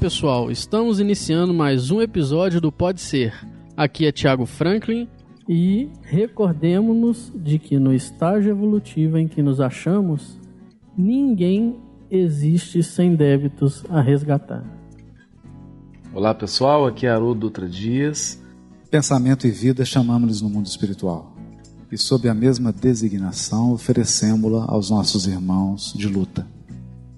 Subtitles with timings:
[0.00, 3.34] pessoal, estamos iniciando mais um episódio do Pode Ser.
[3.76, 5.06] Aqui é Thiago Franklin
[5.46, 10.40] E recordemos-nos de que no estágio evolutivo em que nos achamos,
[10.96, 11.76] ninguém
[12.10, 14.64] existe sem débitos a resgatar.
[16.14, 18.42] Olá pessoal, aqui é Haroldo Dutra Dias.
[18.90, 21.36] Pensamento e vida chamamos-lhes no mundo espiritual.
[21.92, 26.46] E sob a mesma designação oferecemos-la aos nossos irmãos de luta,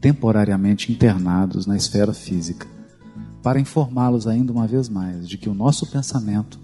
[0.02, 2.66] temporariamente internados na esfera física,
[3.40, 6.58] para informá-los ainda uma vez mais de que o nosso pensamento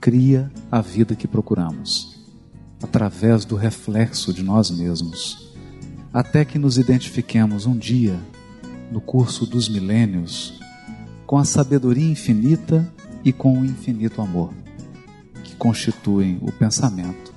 [0.00, 2.26] cria a vida que procuramos,
[2.82, 5.54] através do reflexo de nós mesmos,
[6.12, 8.18] até que nos identifiquemos um dia,
[8.90, 10.58] no curso dos milênios,
[11.24, 12.92] com a sabedoria infinita
[13.24, 14.52] e com o infinito amor,
[15.44, 17.32] que constituem o pensamento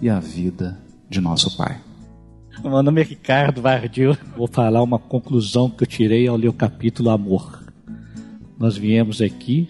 [0.00, 0.76] e a vida
[1.08, 1.91] de nosso Pai.
[2.60, 4.16] Meu nome é Ricardo Vardil.
[4.36, 7.62] Vou falar uma conclusão que eu tirei ao ler o capítulo Amor.
[8.58, 9.68] Nós viemos aqui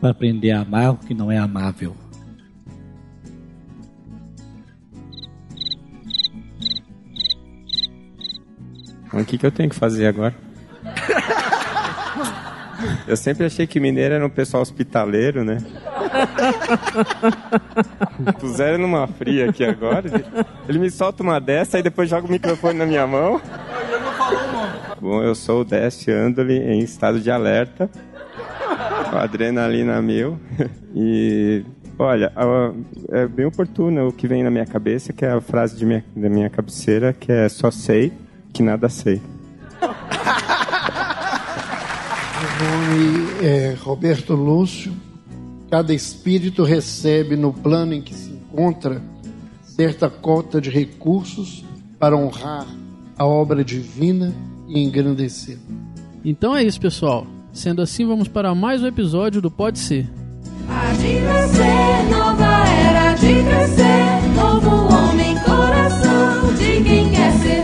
[0.00, 1.94] para aprender a amar o que não é amável.
[9.12, 10.34] O que, que eu tenho que fazer agora?
[13.06, 15.58] Eu sempre achei que mineiro era um pessoal hospitaleiro, né?
[18.38, 20.04] Puseram numa fria aqui agora.
[20.68, 23.40] Ele me solta uma dessa e depois joga o microfone na minha mão.
[25.00, 27.90] Bom, eu sou o Décio Andoli em estado de alerta.
[29.10, 30.38] Com adrenalina mil.
[30.94, 31.64] E
[31.98, 32.32] olha,
[33.10, 36.04] é bem oportuno o que vem na minha cabeça, que é a frase de minha,
[36.14, 38.12] da minha cabeceira, que é só sei
[38.52, 39.20] que nada sei.
[42.60, 44.92] Meu nome é Roberto Lúcio.
[45.70, 49.00] Cada espírito recebe no plano em que se encontra
[49.62, 51.64] certa cota de recursos
[51.98, 52.66] para honrar
[53.16, 54.34] a obra divina
[54.68, 55.56] e engrandecer.
[56.22, 57.26] Então é isso pessoal.
[57.50, 60.06] Sendo assim, vamos para mais um episódio do Pode Ser.
[60.68, 67.59] Há de nascer, nova era de crescer, novo homem, coração de quem quer servir.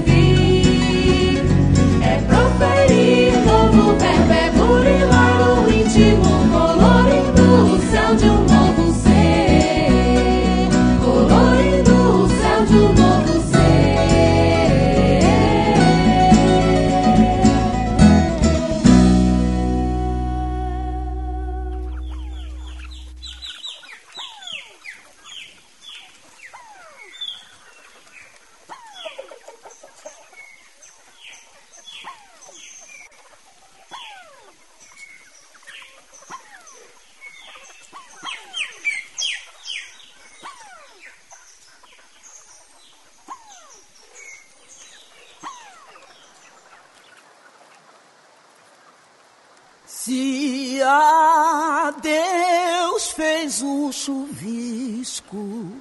[50.87, 55.73] Se a Deus fez o chuvisco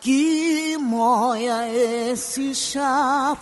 [0.00, 3.40] que moia esse chapadão,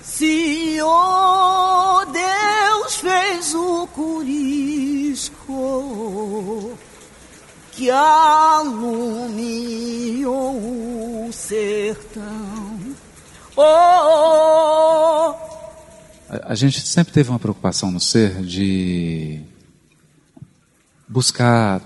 [0.00, 5.42] se o Deus fez o curisco
[7.72, 9.26] que alumiou
[11.26, 12.94] o sertão,
[13.56, 15.34] oh,
[16.28, 19.40] A, gente sempre teve uma preocupação no ser de
[21.08, 21.80] buscar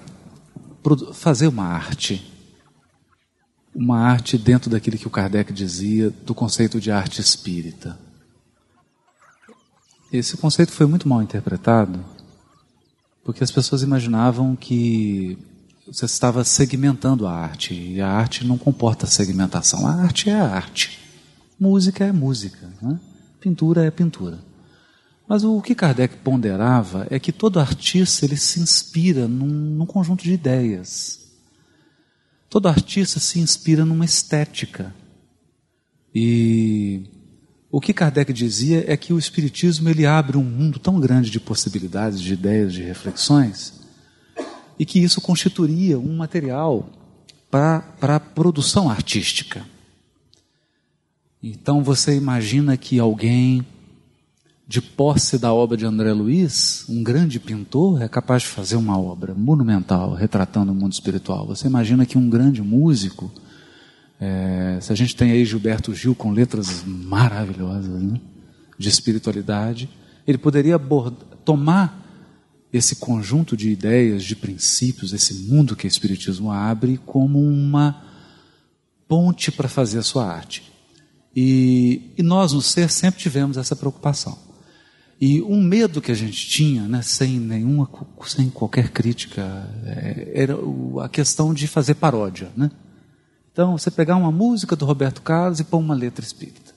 [1.13, 2.27] fazer uma arte.
[3.75, 7.99] Uma arte dentro daquilo que o Kardec dizia do conceito de arte espírita.
[10.11, 12.05] Esse conceito foi muito mal interpretado,
[13.23, 15.39] porque as pessoas imaginavam que
[15.87, 19.87] você estava segmentando a arte, e a arte não comporta segmentação.
[19.87, 20.99] A arte é a arte.
[21.59, 22.69] Música é música.
[22.81, 22.99] Né?
[23.41, 24.39] Pintura é pintura.
[25.27, 30.25] Mas o que Kardec ponderava é que todo artista ele se inspira num, num conjunto
[30.25, 31.21] de ideias.
[32.49, 34.93] Todo artista se inspira numa estética.
[36.13, 37.05] E
[37.71, 41.39] o que Kardec dizia é que o Espiritismo ele abre um mundo tão grande de
[41.39, 43.81] possibilidades, de ideias, de reflexões,
[44.77, 46.91] e que isso constituiria um material
[47.49, 49.65] para a produção artística.
[51.43, 53.65] Então você imagina que alguém
[54.69, 58.97] de posse da obra de André Luiz, um grande pintor, é capaz de fazer uma
[58.97, 61.47] obra monumental retratando o mundo espiritual.
[61.47, 63.33] Você imagina que um grande músico,
[64.21, 68.21] é, se a gente tem aí Gilberto Gil com letras maravilhosas né,
[68.79, 69.89] de espiritualidade,
[70.27, 70.79] ele poderia
[71.45, 72.07] tomar
[72.73, 78.05] esse conjunto de ideias, de princípios, esse mundo que o Espiritismo abre, como uma
[79.09, 80.70] ponte para fazer a sua arte.
[81.35, 84.37] E, e nós, no ser, sempre tivemos essa preocupação.
[85.21, 87.89] E um medo que a gente tinha, né, sem nenhuma,
[88.27, 89.43] sem qualquer crítica,
[89.85, 90.57] é, era
[91.05, 92.71] a questão de fazer paródia, né?
[93.53, 96.73] Então, você pegar uma música do Roberto Carlos e pôr uma letra espírita.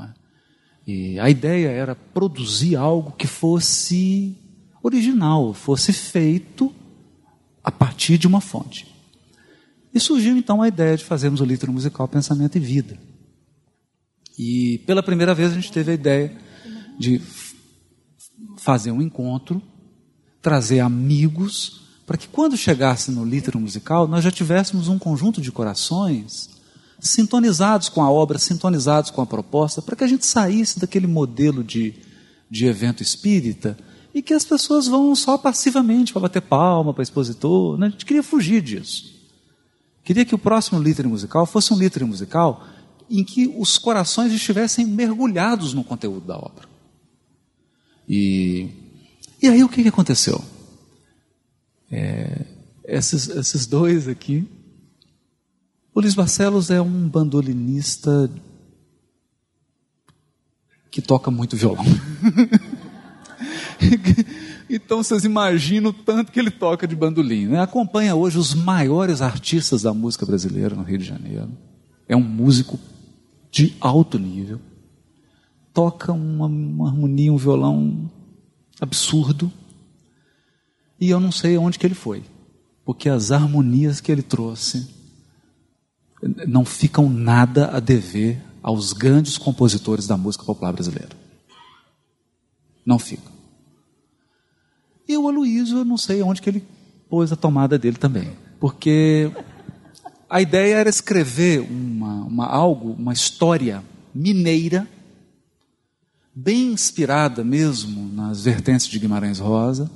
[0.00, 0.08] É?
[0.86, 4.34] E a ideia era produzir algo que fosse
[4.82, 6.72] original, fosse feito
[7.62, 8.86] a partir de uma fonte.
[9.92, 12.98] E surgiu então a ideia de fazermos o livro musical Pensamento e Vida.
[14.38, 16.36] E pela primeira vez a gente teve a ideia
[16.98, 17.20] de
[18.56, 19.60] fazer um encontro,
[20.40, 25.50] trazer amigos, para que quando chegasse no litro musical, nós já tivéssemos um conjunto de
[25.50, 26.50] corações
[27.00, 31.62] sintonizados com a obra, sintonizados com a proposta, para que a gente saísse daquele modelo
[31.62, 31.94] de,
[32.50, 33.76] de evento espírita
[34.14, 37.78] e que as pessoas vão só passivamente para bater palma para expositor.
[37.78, 37.86] Né?
[37.86, 39.16] A gente queria fugir disso.
[40.02, 42.64] Queria que o próximo litro musical fosse um litro musical
[43.10, 46.68] em que os corações estivessem mergulhados no conteúdo da obra.
[48.08, 48.68] E,
[49.42, 50.42] e aí o que, que aconteceu?
[51.90, 52.44] É,
[52.84, 54.46] esses, esses dois aqui.
[55.94, 58.30] O Luiz Barcelos é um bandolinista
[60.90, 61.84] que toca muito violão.
[64.70, 67.46] então vocês imaginam o tanto que ele toca de bandolim.
[67.46, 67.60] Né?
[67.60, 71.50] Acompanha hoje os maiores artistas da música brasileira no Rio de Janeiro.
[72.08, 72.78] É um músico
[73.50, 74.60] de alto nível
[75.72, 78.10] toca uma, uma harmonia, um violão
[78.80, 79.52] absurdo.
[81.00, 82.24] E eu não sei onde que ele foi,
[82.84, 84.88] porque as harmonias que ele trouxe
[86.48, 91.10] não ficam nada a dever aos grandes compositores da música popular brasileira.
[92.84, 93.32] Não ficam.
[95.06, 96.64] E o Aloysio, eu não sei onde que ele
[97.08, 99.30] pôs a tomada dele também, porque
[100.28, 101.97] a ideia era escrever uma,
[102.28, 103.82] uma algo, uma história
[104.14, 104.86] mineira
[106.34, 109.90] bem inspirada mesmo nas vertentes de Guimarães Rosa,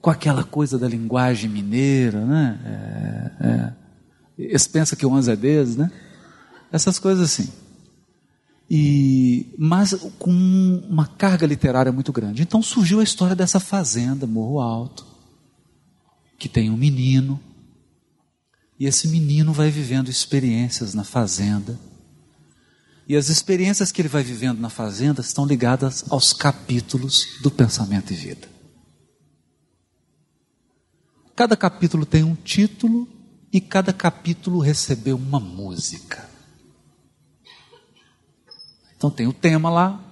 [0.00, 2.60] com aquela coisa da linguagem mineira, né?
[3.40, 3.72] É, é.
[4.36, 5.90] Eles pensam que o 11 é deles, né?
[6.72, 7.48] Essas coisas assim.
[8.68, 10.32] E, mas com
[10.88, 12.42] uma carga literária muito grande.
[12.42, 15.06] Então surgiu a história dessa fazenda, Morro Alto,
[16.36, 17.38] que tem um menino,
[18.78, 21.78] e esse menino vai vivendo experiências na fazenda
[23.06, 28.12] e as experiências que ele vai vivendo na fazenda estão ligadas aos capítulos do pensamento
[28.12, 28.48] e vida.
[31.36, 33.06] Cada capítulo tem um título
[33.52, 36.28] e cada capítulo recebeu uma música.
[38.96, 40.02] Então tem o tema lá,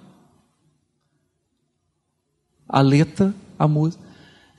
[2.69, 4.12] a letra, a música.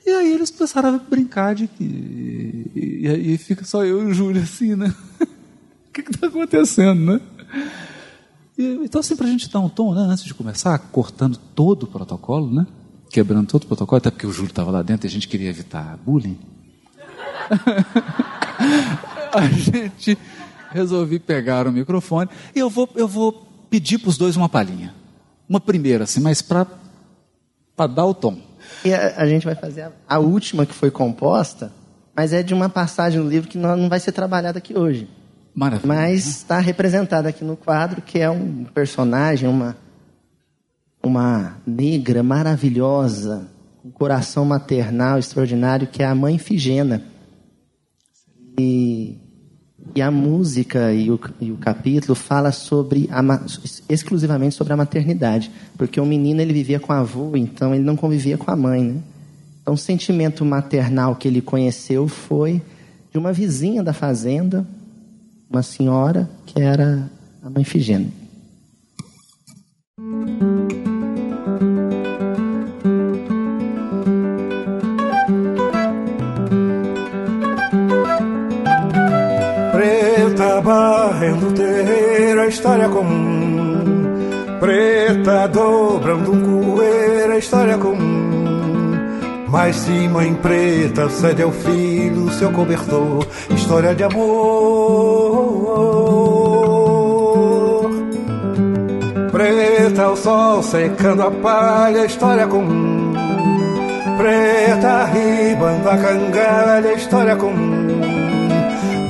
[0.06, 2.70] E aí eles começaram a brincar de que.
[2.74, 4.94] E aí fica só eu e o Júlio assim, né?
[5.88, 7.20] o que está acontecendo, né?
[8.58, 11.84] E, então, assim, para a gente dar um tom, né, antes de começar, cortando todo
[11.84, 12.66] o protocolo, né?
[13.10, 15.48] Quebrando todo o protocolo, até porque o Júlio estava lá dentro e a gente queria
[15.48, 16.38] evitar bullying.
[19.32, 20.18] a gente
[20.70, 23.32] resolvi pegar o microfone e eu vou, eu vou
[23.70, 24.94] pedir para os dois uma palhinha.
[25.48, 26.66] Uma primeira, assim, mas para
[27.88, 28.53] dar o tom.
[28.84, 31.72] E a, a, gente vai fazer a, a, última que foi composta,
[32.14, 35.08] mas é de uma passagem no livro que não, não vai ser trabalhada aqui hoje.
[35.54, 35.86] Maravilha.
[35.86, 39.76] Mas está representada aqui no quadro, que é um personagem, uma,
[41.02, 43.48] uma negra maravilhosa,
[43.84, 47.02] um coração maternal extraordinário, que é a mãe Figena.
[48.58, 49.18] E,
[49.94, 53.20] e a música e o, e o capítulo fala sobre a,
[53.88, 57.96] exclusivamente sobre a maternidade, porque o menino ele vivia com a avó, então ele não
[57.96, 59.00] convivia com a mãe, né?
[59.62, 62.60] Então o sentimento maternal que ele conheceu foi
[63.10, 64.66] de uma vizinha da fazenda,
[65.48, 67.10] uma senhora que era
[67.42, 68.12] a mãe Figênia.
[81.24, 83.82] Barrendo terreiro, a história comum.
[84.60, 88.94] Preta dobrando um coeiro, a história comum.
[89.48, 94.24] Mas se mãe preta cede ao filho seu cobertor, história de amor.
[99.30, 103.14] Preta o sol secando a palha, história comum.
[104.16, 107.83] Preta ribando a cangalha, história comum.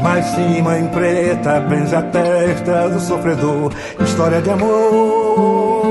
[0.05, 5.87] Mas se mãe preta benze a testa do sofredor, história de amor.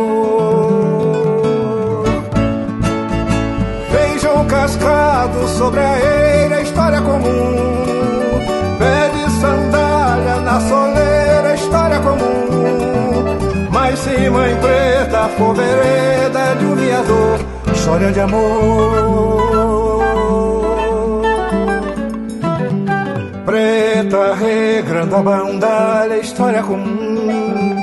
[3.90, 7.56] Feijão cascado sobre a eira, história comum.
[8.78, 13.70] Pé de sandália na soleira, história comum.
[13.72, 17.40] Mas se mãe preta for de um viador,
[17.74, 19.53] história de amor.
[24.14, 27.76] Preta regrando a bandalha, história comum.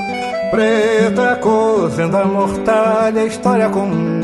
[0.53, 4.21] Preta cozendo a mortalha, história comum.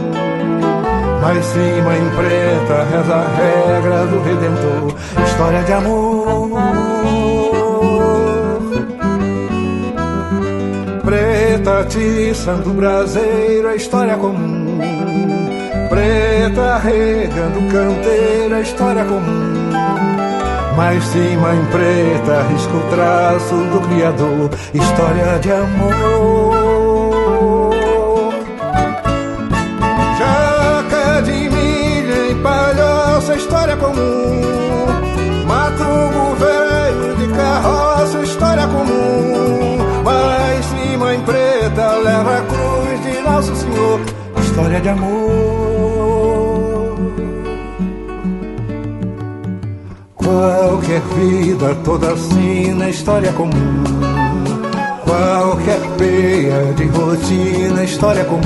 [1.20, 4.94] Mas sim, mãe preta, reza a regra do Redentor,
[5.26, 6.50] história de amor.
[11.04, 14.78] Preta atiçando o braseiro, a história comum.
[15.88, 19.55] Preta regando canteira, história comum.
[20.76, 26.54] Mas sim, mãe preta, risca o traço do Criador, história de amor.
[30.18, 34.42] Jaca de milha e palhoça, história comum.
[35.46, 39.78] Matrugo velho de carroça, história comum.
[40.04, 44.00] Mas sim, mãe preta, leva a cruz de Nosso Senhor,
[44.42, 45.95] história de amor.
[50.36, 53.82] Qualquer vida toda assim na história comum.
[55.02, 58.42] Qualquer peia de rotina, história comum.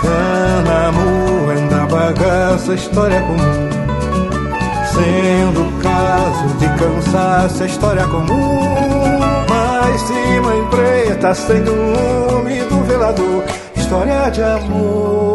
[0.00, 3.68] Cana moenda bagaça, história comum.
[4.94, 8.60] Sendo caso de cansaço, história comum.
[9.46, 13.44] Mas se mãe preta acende um do velador,
[13.76, 15.29] história de amor.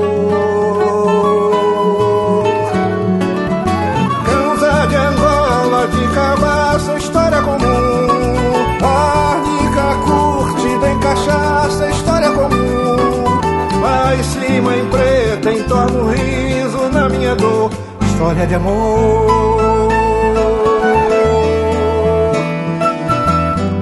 [14.66, 17.70] Mãe preta entorna um riso na minha dor,
[18.02, 19.90] história de amor.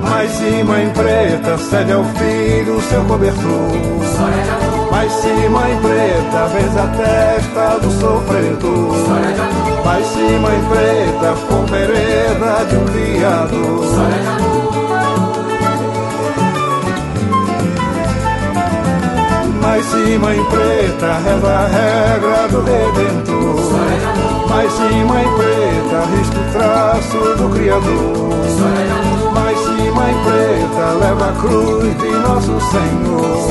[0.01, 3.71] Mas se mãe preta cede ao filho seu cobertor,
[4.03, 4.91] história de amor.
[4.91, 9.85] Mas se mãe preta vês a testa do sofredor, história de amor.
[9.85, 14.82] Mas se mãe preta for vereda de um viado História de amor
[19.63, 23.79] Mas se mãe preta reza a regra do Redentor.
[24.49, 28.33] Mas se mãe preta risca o traço do Criador.
[29.33, 33.43] Mas se mãe preta leva a cruz de Nosso Senhor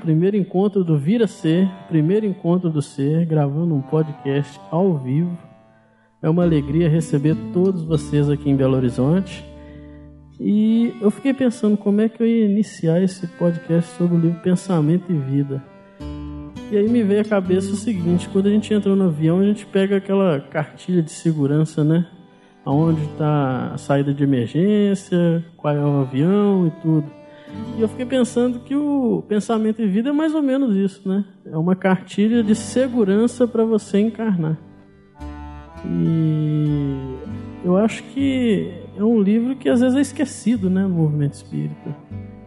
[0.00, 5.36] primeiro encontro do Vira Ser, primeiro encontro do Ser, gravando um podcast ao vivo.
[6.22, 9.44] É uma alegria receber todos vocês aqui em Belo Horizonte.
[10.38, 14.40] E eu fiquei pensando como é que eu ia iniciar esse podcast sobre o livro
[14.40, 15.62] Pensamento e Vida.
[16.70, 19.44] E aí me veio à cabeça o seguinte: quando a gente entra no avião, a
[19.44, 22.06] gente pega aquela cartilha de segurança, né?
[22.64, 27.19] Onde está a saída de emergência, qual é o avião e tudo.
[27.76, 31.24] E eu fiquei pensando que o pensamento e vida é mais ou menos isso, né?
[31.44, 34.58] É uma cartilha de segurança para você encarnar.
[35.86, 37.16] E
[37.64, 41.96] eu acho que é um livro que às vezes é esquecido, né, no movimento espírita.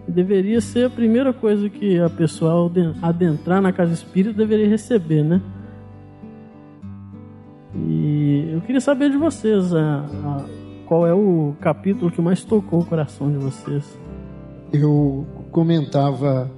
[0.07, 5.41] deveria ser a primeira coisa que a pessoa adentrar na casa espírita deveria receber, né?
[7.75, 10.45] E eu queria saber de vocês a, a,
[10.85, 13.97] qual é o capítulo que mais tocou o coração de vocês.
[14.73, 16.51] Eu comentava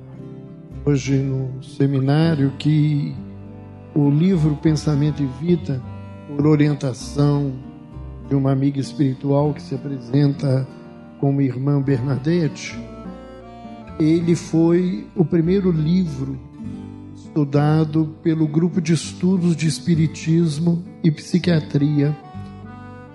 [0.86, 3.14] hoje no seminário que
[3.94, 5.84] o livro Pensamento e Vida,
[6.30, 7.52] por orientação
[8.30, 10.66] de uma amiga espiritual que se apresenta
[11.20, 12.80] como irmã Bernadette,
[14.00, 16.40] ele foi o primeiro livro
[17.14, 22.16] estudado pelo grupo de estudos de espiritismo e psiquiatria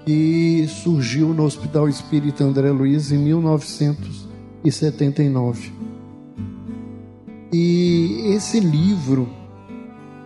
[0.04, 4.29] que surgiu no Hospital Espírita André Luiz em 1979.
[7.52, 9.28] E esse livro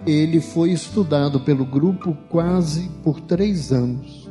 [0.07, 4.29] ele foi estudado pelo grupo quase por três anos.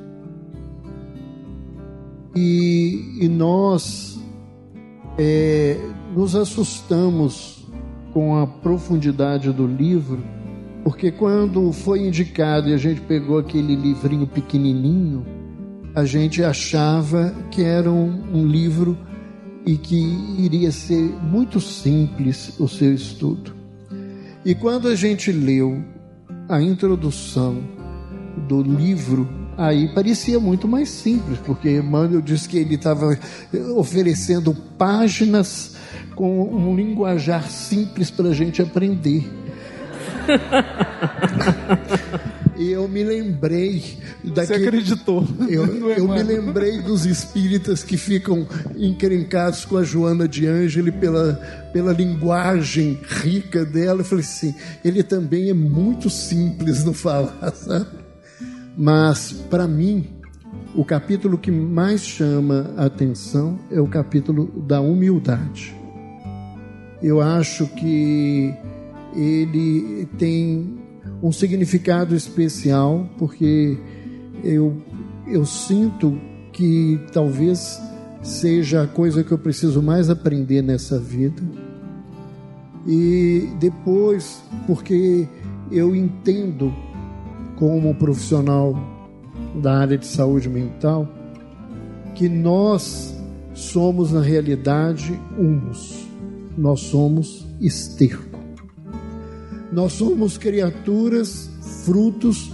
[2.36, 4.19] E, e nós
[5.17, 5.77] é,
[6.15, 7.67] nos assustamos
[8.13, 10.24] com a profundidade do livro,
[10.83, 15.25] porque quando foi indicado e a gente pegou aquele livrinho pequenininho,
[15.95, 18.98] a gente achava que era um, um livro
[19.65, 19.96] e que
[20.38, 23.55] iria ser muito simples o seu estudo.
[24.46, 25.84] E quando a gente leu
[26.50, 27.63] a introdução
[28.48, 29.27] do livro,
[29.58, 33.17] aí parecia muito mais simples, porque Emmanuel disse que ele estava
[33.75, 35.75] oferecendo páginas
[36.15, 39.32] com um linguajar simples para a gente aprender.
[42.57, 45.27] e eu me lembrei daquele, Você acreditou?
[45.50, 45.65] Eu,
[45.98, 51.33] eu me lembrei dos espíritas que ficam encrencados com a Joana de Ângeli pela,
[51.72, 54.01] pela linguagem rica dela.
[54.01, 57.88] Eu falei assim: ele também é muito simples no falar, sabe?
[58.77, 60.07] Mas, para mim,
[60.75, 65.75] o capítulo que mais chama a atenção é o capítulo da humildade.
[67.01, 68.53] Eu acho que
[69.15, 70.82] ele tem
[71.24, 73.77] um significado especial, porque
[74.44, 74.75] eu,
[75.25, 76.20] eu sinto
[76.51, 77.82] que talvez
[78.22, 81.42] seja a coisa que eu preciso mais aprender nessa vida.
[82.86, 85.25] E depois, porque
[85.72, 86.74] eu entendo,
[87.55, 88.75] como profissional
[89.62, 91.07] da área de saúde mental,
[92.16, 93.16] que nós
[93.53, 96.05] somos, na realidade, humus,
[96.57, 98.32] nós somos esterco.
[99.74, 101.50] Nós somos criaturas
[101.83, 102.51] frutos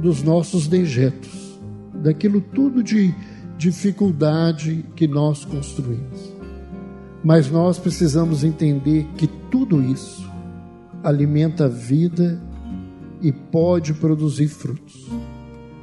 [0.00, 1.60] dos nossos dejetos,
[1.92, 3.14] daquilo tudo de
[3.58, 6.32] dificuldade que nós construímos.
[7.22, 10.26] Mas nós precisamos entender que tudo isso
[11.04, 12.42] alimenta a vida
[13.20, 15.10] e pode produzir frutos.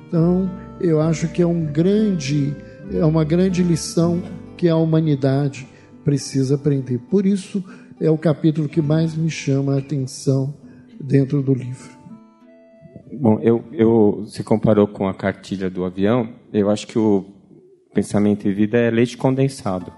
[0.08, 0.50] Então,
[0.82, 2.56] eu acho que é um grande
[2.92, 4.24] é uma grande lição
[4.58, 5.68] que a humanidade
[6.04, 6.98] precisa aprender.
[6.98, 7.64] Por isso
[8.02, 10.58] é o capítulo que mais me chama a atenção
[11.00, 11.90] dentro do livro.
[13.12, 17.26] Bom, eu, eu se comparou com a cartilha do avião, eu acho que o
[17.94, 19.92] pensamento e vida é leite condensado.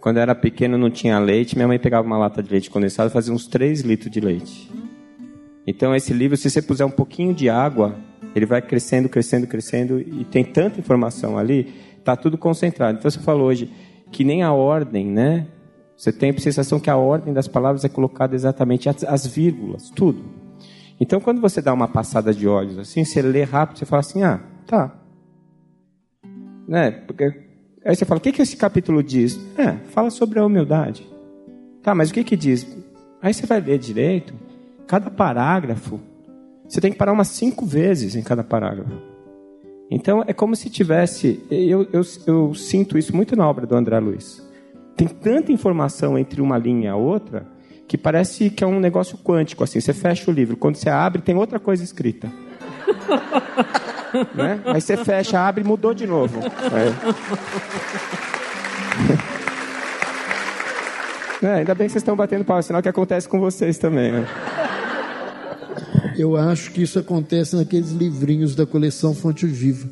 [0.00, 3.08] Quando eu era pequeno não tinha leite, minha mãe pegava uma lata de leite condensado
[3.08, 4.70] e fazia uns 3 litros de leite.
[5.66, 7.96] Então esse livro, se você puser um pouquinho de água,
[8.34, 11.72] ele vai crescendo, crescendo, crescendo e tem tanta informação ali,
[12.04, 12.98] tá tudo concentrado.
[12.98, 13.70] Então você falou hoje
[14.12, 15.46] que nem a ordem, né,
[15.96, 19.90] você tem a sensação que a ordem das palavras é colocada exatamente as, as vírgulas,
[19.90, 20.24] tudo.
[21.00, 24.22] Então, quando você dá uma passada de olhos assim, você lê rápido, você fala assim:
[24.22, 24.94] ah, tá.
[26.66, 26.90] Né?
[26.90, 27.24] Porque
[27.84, 29.38] aí você fala: o que, que esse capítulo diz?
[29.56, 31.08] É, fala sobre a humildade.
[31.82, 32.66] Tá, mas o que, que diz?
[33.22, 34.34] Aí você vai ler direito,
[34.86, 36.00] cada parágrafo,
[36.68, 38.92] você tem que parar umas cinco vezes em cada parágrafo.
[39.90, 41.44] Então, é como se tivesse.
[41.50, 44.43] Eu, eu, eu sinto isso muito na obra do André Luiz
[44.96, 47.46] tem tanta informação entre uma linha e a outra
[47.86, 49.80] que parece que é um negócio quântico assim.
[49.80, 52.32] Você fecha o livro, quando você abre tem outra coisa escrita.
[54.34, 54.60] né?
[54.66, 56.40] Aí você fecha, abre, mudou de novo.
[61.42, 61.46] É.
[61.46, 64.12] é, ainda bem que vocês estão batendo pau, sinal que acontece com vocês também.
[64.12, 64.26] Né?
[66.16, 69.88] Eu acho que isso acontece naqueles livrinhos da coleção Fonte Viva.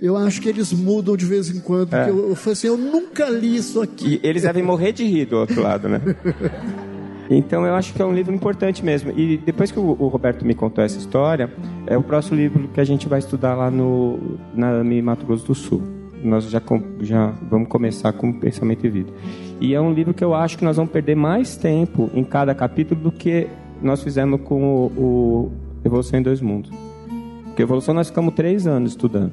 [0.00, 1.94] Eu acho que eles mudam de vez em quando.
[1.94, 2.10] É.
[2.10, 4.20] Eu, eu falei assim, eu nunca li isso aqui.
[4.22, 6.00] E eles devem morrer de rir do outro lado, né?
[7.30, 9.10] Então eu acho que é um livro importante mesmo.
[9.18, 11.50] E depois que o, o, Roberto me contou essa história,
[11.86, 15.46] é o próximo livro que a gente vai estudar lá no na AMI Mato Grosso
[15.46, 15.82] do Sul.
[16.22, 16.60] Nós já,
[17.00, 19.12] já vamos começar com Pensamento e Vida.
[19.60, 22.54] E é um livro que eu acho que nós vamos perder mais tempo em cada
[22.54, 23.46] capítulo do que
[23.82, 25.52] nós fizemos com o, o
[25.84, 26.70] Evolução em Dois Mundos.
[27.44, 29.32] Porque Evolução nós ficamos três anos estudando.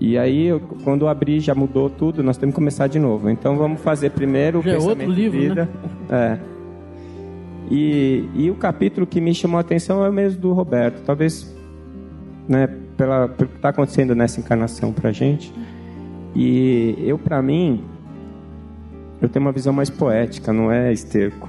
[0.00, 3.30] E aí, eu, quando eu abri, já mudou tudo, nós temos que começar de novo.
[3.30, 5.68] Então vamos fazer primeiro o Já é pensamento outro livro, de vida.
[6.10, 6.38] É.
[7.70, 11.02] E, e o capítulo que me chamou a atenção é o mesmo do Roberto.
[11.04, 11.54] Talvez,
[12.48, 15.52] né, pela, pelo que está acontecendo nessa encarnação pra gente.
[16.34, 17.84] E eu, para mim,
[19.20, 21.48] eu tenho uma visão mais poética, não é esterco.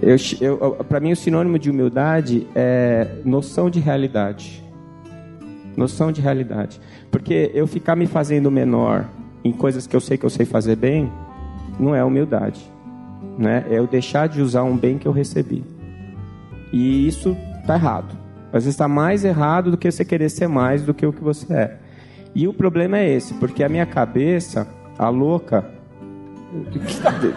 [0.00, 4.62] Eu, eu, para mim, o sinônimo de humildade é noção de realidade.
[5.76, 6.80] Noção de realidade.
[7.10, 9.06] Porque eu ficar me fazendo menor
[9.42, 11.10] em coisas que eu sei que eu sei fazer bem,
[11.78, 12.60] não é humildade.
[13.36, 13.64] Né?
[13.68, 15.64] É eu deixar de usar um bem que eu recebi.
[16.72, 18.16] E isso está errado.
[18.46, 21.22] Às vezes está mais errado do que você querer ser mais do que o que
[21.22, 21.76] você é.
[22.34, 25.73] E o problema é esse, porque a minha cabeça, a louca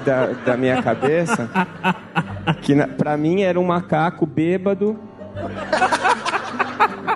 [0.05, 1.49] da, da minha cabeça,
[2.61, 4.97] que na, pra mim era um macaco bêbado,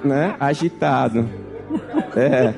[0.03, 0.35] né?
[0.39, 1.29] Agitado.
[2.15, 2.53] É.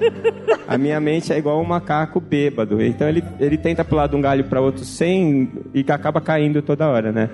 [0.68, 2.82] A minha mente é igual um macaco bêbado.
[2.82, 6.88] Então ele, ele tenta pular de um galho para outro sem e acaba caindo toda
[6.88, 7.30] hora, né?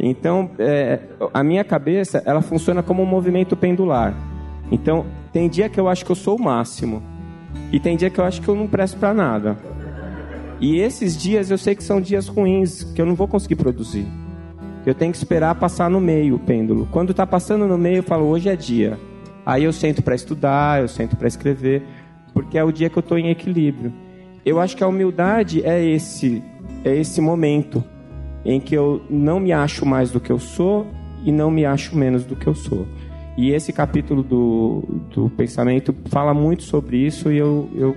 [0.00, 1.00] Então, é,
[1.34, 4.14] a minha cabeça, ela funciona como um movimento pendular.
[4.70, 7.02] Então, tem dia que eu acho que eu sou o máximo.
[7.72, 9.56] E tem dia que eu acho que eu não presto para nada.
[10.60, 14.06] E esses dias eu sei que são dias ruins, que eu não vou conseguir produzir.
[14.84, 16.88] Eu tenho que esperar passar no meio o pêndulo.
[16.90, 18.98] Quando está passando no meio, eu falo, hoje é dia.
[19.44, 21.82] Aí eu sento para estudar, eu sento para escrever,
[22.32, 23.92] porque é o dia que eu estou em equilíbrio.
[24.44, 26.42] Eu acho que a humildade é esse,
[26.84, 27.84] é esse momento
[28.44, 30.86] em que eu não me acho mais do que eu sou
[31.24, 32.86] e não me acho menos do que eu sou.
[33.36, 34.82] E esse capítulo do,
[35.14, 37.96] do pensamento fala muito sobre isso e eu, eu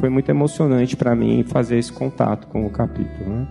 [0.00, 3.28] foi muito emocionante para mim fazer esse contato com o capítulo.
[3.28, 3.48] Né?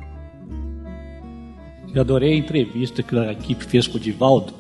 [1.94, 4.54] Eu adorei a entrevista que a equipe fez com o Divaldo,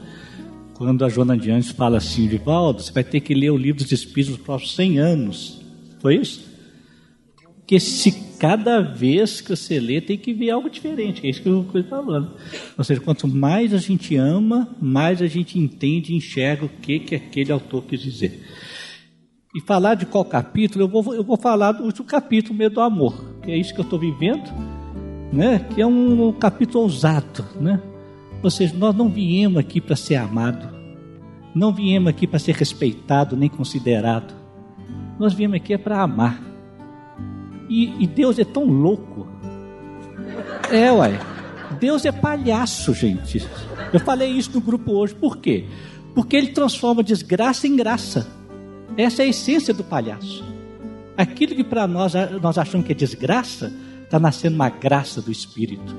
[0.75, 3.83] quando a Joana de Anjos fala assim, Divaldo, você vai ter que ler o livro
[3.83, 5.61] dos Espíritos nos próximos 100 anos.
[5.99, 6.47] Foi isso?
[7.57, 11.25] Porque se cada vez que você lê, tem que ver algo diferente.
[11.25, 12.31] É isso que eu estou falando.
[12.77, 16.99] Ou seja, quanto mais a gente ama, mais a gente entende e enxerga o que,
[16.99, 18.41] que aquele autor quis dizer.
[19.53, 22.81] E falar de qual capítulo, eu vou, eu vou falar do último capítulo, Medo do
[22.81, 24.47] Amor, que é isso que eu estou vivendo,
[25.33, 25.65] né?
[25.73, 27.43] que é um capítulo ousado.
[27.59, 27.81] Né?
[28.43, 30.69] Ou seja, nós não viemos aqui para ser amado,
[31.55, 34.35] não viemos aqui para ser respeitado nem considerado,
[35.17, 36.39] nós viemos aqui é para amar.
[37.67, 39.27] E, e Deus é tão louco.
[40.71, 41.19] É, uai.
[41.79, 43.45] Deus é palhaço, gente.
[43.91, 45.15] Eu falei isso no grupo hoje.
[45.15, 45.65] Por quê?
[46.13, 48.38] Porque ele transforma desgraça em graça.
[48.97, 50.43] Essa é a essência do palhaço.
[51.15, 53.73] Aquilo que para nós nós achamos que é desgraça,
[54.03, 55.95] está nascendo uma graça do Espírito.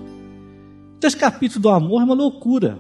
[0.98, 2.78] Então, esse capítulo do amor é uma loucura.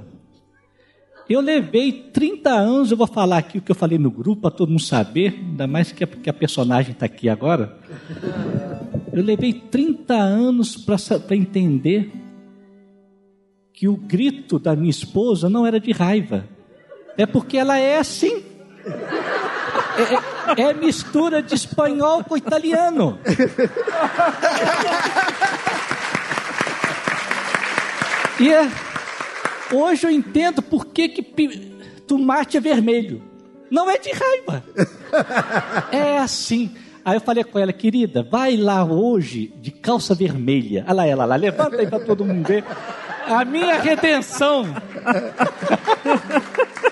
[1.28, 4.50] Eu levei 30 anos, eu vou falar aqui o que eu falei no grupo, para
[4.50, 7.78] todo mundo saber, ainda mais que a, que a personagem está aqui agora.
[9.12, 12.10] Eu levei 30 anos para entender
[13.72, 16.48] que o grito da minha esposa não era de raiva,
[17.16, 18.42] é porque ela é assim.
[19.96, 23.18] É, é, é mistura de espanhol com italiano.
[28.40, 28.70] E é,
[29.70, 31.22] hoje eu entendo por que, que
[32.06, 33.22] tomate é vermelho.
[33.70, 34.64] Não é de raiva.
[35.92, 36.74] É assim.
[37.04, 40.84] Aí eu falei com ela, querida, vai lá hoje de calça vermelha.
[40.86, 42.64] Olha lá, ela lá, levanta aí para todo mundo ver.
[43.26, 44.64] A minha redenção.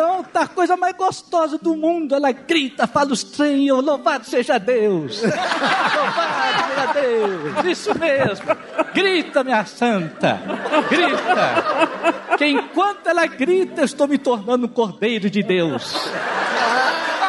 [0.00, 2.14] Então, tá a coisa mais gostosa do mundo.
[2.14, 5.20] Ela grita, fala os trem, louvado seja Deus.
[5.28, 7.66] louvado seja Deus.
[7.66, 8.46] Isso mesmo.
[8.94, 10.40] Grita, minha santa.
[10.88, 12.38] Grita.
[12.38, 16.10] Que enquanto ela grita, eu estou me tornando um cordeiro de Deus.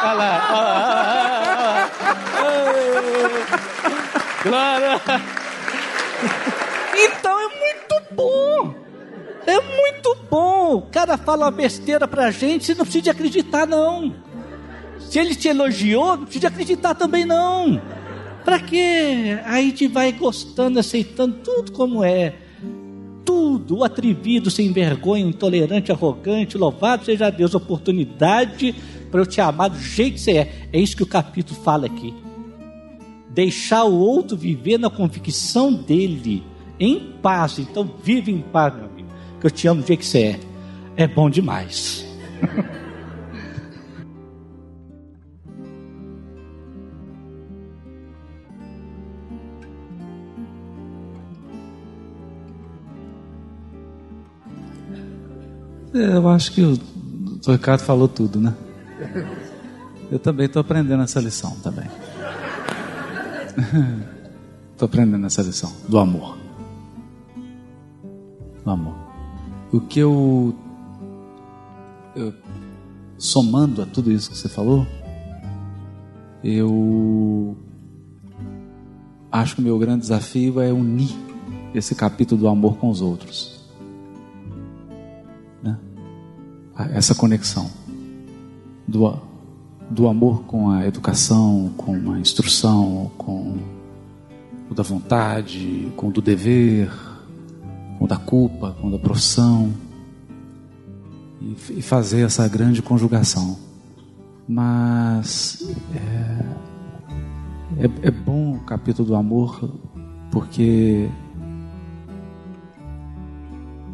[0.02, 0.48] Olha lá.
[0.50, 1.90] Olha lá.
[4.44, 5.00] Glória.
[6.96, 8.81] Então é muito bom.
[9.46, 10.76] É muito bom.
[10.76, 14.14] O cara fala uma besteira pra gente, você não precisa acreditar, não.
[14.98, 17.80] Se ele te elogiou, não precisa acreditar também, não.
[18.44, 19.38] Pra quê?
[19.44, 22.34] Aí gente vai gostando, aceitando tudo como é.
[23.24, 28.74] Tudo, o atrevido, sem vergonha, intolerante, arrogante, louvado seja Deus, oportunidade
[29.10, 30.68] para eu te amar do jeito que você é.
[30.72, 32.12] É isso que o capítulo fala aqui.
[33.28, 36.42] Deixar o outro viver na convicção dele,
[36.80, 37.58] em paz.
[37.58, 38.91] Então, vive em paz, meu
[39.42, 40.40] que eu te amo do jeito que você é.
[40.96, 42.06] É bom demais.
[55.92, 56.78] É, eu acho que o
[57.50, 58.54] Ricardo falou tudo, né?
[60.10, 61.90] Eu também estou aprendendo essa lição também.
[64.72, 66.36] Estou aprendendo essa lição do amor.
[68.64, 69.01] Do amor.
[69.72, 70.54] O que eu,
[72.14, 72.34] eu
[73.16, 74.86] somando a tudo isso que você falou,
[76.44, 77.56] eu
[79.30, 81.16] acho que o meu grande desafio é unir
[81.74, 83.66] esse capítulo do amor com os outros.
[85.62, 85.78] Né?
[86.92, 87.70] Essa conexão
[88.86, 89.16] do,
[89.88, 93.56] do amor com a educação, com a instrução, com
[94.68, 96.90] o da vontade, com o do dever,
[98.02, 99.72] com da culpa, com da profissão.
[101.40, 103.56] E, e fazer essa grande conjugação.
[104.48, 109.70] Mas é, é, é bom o capítulo do amor
[110.32, 111.08] porque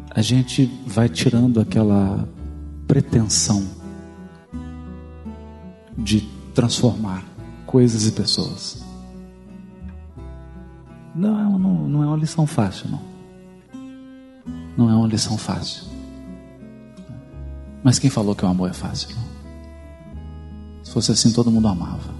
[0.09, 2.27] a gente vai tirando aquela
[2.87, 3.63] pretensão
[5.95, 6.21] de
[6.55, 7.23] transformar
[7.67, 8.83] coisas e pessoas.
[11.13, 13.18] Não, é não, não é uma lição fácil, não.
[14.79, 15.83] Não é uma lição fácil.
[17.83, 19.13] Mas quem falou que o amor é fácil?
[20.81, 22.13] Se fosse assim, todo mundo amava.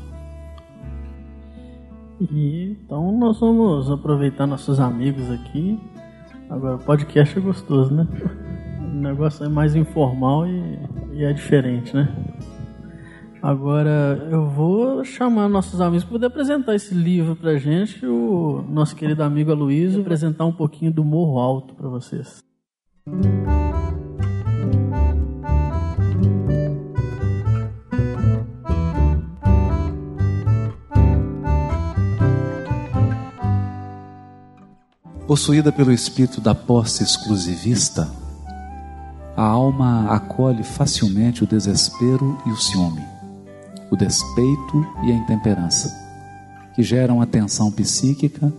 [2.20, 5.80] E, então nós vamos aproveitar nossos amigos aqui.
[6.50, 8.06] Agora, o podcast é gostoso, né?
[8.82, 10.80] O negócio é mais informal e,
[11.14, 12.14] e é diferente, né?
[13.42, 18.06] Agora eu vou chamar nossos amigos para poder apresentar esse livro para gente.
[18.06, 22.49] O nosso querido amigo Aloysio apresentar um pouquinho do Morro Alto para vocês.
[35.30, 38.10] Possuída pelo espírito da posse exclusivista,
[39.38, 43.06] a alma acolhe facilmente o desespero e o ciúme,
[43.92, 45.96] o despeito e a intemperança,
[46.76, 48.52] que geram a tensão psíquica,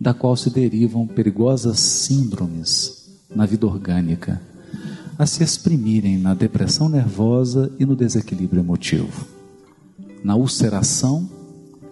[0.00, 3.05] da qual se derivam perigosas síndromes
[3.36, 4.40] na vida orgânica,
[5.18, 9.26] a se exprimirem na depressão nervosa e no desequilíbrio emotivo,
[10.24, 11.28] na ulceração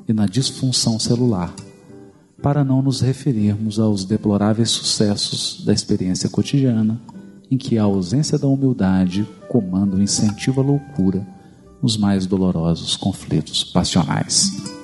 [0.09, 1.55] e na disfunção celular
[2.45, 7.01] para não nos referirmos aos deploráveis sucessos da experiência cotidiana,
[7.51, 11.27] em que a ausência da humildade comanda o incentivo à loucura
[11.81, 14.84] nos mais dolorosos conflitos passionais.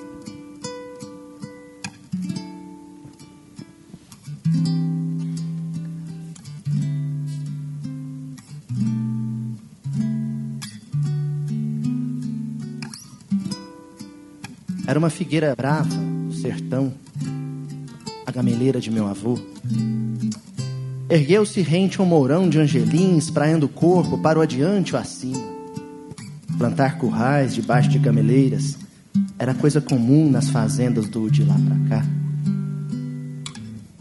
[14.90, 16.92] Era uma figueira brava, do sertão,
[18.26, 19.38] a gameleira de meu avô.
[21.08, 25.46] Ergueu-se rente um mourão de angelim, espraiando o corpo para o adiante ou acima.
[26.58, 28.76] Plantar currais debaixo de gameleiras
[29.38, 32.06] era coisa comum nas fazendas do de lá para cá.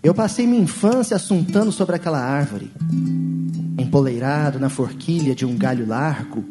[0.02, 2.72] Eu passei minha infância assuntando sobre aquela árvore.
[3.78, 6.44] Empoleirado na forquilha de um galho largo,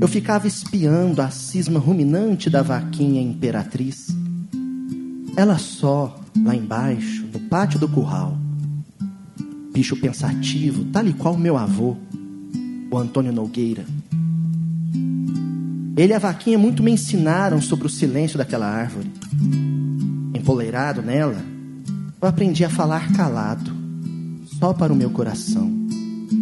[0.00, 4.08] eu ficava espiando a cisma ruminante da vaquinha imperatriz.
[5.36, 8.36] Ela só, lá embaixo, no pátio do curral.
[9.72, 11.96] Bicho pensativo, tal e qual meu avô,
[12.90, 13.84] o Antônio Nogueira.
[15.96, 19.10] Ele e a vaquinha muito me ensinaram sobre o silêncio daquela árvore.
[20.34, 21.42] Empoleirado nela,
[22.20, 23.72] eu aprendi a falar calado,
[24.58, 25.72] só para o meu coração,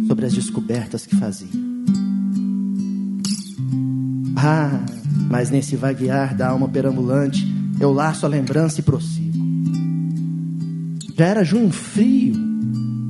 [0.07, 1.72] sobre as descobertas que fazia.
[4.45, 4.77] Ah,
[5.29, 7.47] mas nesse vaguear da alma perambulante,
[7.79, 9.41] eu laço a lembrança e prossigo.
[11.17, 12.35] Já era junho frio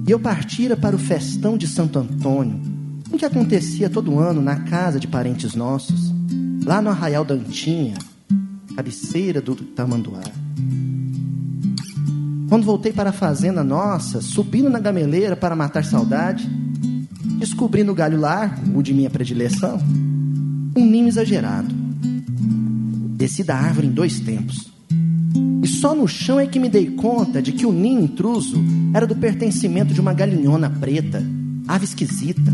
[0.08, 2.62] e eu partira para o festão de Santo Antônio,
[3.12, 6.14] em que acontecia todo ano na casa de parentes nossos,
[6.64, 7.96] lá no Arraial da Antinha,
[8.76, 10.22] cabeceira do Tamanduá.
[12.48, 16.48] Quando voltei para a fazenda nossa, subindo na gameleira para matar saudade,
[17.40, 19.80] descobri no galho largo, o de minha predileção,
[20.76, 21.74] um ninho exagerado.
[23.16, 24.72] Desci da árvore em dois tempos.
[25.64, 28.62] E só no chão é que me dei conta de que o ninho intruso
[28.94, 31.24] era do pertencimento de uma galinhona preta,
[31.68, 32.54] ave esquisita,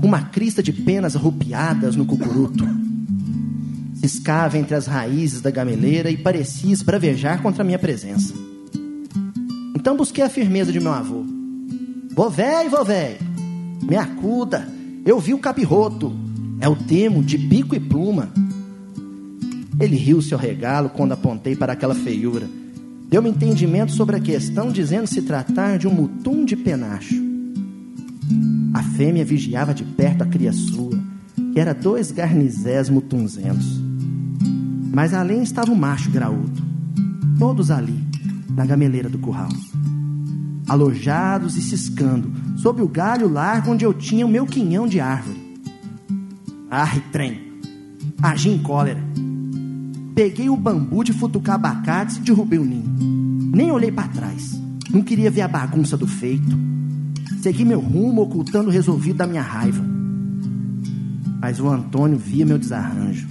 [0.00, 2.64] com uma crista de penas arrupiadas no cucuruto.
[3.94, 8.34] Ciscava entre as raízes da gameleira e parecia esbravejar contra a minha presença.
[9.74, 11.24] Então busquei a firmeza de meu avô.
[12.14, 13.18] Vô véi, vô véi,
[13.82, 14.68] me acuda,
[15.04, 16.23] eu vi o capirroto,
[16.64, 18.30] é o temo de bico e pluma.
[19.78, 22.48] Ele riu-se ao regalo quando apontei para aquela feiura.
[23.06, 27.22] Deu-me entendimento sobre a questão, dizendo se tratar de um mutum de penacho.
[28.72, 30.98] A fêmea vigiava de perto a cria sua,
[31.52, 33.78] que era dois garnizés mutunzentos.
[34.90, 36.62] Mas além estava o macho graúdo.
[37.38, 38.02] Todos ali,
[38.56, 39.50] na gameleira do curral.
[40.66, 45.43] Alojados e ciscando, sob o galho largo onde eu tinha o meu quinhão de árvore.
[46.74, 47.40] Arre, trem!
[48.20, 49.00] Agi em cólera.
[50.12, 53.52] Peguei o bambu de futucar abacates e derrubei o ninho.
[53.54, 54.60] Nem olhei para trás.
[54.90, 56.58] Não queria ver a bagunça do feito.
[57.40, 59.84] Segui meu rumo, ocultando o resolvido da minha raiva.
[61.40, 63.28] Mas o Antônio via meu desarranjo.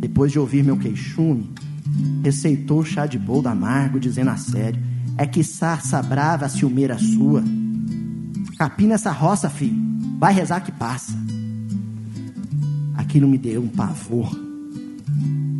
[0.00, 1.52] Depois de ouvir meu queixume,
[2.20, 4.82] receitou o chá de boldo amargo, dizendo a sério:
[5.16, 7.44] É que sarça brava, ciumeira sua.
[8.58, 9.80] Capina essa roça, filho.
[10.18, 11.23] Vai rezar que passa.
[13.14, 14.36] Aquilo me deu um pavor.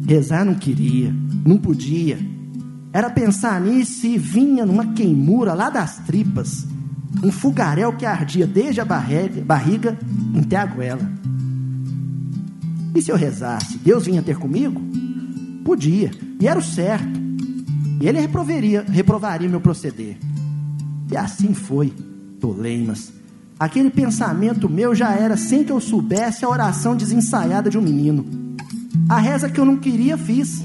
[0.08, 1.14] Rezar não queria,
[1.46, 2.18] não podia.
[2.92, 6.66] Era pensar nisso e vinha numa queimura lá das tripas.
[7.22, 9.96] Um fogaréu que ardia desde a barriga, barriga
[10.36, 11.08] até a goela.
[12.92, 14.82] E se eu rezasse, Deus vinha ter comigo?
[15.64, 17.20] Podia, e era o certo.
[18.00, 20.18] E ele reprovaria, reprovaria meu proceder.
[21.08, 21.92] E assim foi,
[22.40, 23.12] toleimas.
[23.58, 28.24] Aquele pensamento meu já era sem que eu soubesse a oração desensaiada de um menino.
[29.08, 30.64] A reza que eu não queria, fiz.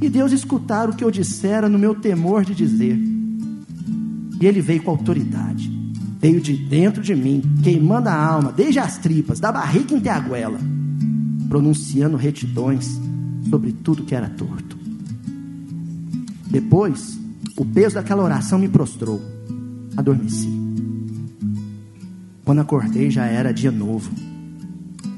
[0.00, 2.98] E Deus escutar o que eu dissera no meu temor de dizer.
[4.40, 5.70] E ele veio com autoridade.
[6.20, 10.20] Veio de dentro de mim, queimando a alma, desde as tripas, da barriga até a
[10.20, 10.58] goela,
[11.48, 13.00] pronunciando retidões
[13.48, 14.76] sobre tudo que era torto.
[16.48, 17.18] Depois,
[17.56, 19.20] o peso daquela oração me prostrou.
[19.96, 20.61] Adormeci.
[22.52, 24.10] Quando acordei já era dia novo.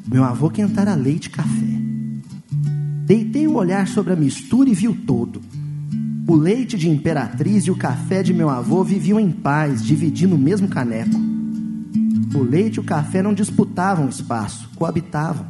[0.06, 1.80] Meu avô quentara leite e café.
[3.04, 5.42] Deitei o olhar sobre a mistura e vi o todo.
[6.28, 10.38] O leite de imperatriz e o café de meu avô viviam em paz, dividindo o
[10.38, 11.16] mesmo caneco.
[12.36, 15.44] O leite e o café não disputavam espaço, coabitavam.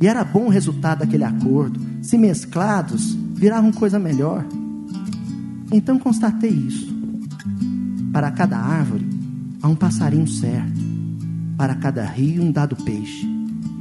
[0.00, 1.78] E era bom o resultado daquele acordo.
[2.00, 4.42] Se mesclados, viravam coisa melhor.
[5.70, 6.90] Então constatei isso.
[8.10, 9.11] Para cada árvore
[9.62, 10.80] há um passarinho certo.
[11.56, 13.26] Para cada rio, um dado peixe.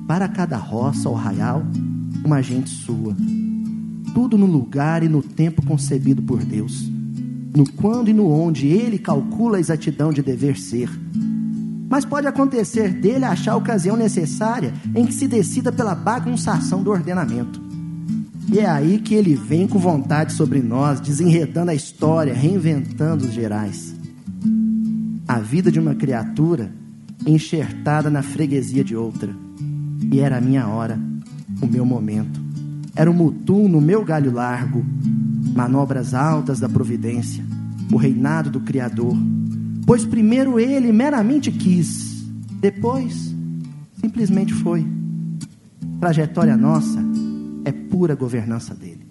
[0.08, 1.64] Para cada roça ou arraial,
[2.24, 3.16] uma gente sua.
[4.14, 6.90] Tudo no lugar e no tempo concebido por Deus.
[7.56, 10.90] No quando e no onde ele calcula a exatidão de dever ser.
[11.90, 16.92] Mas pode acontecer dele achar a ocasião necessária em que se decida pela bagunçação do
[16.92, 17.62] ordenamento.
[18.52, 23.34] E é aí que ele vem com vontade sobre nós, desenredando a história, reinventando os
[23.34, 24.01] gerais.
[25.32, 26.74] A vida de uma criatura
[27.26, 29.34] enxertada na freguesia de outra.
[30.12, 31.00] E era a minha hora,
[31.62, 32.38] o meu momento.
[32.94, 34.86] Era o mutum no meu galho largo,
[35.56, 37.46] manobras altas da providência,
[37.90, 39.16] o reinado do Criador.
[39.86, 42.26] Pois primeiro ele meramente quis,
[42.60, 43.34] depois
[44.02, 44.86] simplesmente foi.
[46.02, 47.00] Trajetória nossa
[47.64, 49.08] é pura governança dele.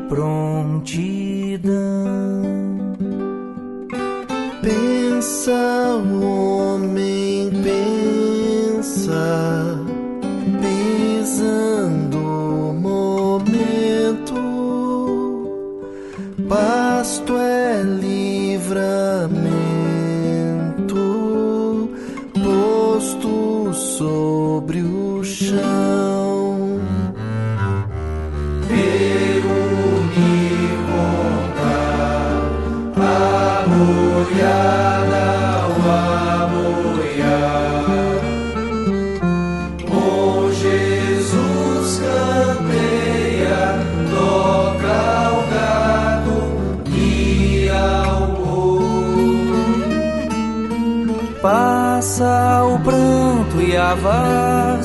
[0.00, 1.74] Prontidão.
[4.62, 9.14] Pensa, homem, pensa,
[10.60, 11.75] pesando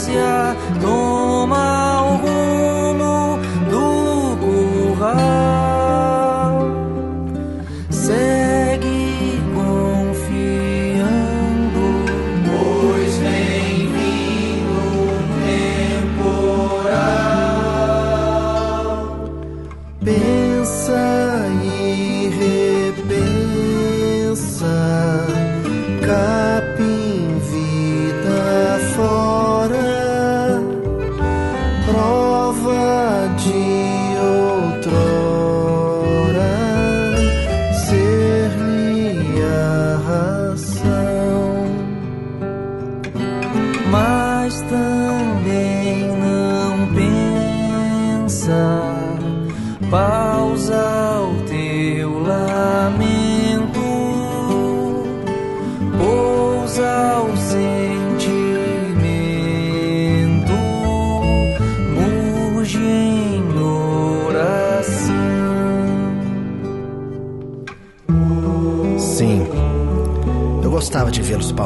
[0.07, 0.50] e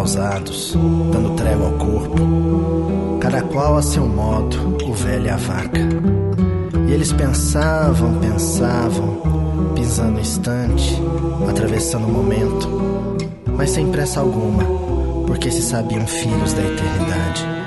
[0.06, 0.78] pausados,
[1.12, 5.82] dando trégua ao corpo, cada qual a seu modo, o velho e a vaca.
[6.88, 11.02] E eles pensavam, pensavam, pisando o instante,
[11.50, 12.70] atravessando o momento,
[13.58, 14.64] mas sem pressa alguma,
[15.26, 17.65] porque se sabiam filhos da eternidade.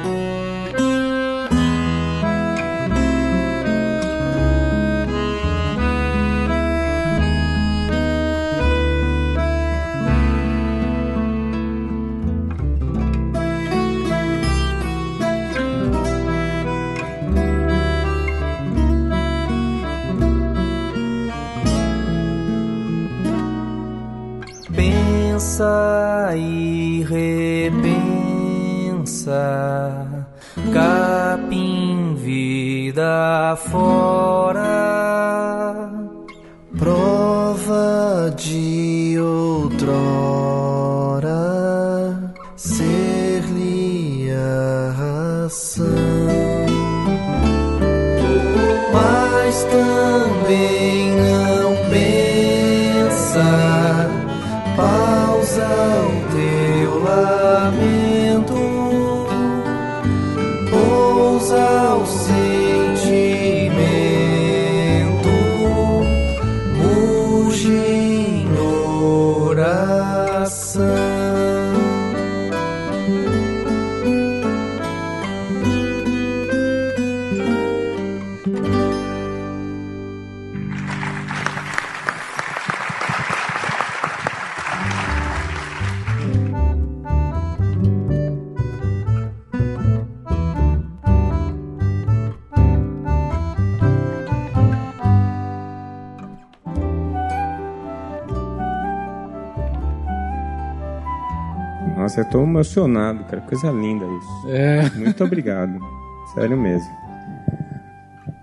[102.18, 103.40] Nossa, eu tô emocionado, cara.
[103.42, 104.48] Coisa linda isso.
[104.48, 104.90] É.
[104.96, 105.78] Muito obrigado.
[106.34, 106.90] Sério mesmo.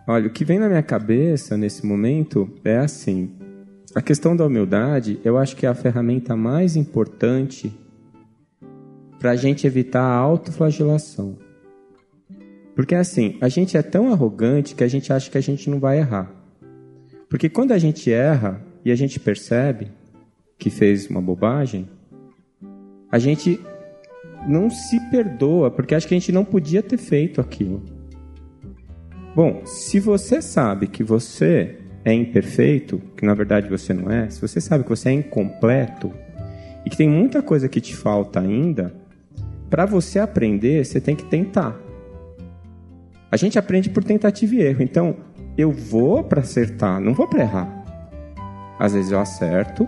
[0.07, 3.32] Olha, o que vem na minha cabeça nesse momento é assim.
[3.93, 7.73] A questão da humildade, eu acho que é a ferramenta mais importante
[9.19, 11.38] para a gente evitar a autoflagelação.
[12.76, 15.80] Porque assim, a gente é tão arrogante que a gente acha que a gente não
[15.80, 16.32] vai errar.
[17.30, 19.88] Porque quando a gente erra e a gente percebe
[20.57, 21.88] que fez uma bobagem,
[23.16, 23.61] a gente
[24.45, 27.82] não se perdoa, porque acha que a gente não podia ter feito aquilo.
[29.34, 34.41] Bom, se você sabe que você é imperfeito, que na verdade você não é, se
[34.41, 36.11] você sabe que você é incompleto
[36.86, 38.93] e que tem muita coisa que te falta ainda,
[39.70, 41.80] para você aprender, você tem que tentar.
[43.32, 44.84] A gente aprende por tentativa e erro.
[44.84, 45.16] Então,
[45.57, 48.76] eu vou para acertar, não vou para errar.
[48.78, 49.88] Às vezes eu acerto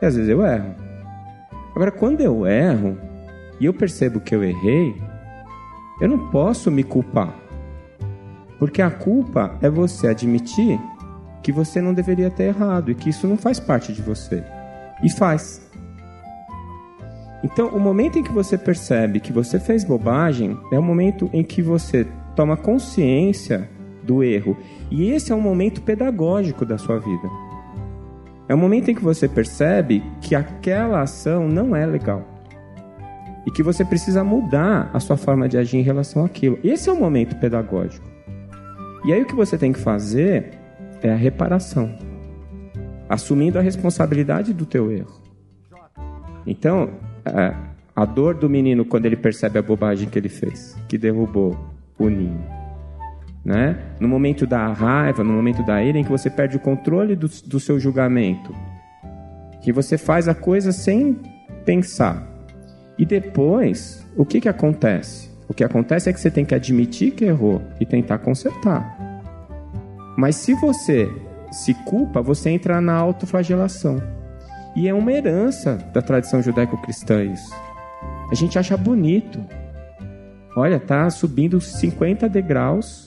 [0.00, 0.83] e às vezes eu erro.
[1.74, 2.96] Agora, quando eu erro
[3.60, 4.94] e eu percebo que eu errei,
[6.00, 7.34] eu não posso me culpar.
[8.58, 10.78] Porque a culpa é você admitir
[11.42, 14.42] que você não deveria ter errado e que isso não faz parte de você.
[15.02, 15.68] E faz.
[17.42, 21.42] Então, o momento em que você percebe que você fez bobagem é o momento em
[21.42, 23.68] que você toma consciência
[24.02, 24.56] do erro.
[24.90, 27.43] E esse é um momento pedagógico da sua vida.
[28.48, 32.22] É o momento em que você percebe que aquela ação não é legal.
[33.46, 36.58] E que você precisa mudar a sua forma de agir em relação àquilo.
[36.62, 38.06] Esse é o momento pedagógico.
[39.04, 40.50] E aí o que você tem que fazer
[41.02, 41.94] é a reparação.
[43.08, 45.22] Assumindo a responsabilidade do teu erro.
[46.46, 46.90] Então,
[47.24, 47.54] a,
[47.94, 51.56] a dor do menino quando ele percebe a bobagem que ele fez, que derrubou
[51.98, 52.53] o ninho.
[53.44, 53.76] Né?
[54.00, 57.28] No momento da raiva, no momento da ira, em que você perde o controle do,
[57.28, 58.54] do seu julgamento,
[59.60, 61.20] que você faz a coisa sem
[61.64, 62.26] pensar.
[62.98, 65.30] E depois, o que, que acontece?
[65.48, 68.96] O que acontece é que você tem que admitir que errou e tentar consertar.
[70.16, 71.10] Mas se você
[71.50, 74.02] se culpa, você entra na autoflagelação.
[74.74, 77.54] E é uma herança da tradição judaico-cristã isso.
[78.30, 79.40] A gente acha bonito.
[80.56, 83.03] Olha, tá subindo 50 degraus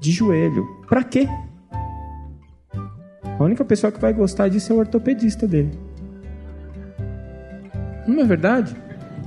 [0.00, 0.66] de joelho.
[0.88, 1.28] Pra quê?
[3.38, 5.78] A única pessoa que vai gostar disso é o ortopedista dele.
[8.06, 8.74] Não é verdade?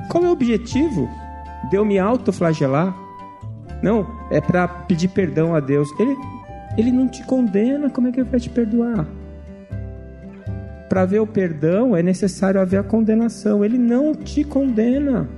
[0.10, 1.10] Qual é o objetivo
[1.70, 2.96] de eu me autoflagelar?
[3.82, 5.90] Não, é para pedir perdão a Deus.
[6.00, 6.18] Ele,
[6.78, 9.06] ele não te condena, como é que ele vai te perdoar?
[10.90, 13.64] Para ver o perdão é necessário haver a condenação.
[13.64, 15.30] Ele não te condena.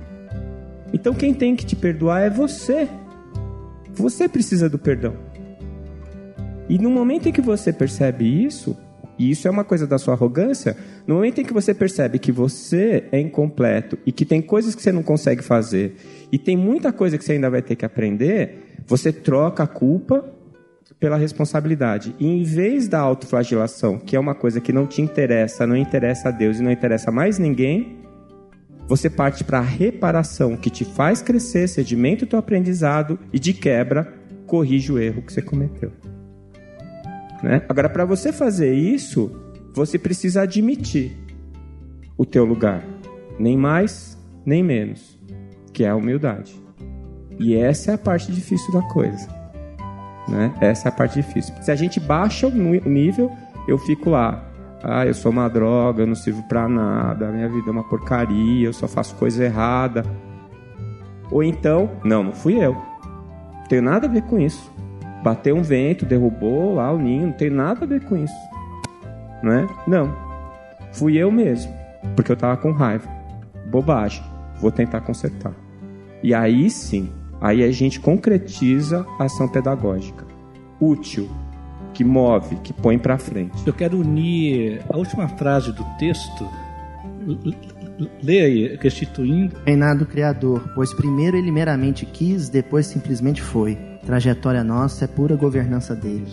[0.94, 2.88] Então quem tem que te perdoar é você.
[3.94, 5.16] Você precisa do perdão.
[6.68, 8.76] E no momento em que você percebe isso,
[9.18, 10.76] e isso é uma coisa da sua arrogância,
[11.06, 14.82] no momento em que você percebe que você é incompleto e que tem coisas que
[14.82, 15.96] você não consegue fazer
[16.30, 20.24] e tem muita coisa que você ainda vai ter que aprender, você troca a culpa
[20.98, 22.14] pela responsabilidade.
[22.18, 26.28] E em vez da autoflagelação, que é uma coisa que não te interessa, não interessa
[26.28, 28.01] a Deus e não interessa mais ninguém,
[28.88, 33.52] você parte para a reparação, que te faz crescer, sedimenta o teu aprendizado e de
[33.52, 34.12] quebra
[34.46, 35.92] corrige o erro que você cometeu.
[37.42, 37.62] Né?
[37.68, 39.30] Agora, para você fazer isso,
[39.74, 41.16] você precisa admitir
[42.16, 42.84] o teu lugar,
[43.38, 45.18] nem mais nem menos,
[45.72, 46.54] que é a humildade.
[47.38, 49.28] E essa é a parte difícil da coisa.
[50.28, 50.54] Né?
[50.60, 51.54] Essa é a parte difícil.
[51.62, 53.30] Se a gente baixa o nível,
[53.66, 54.51] eu fico lá.
[54.82, 58.66] Ah, eu sou uma droga, eu não sirvo para nada, minha vida é uma porcaria,
[58.66, 60.04] eu só faço coisa errada.
[61.30, 62.72] Ou então, não, não fui eu.
[62.72, 64.72] Não tenho nada a ver com isso.
[65.22, 68.34] Bateu um vento, derrubou lá o ninho, não tem nada a ver com isso.
[69.42, 69.66] Não é?
[69.86, 70.14] Não.
[70.92, 71.72] Fui eu mesmo,
[72.16, 73.08] porque eu tava com raiva.
[73.66, 74.22] Bobagem.
[74.60, 75.52] Vou tentar consertar.
[76.22, 77.10] E aí sim,
[77.40, 80.24] aí a gente concretiza a ação pedagógica.
[80.80, 81.28] Útil,
[82.02, 83.62] que move, que põe para frente.
[83.64, 86.48] Eu quero unir a última frase do texto.
[88.22, 89.56] Leia aí, restituindo.
[89.64, 93.76] Reinado Criador, pois primeiro ele meramente quis, depois simplesmente foi.
[94.04, 96.26] Trajetória nossa é pura governança dele.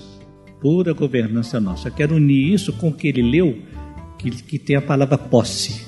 [0.60, 1.90] Pura governança nossa.
[1.90, 3.60] Eu quero unir isso com o que ele leu,
[4.18, 5.88] que, que tem a palavra posse.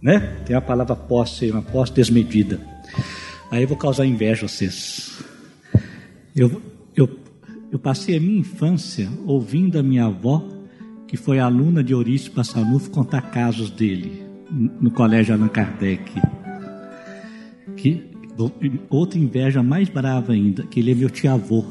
[0.00, 0.36] Né?
[0.46, 2.60] Tem a palavra posse, uma posse desmedida.
[3.50, 5.22] Aí eu vou causar inveja a vocês.
[6.36, 6.62] Eu,
[7.74, 10.46] eu, passei a minha infância ouvindo a minha avó,
[11.08, 14.22] que foi aluna de Eurício Passanufo, contar casos dele
[14.80, 16.12] no colégio Allan Kardec.
[17.76, 18.10] Que,
[18.88, 21.64] outra inveja mais brava ainda, que ele é meu tio-avô.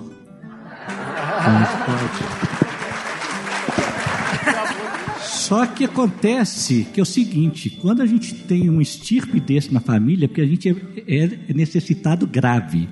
[5.22, 9.80] Só que acontece que é o seguinte, quando a gente tem um estirpe desse na
[9.80, 10.70] família, porque a gente
[11.08, 12.90] é, é necessitado grave,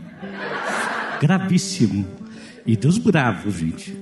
[1.22, 2.21] gravíssimo,
[2.66, 3.98] e dos bravos, gente.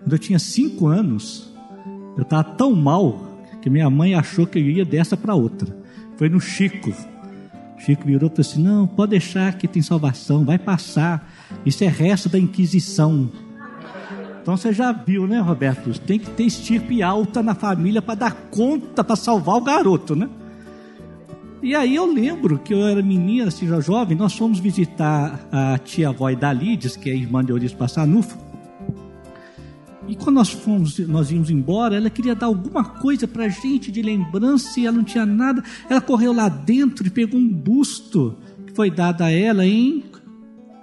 [0.00, 1.52] Quando eu tinha cinco anos,
[2.16, 5.76] eu estava tão mal que minha mãe achou que eu ia dessa para outra.
[6.16, 6.92] Foi no Chico.
[7.78, 11.30] Chico virou e falou assim: Não, pode deixar que tem salvação, vai passar.
[11.64, 13.30] Isso é resto da Inquisição.
[14.42, 15.98] Então você já viu, né, Roberto?
[16.00, 20.28] Tem que ter estirpe alta na família para dar conta, para salvar o garoto, né?
[21.64, 25.78] E aí eu lembro que eu era menina, assim, já jovem, nós fomos visitar a
[25.78, 28.36] tia-avó Idalides, que é irmã de Eurício Passanufo.
[30.06, 34.02] E quando nós fomos, nós íamos embora, ela queria dar alguma coisa pra gente de
[34.02, 35.64] lembrança e ela não tinha nada.
[35.88, 38.36] Ela correu lá dentro e pegou um busto
[38.66, 40.04] que foi dado a ela em,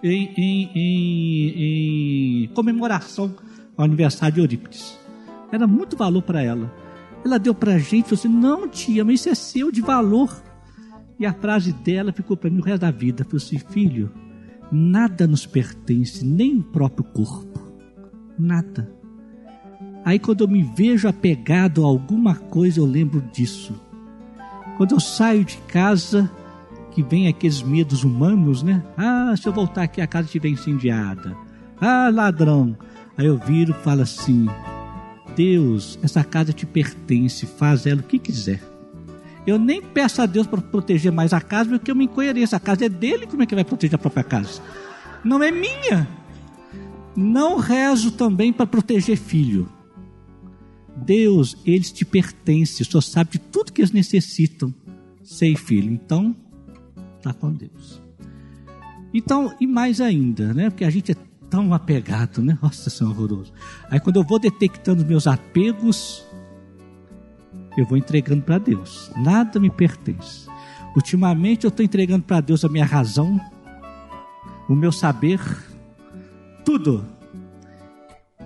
[0.04, 3.36] em, em, em, em comemoração
[3.78, 4.98] ao aniversário de Eurípides.
[5.52, 6.74] Era muito valor para ela.
[7.24, 10.50] Ela deu pra gente falou assim: Não, tia, mas isso é seu de valor.
[11.22, 13.24] E a frase dela ficou para mim o resto da vida.
[13.24, 14.12] Falou assim: Filho,
[14.72, 17.62] nada nos pertence, nem o próprio corpo.
[18.40, 18.92] Nada.
[20.04, 23.80] Aí quando eu me vejo apegado a alguma coisa, eu lembro disso.
[24.78, 26.28] Quando eu saio de casa,
[26.90, 28.84] que vem aqueles medos humanos, né?
[28.98, 31.38] Ah, se eu voltar aqui a casa estiver incendiada.
[31.80, 32.76] Ah, ladrão.
[33.16, 34.48] Aí eu viro e falo assim:
[35.36, 38.71] Deus, essa casa te pertence, faz ela o que quiser.
[39.46, 42.56] Eu nem peço a Deus para proteger mais a casa, porque eu me incoerência.
[42.56, 44.62] A casa é dele, como é que vai proteger a própria casa?
[45.24, 46.08] Não é minha.
[47.16, 49.68] Não rezo também para proteger filho.
[50.96, 54.74] Deus, eles te pertencem, só sabe de tudo que eles necessitam.
[55.24, 55.92] Sei, filho.
[55.92, 56.36] Então,
[57.22, 58.02] tá com Deus.
[59.14, 60.70] Então, e mais ainda, né?
[60.70, 61.16] Porque a gente é
[61.50, 62.58] tão apegado, né?
[62.62, 63.52] Nossa, isso é horroroso.
[63.90, 66.26] Aí quando eu vou detectando meus apegos,
[67.78, 69.12] eu vou entregando para Deus.
[69.18, 70.48] Nada me pertence.
[70.96, 73.40] Ultimamente eu estou entregando para Deus a minha razão,
[74.68, 75.40] o meu saber,
[76.66, 77.06] tudo.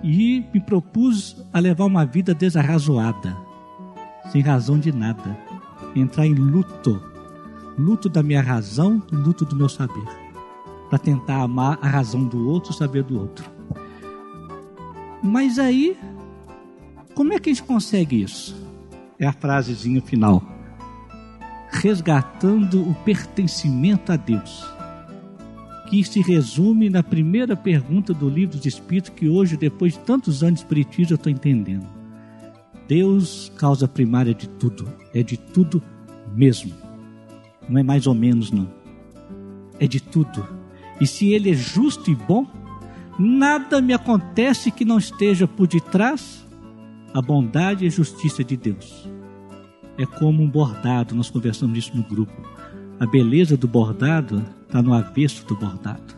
[0.02, 3.36] E me propus a levar uma vida desarrazoada,
[4.30, 5.36] sem razão de nada.
[5.94, 7.02] Entrar em luto.
[7.78, 10.06] Luto da minha razão, luto do meu saber.
[10.88, 13.50] para tentar amar a razão do outro, saber do outro.
[15.22, 15.96] Mas aí,
[17.14, 18.65] como é que a gente consegue isso?
[19.18, 20.42] É a frasezinha final.
[21.70, 24.64] Resgatando o pertencimento a Deus.
[25.88, 30.42] Que se resume na primeira pergunta do livro de Espírito, que hoje, depois de tantos
[30.42, 31.86] anos de Espiritismo, eu estou entendendo.
[32.88, 35.82] Deus, causa primária de tudo, é de tudo
[36.34, 36.72] mesmo.
[37.68, 38.68] Não é mais ou menos, não.
[39.80, 40.46] É de tudo.
[41.00, 42.46] E se Ele é justo e bom,
[43.18, 46.45] nada me acontece que não esteja por detrás
[47.14, 49.08] a bondade e a justiça de Deus.
[49.98, 52.32] É como um bordado, nós conversamos isso no grupo.
[53.00, 56.14] A beleza do bordado está no avesso do bordado.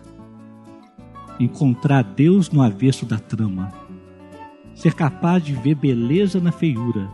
[1.39, 3.73] Encontrar Deus no avesso da trama.
[4.75, 7.09] Ser capaz de ver beleza na feiura.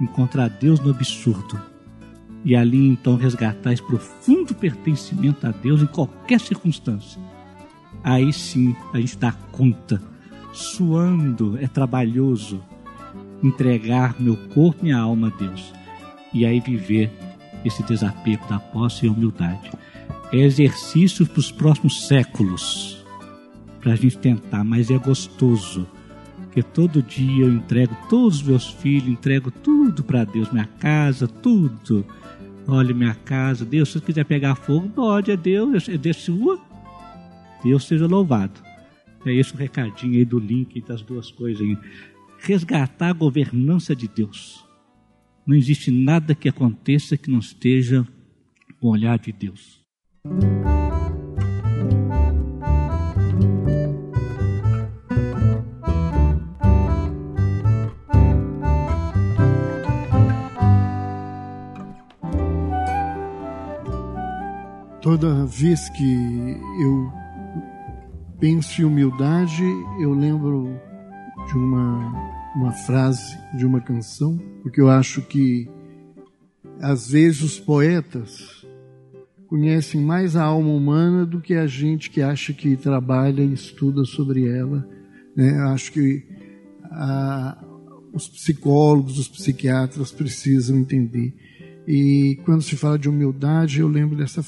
[0.00, 1.60] Encontrar Deus no absurdo.
[2.44, 7.20] E ali então resgatar esse profundo pertencimento a Deus em qualquer circunstância.
[8.02, 10.00] Aí sim a gente dá conta.
[10.52, 12.62] Suando, é trabalhoso,
[13.46, 15.72] entregar meu corpo e minha alma a Deus.
[16.32, 17.10] E aí viver
[17.64, 19.70] esse desapego da posse e humildade.
[20.32, 23.04] É exercício para os próximos séculos,
[23.80, 25.86] para a gente tentar, mas é gostoso.
[26.44, 31.26] Porque todo dia eu entrego todos os meus filhos, entrego tudo para Deus, minha casa,
[31.26, 32.04] tudo.
[32.66, 36.58] Olha minha casa, Deus, se você quiser pegar fogo, pode, é Deus, é Deus sua.
[37.62, 38.60] Deus seja louvado.
[39.26, 41.78] É esse o recadinho aí do link das duas coisas aí
[42.44, 44.64] resgatar a governança de Deus.
[45.46, 48.06] Não existe nada que aconteça que não esteja
[48.80, 49.82] com o olhar de Deus.
[65.00, 67.12] Toda vez que eu
[68.40, 69.62] penso em humildade,
[70.00, 70.80] eu lembro
[71.46, 75.68] de uma, uma frase de uma canção, porque eu acho que
[76.80, 78.66] às vezes os poetas
[79.46, 84.04] conhecem mais a alma humana do que a gente que acha que trabalha e estuda
[84.04, 84.88] sobre ela.
[85.36, 85.58] Né?
[85.58, 86.24] Eu acho que
[86.84, 87.64] a,
[88.12, 91.34] os psicólogos, os psiquiatras precisam entender.
[91.86, 94.42] E quando se fala de humildade, eu lembro dessa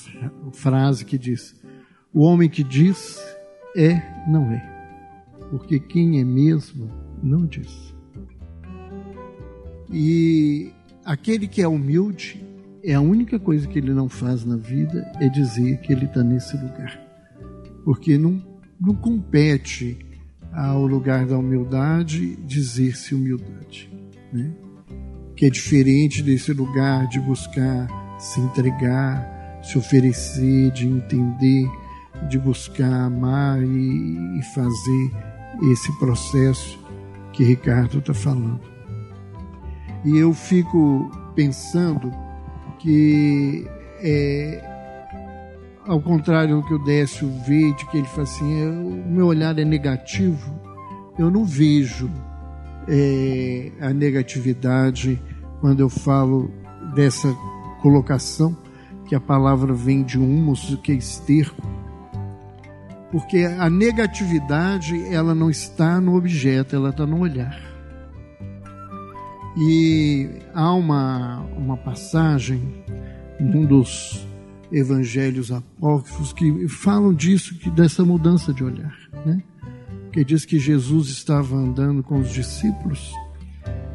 [0.53, 1.55] frase que diz:
[2.13, 3.21] O homem que diz
[3.77, 4.77] é, não é
[5.51, 6.91] porque quem é mesmo
[7.23, 7.95] não diz.
[9.93, 10.73] E
[11.05, 12.45] aquele que é humilde,
[12.83, 16.23] é a única coisa que ele não faz na vida é dizer que ele está
[16.23, 17.01] nesse lugar.
[17.85, 18.41] Porque não,
[18.81, 19.99] não compete
[20.53, 23.91] ao lugar da humildade dizer-se humildade.
[24.33, 24.53] Né?
[25.37, 31.69] Que é diferente desse lugar de buscar se entregar, se oferecer, de entender,
[32.29, 35.11] de buscar amar e, e fazer
[35.73, 36.79] esse processo
[37.33, 38.76] que Ricardo está falando.
[40.05, 42.13] E eu fico pensando
[42.79, 43.67] que,
[44.01, 44.63] é,
[45.87, 49.59] ao contrário do que o Décio vê, de que ele fala assim, o meu olhar
[49.59, 50.55] é negativo,
[51.19, 52.11] eu não vejo
[52.89, 55.21] é, a negatividade
[55.61, 56.51] quando eu falo
[56.95, 57.29] dessa
[57.81, 58.57] colocação,
[59.07, 61.63] que a palavra vem de humus, que é esterco,
[63.11, 67.76] porque a negatividade ela não está no objeto, ela está no olhar.
[69.57, 72.85] E há uma, uma passagem
[73.41, 74.27] num dos
[74.71, 79.43] evangelhos apócrifos que falam disso, que dessa mudança de olhar, né?
[80.13, 83.13] Que diz que Jesus estava andando com os discípulos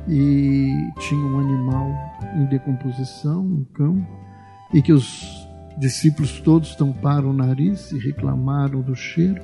[0.08, 1.92] e tinha um animal
[2.36, 4.08] em decomposição, um cão,
[4.74, 5.48] e que os
[5.78, 9.42] discípulos todos tamparam o nariz e reclamaram do cheiro,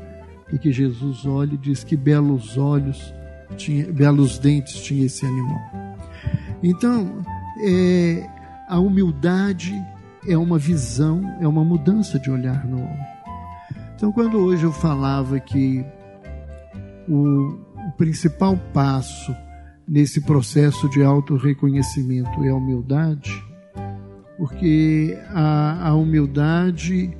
[0.51, 3.13] e que Jesus olha e diz que belos olhos,
[3.55, 5.86] tinha, belos dentes tinha esse animal.
[6.61, 7.21] Então,
[7.59, 8.27] é,
[8.67, 9.73] a humildade
[10.27, 13.07] é uma visão, é uma mudança de olhar no homem.
[13.95, 15.85] Então, quando hoje eu falava que
[17.07, 19.35] o, o principal passo
[19.87, 23.31] nesse processo de auto-reconhecimento é a humildade,
[24.37, 27.15] porque a, a humildade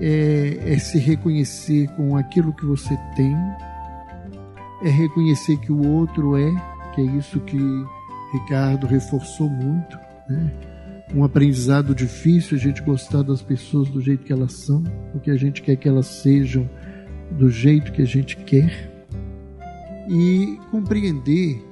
[0.00, 3.36] é, é se reconhecer com aquilo que você tem,
[4.82, 6.50] é reconhecer que o outro é,
[6.94, 7.58] que é isso que
[8.32, 10.52] Ricardo reforçou muito, né?
[11.14, 15.36] um aprendizado difícil a gente gostar das pessoas do jeito que elas são, porque a
[15.36, 16.68] gente quer que elas sejam
[17.32, 18.90] do jeito que a gente quer,
[20.08, 21.62] e compreender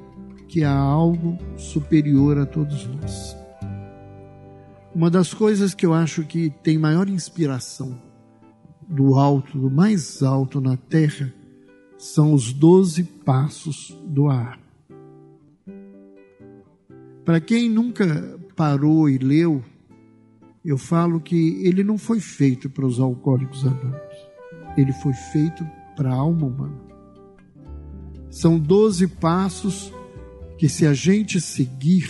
[0.49, 3.37] que há algo superior a todos nós.
[4.95, 7.99] Uma das coisas que eu acho que tem maior inspiração
[8.87, 11.33] do alto, do mais alto na terra,
[11.97, 14.60] são os doze passos do ar.
[17.25, 19.62] Para quem nunca parou e leu,
[20.64, 24.29] eu falo que ele não foi feito para os alcoólicos anônimos,
[24.77, 25.66] ele foi feito
[25.97, 26.81] para a alma humana.
[28.31, 29.93] São doze passos
[30.57, 32.09] que, se a gente seguir,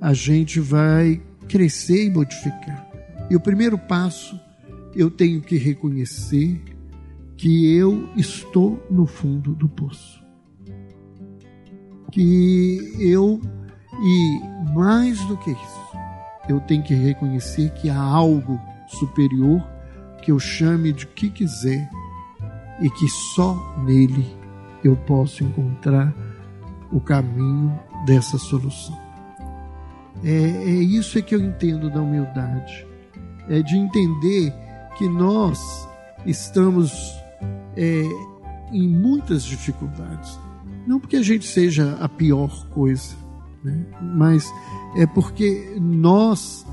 [0.00, 2.90] a gente vai crescer e modificar.
[3.30, 4.38] E o primeiro passo,
[4.94, 6.60] eu tenho que reconhecer
[7.36, 10.22] que eu estou no fundo do poço.
[12.10, 13.40] Que eu,
[14.00, 14.40] e
[14.74, 15.96] mais do que isso,
[16.48, 19.62] eu tenho que reconhecer que há algo superior
[20.22, 21.90] que eu chame de que quiser
[22.80, 24.36] e que só nele
[24.82, 26.12] eu posso encontrar
[26.90, 28.98] o caminho dessa solução.
[30.24, 32.86] É, é isso é que eu entendo da humildade.
[33.48, 34.54] É de entender
[34.96, 35.88] que nós
[36.24, 37.12] estamos
[37.76, 38.04] é,
[38.72, 40.38] em muitas dificuldades.
[40.86, 43.14] Não porque a gente seja a pior coisa,
[43.62, 43.86] né?
[44.00, 44.52] mas
[44.96, 46.66] é porque nós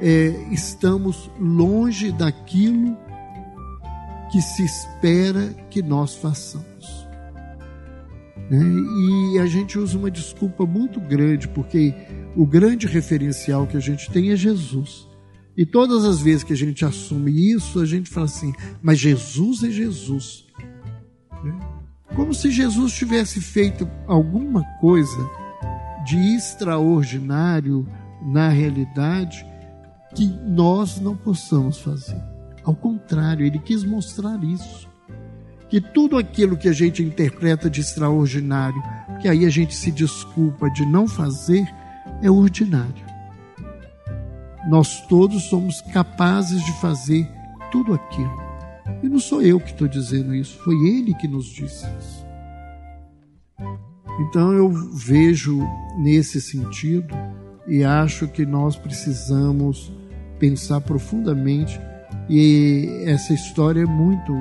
[0.00, 2.96] é, estamos longe daquilo
[4.30, 7.06] que se espera que nós façamos.
[8.50, 8.60] Né?
[9.34, 11.94] E a gente usa uma desculpa muito grande, porque
[12.36, 15.08] o grande referencial que a gente tem é Jesus.
[15.56, 19.62] E todas as vezes que a gente assume isso, a gente fala assim: mas Jesus
[19.62, 20.46] é Jesus.
[21.44, 21.58] Né?
[22.14, 25.39] Como se Jesus tivesse feito alguma coisa
[26.04, 27.86] de extraordinário
[28.22, 29.46] na realidade
[30.14, 32.20] que nós não possamos fazer.
[32.64, 34.88] Ao contrário, ele quis mostrar isso.
[35.68, 38.82] Que tudo aquilo que a gente interpreta de extraordinário,
[39.20, 41.64] que aí a gente se desculpa de não fazer,
[42.20, 43.10] é ordinário.
[44.68, 47.30] Nós todos somos capazes de fazer
[47.70, 48.50] tudo aquilo.
[49.02, 52.19] E não sou eu que estou dizendo isso, foi ele que nos disse isso.
[54.20, 55.58] Então eu vejo
[55.98, 57.14] nesse sentido
[57.66, 59.90] e acho que nós precisamos
[60.38, 61.80] pensar profundamente
[62.28, 64.32] e essa história é muito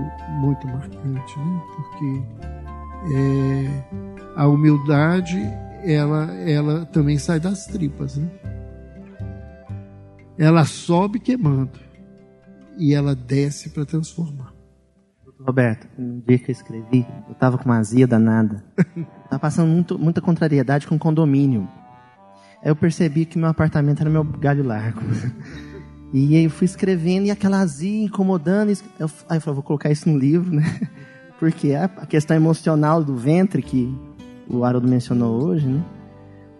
[0.41, 1.61] muito marcante, né?
[1.75, 2.21] Porque
[3.15, 3.83] é,
[4.35, 5.37] a humildade
[5.83, 8.29] ela ela também sai das tripas, né?
[10.37, 11.79] Ela sobe queimando
[12.77, 14.48] e ela desce para transformar.
[15.41, 18.63] Roberto, um dia que eu escrevi, eu estava com uma azia danada.
[19.29, 21.67] Tava passando muito, muita contrariedade com o condomínio.
[22.61, 25.01] Aí eu percebi que meu apartamento era meu galho largo.
[26.11, 28.71] E aí eu fui escrevendo e aquela azia incomodando.
[28.99, 30.63] Eu, aí eu falei, vou colocar isso no livro, né?
[31.37, 33.95] Porque a questão emocional do ventre que
[34.49, 35.85] o Haroldo mencionou hoje, né?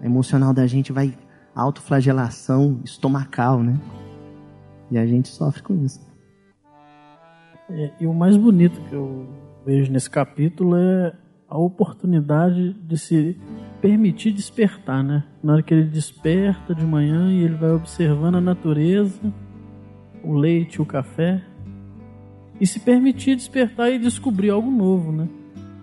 [0.04, 1.18] A emocional da gente vai
[1.56, 3.76] autoflagelação estomacal, né?
[4.92, 6.09] E a gente sofre com isso.
[7.72, 9.28] É, e o mais bonito que eu
[9.66, 11.14] vejo nesse capítulo é
[11.48, 13.38] a oportunidade de se
[13.82, 15.24] permitir despertar, né?
[15.42, 19.34] Na hora que ele desperta de manhã e ele vai observando a natureza,
[20.24, 21.44] o leite, o café,
[22.60, 25.28] e se permitir despertar e descobrir algo novo, né?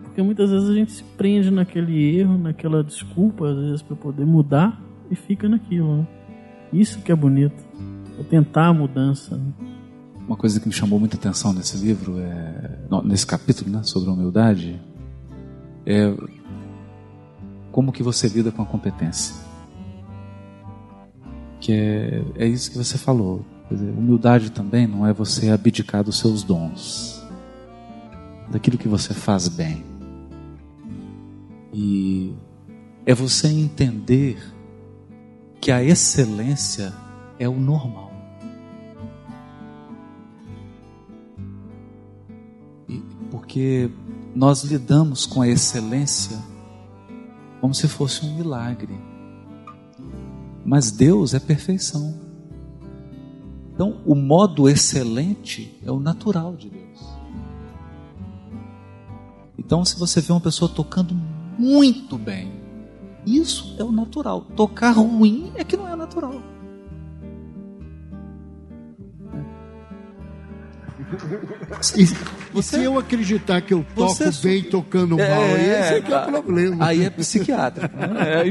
[0.02, 4.26] Porque muitas vezes a gente se prende naquele erro, naquela desculpa, às vezes, para poder
[4.26, 4.80] mudar
[5.10, 6.08] e fica naquilo, né?
[6.72, 7.64] Isso que é bonito,
[8.18, 9.36] é tentar a mudança.
[9.36, 9.75] Né?
[10.26, 14.12] Uma coisa que me chamou muita atenção nesse livro, é, nesse capítulo, né, sobre a
[14.12, 14.80] humildade,
[15.86, 16.12] é
[17.70, 19.36] como que você lida com a competência.
[21.60, 23.44] Que é, é isso que você falou.
[23.70, 27.22] Dizer, humildade também não é você abdicar dos seus dons,
[28.50, 29.84] daquilo que você faz bem.
[31.72, 32.34] E
[33.04, 34.38] é você entender
[35.60, 36.92] que a excelência
[37.38, 38.05] é o normal.
[43.30, 43.90] Porque
[44.34, 46.38] nós lidamos com a excelência
[47.60, 48.94] como se fosse um milagre.
[50.64, 52.14] Mas Deus é perfeição.
[53.72, 57.16] Então, o modo excelente é o natural de Deus.
[59.58, 61.14] Então, se você vê uma pessoa tocando
[61.58, 62.52] muito bem,
[63.26, 64.42] isso é o natural.
[64.42, 66.40] Tocar ruim é que não é natural.
[72.56, 76.12] você, se eu acreditar que eu toco você, bem tocando é, mal, esse é que
[76.12, 76.86] é o problema.
[76.86, 77.94] Aí é psiquiátrico.
[77.96, 78.26] Né?
[78.38, 78.44] É,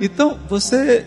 [0.00, 1.06] então, você,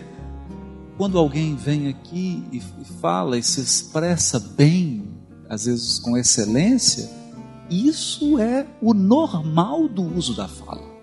[0.96, 2.60] quando alguém vem aqui e,
[3.00, 5.08] fala e se expressa bem,
[5.48, 7.10] às vezes com excelência,
[7.68, 10.94] isso é o normal do uso da fala.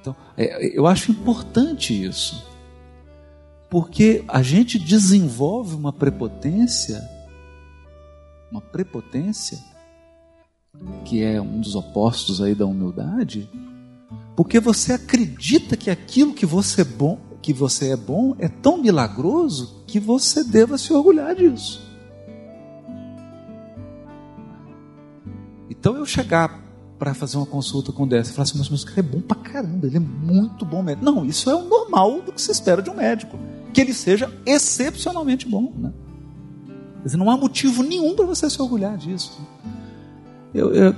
[0.00, 2.51] Então, é, eu acho importante isso.
[3.72, 7.02] Porque a gente desenvolve uma prepotência,
[8.50, 9.58] uma prepotência,
[11.06, 13.48] que é um dos opostos aí da humildade,
[14.36, 18.76] porque você acredita que aquilo que você é bom, que você é bom é tão
[18.76, 21.80] milagroso que você deva se orgulhar disso.
[25.70, 26.62] Então eu chegar
[26.98, 29.36] para fazer uma consulta com dessa e falar assim, mas meu cara é bom pra
[29.38, 31.06] caramba, ele é muito bom médico.
[31.06, 33.38] Não, isso é o normal do que se espera de um médico.
[33.72, 35.72] Que ele seja excepcionalmente bom.
[35.76, 35.92] Né?
[36.98, 39.40] Quer dizer, não há motivo nenhum para você se orgulhar disso.
[40.54, 40.94] Eu, eu,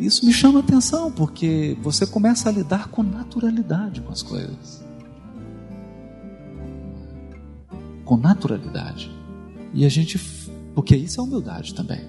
[0.00, 4.82] isso me chama atenção, porque você começa a lidar com naturalidade com as coisas.
[8.04, 9.10] Com naturalidade.
[9.72, 10.18] E a gente.
[10.74, 12.00] Porque isso é humildade também.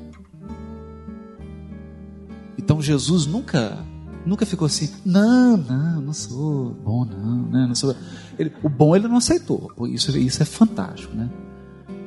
[2.57, 3.77] Então Jesus nunca
[4.25, 7.95] nunca ficou assim, não, não, não sou bom, não, né, não sou.
[8.37, 11.29] Ele, o bom ele não aceitou, isso, isso é fantástico, né?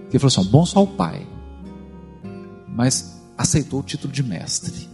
[0.09, 1.27] Ele falou assim, bom só o pai,
[2.69, 4.89] mas aceitou o título de mestre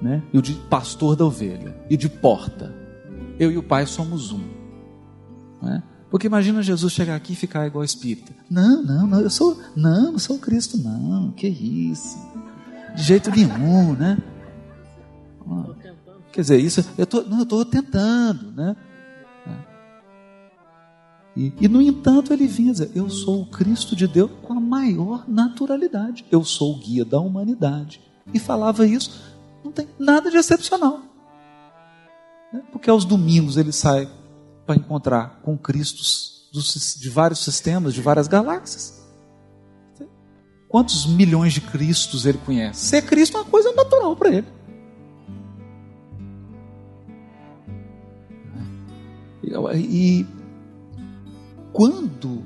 [0.00, 0.22] né?
[0.32, 2.74] e o de pastor da ovelha, e de porta.
[3.38, 4.40] Eu e o Pai somos um.
[5.62, 5.82] Né?
[6.10, 8.32] Porque imagina Jesus chegar aqui e ficar igual espírita.
[8.50, 12.18] Não, não, não, eu sou, não, não sou o Cristo, não, que isso.
[12.94, 14.18] De jeito nenhum, né?
[16.32, 18.76] Quer dizer, isso, eu tô, não, eu estou tentando, né?
[21.36, 24.60] E, e, no entanto ele vinha dizer: Eu sou o Cristo de Deus com a
[24.60, 26.26] maior naturalidade.
[26.30, 28.00] Eu sou o guia da humanidade.
[28.34, 29.30] E falava isso
[29.64, 31.00] não tem nada de excepcional.
[32.52, 32.62] Né?
[32.72, 34.10] Porque aos domingos ele sai
[34.66, 36.48] para encontrar com Cristos
[36.98, 38.99] de vários sistemas, de várias galáxias.
[40.70, 42.86] Quantos milhões de Cristos ele conhece?
[42.86, 44.46] Ser Cristo é uma coisa natural para ele.
[49.74, 50.24] E
[51.72, 52.44] quando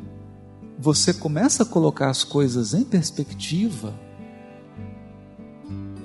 [0.79, 3.93] você começa a colocar as coisas em perspectiva,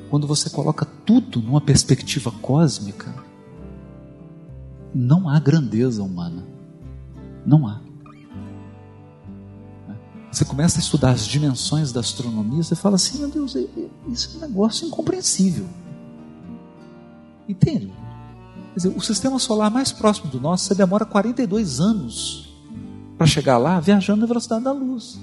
[0.10, 3.16] quando você coloca tudo numa perspectiva cósmica,
[4.94, 6.46] não há grandeza humana.
[7.46, 7.79] Não há.
[10.40, 13.58] Você começa a estudar as dimensões da astronomia, você fala assim: meu Deus,
[14.08, 15.68] isso é um negócio incompreensível.
[17.46, 17.88] Entende?
[18.72, 22.58] Quer dizer, o sistema solar mais próximo do nosso, você demora 42 anos
[23.18, 25.20] para chegar lá viajando na velocidade da luz.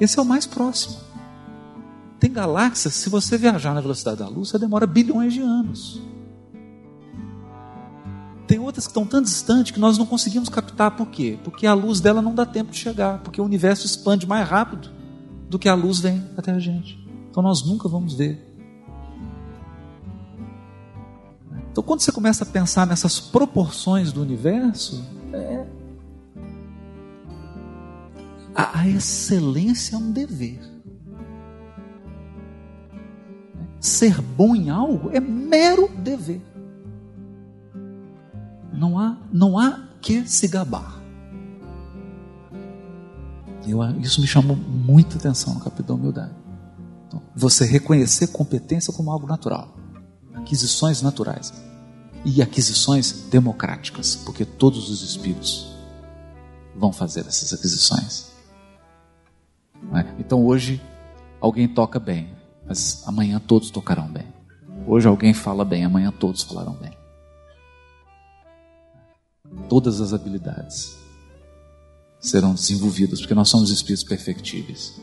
[0.00, 0.96] Esse é o mais próximo.
[2.18, 6.00] Tem galáxias, se você viajar na velocidade da luz, você demora bilhões de anos.
[8.50, 10.96] Tem outras que estão tão distantes que nós não conseguimos captar.
[10.96, 11.38] Por quê?
[11.44, 13.20] Porque a luz dela não dá tempo de chegar.
[13.20, 14.90] Porque o universo expande mais rápido
[15.48, 16.98] do que a luz vem até a gente.
[17.30, 18.44] Então nós nunca vamos ver.
[21.70, 25.00] Então quando você começa a pensar nessas proporções do universo,
[25.32, 25.64] é,
[28.52, 30.58] a, a excelência é um dever.
[33.78, 36.49] Ser bom em algo é mero dever.
[38.80, 40.98] Não há, não há que se gabar.
[43.68, 46.34] Eu, isso me chamou muita atenção no capítulo da humildade.
[47.06, 49.76] Então, você reconhecer competência como algo natural,
[50.32, 51.52] aquisições naturais
[52.24, 55.76] e aquisições democráticas, porque todos os espíritos
[56.74, 58.32] vão fazer essas aquisições.
[59.92, 60.14] Né?
[60.18, 60.80] Então hoje
[61.38, 62.34] alguém toca bem,
[62.66, 64.26] mas amanhã todos tocarão bem.
[64.86, 66.99] Hoje alguém fala bem, amanhã todos falarão bem.
[69.68, 70.98] Todas as habilidades
[72.20, 75.00] serão desenvolvidas, porque nós somos espíritos perfectíveis.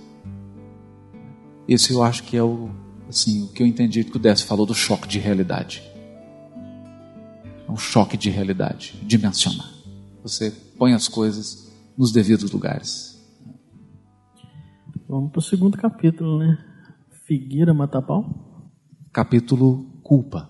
[1.68, 2.70] Esse eu acho que é o,
[3.10, 5.84] assim, o que eu entendi que o Décio falou do choque de realidade.
[7.68, 9.70] É um choque de realidade, dimensionar.
[10.24, 13.18] Você põe as coisas nos devidos lugares.
[15.10, 16.58] Vamos para o segundo capítulo, né?
[17.26, 18.72] Figueira mata pau.
[19.12, 20.49] Capítulo Culpa.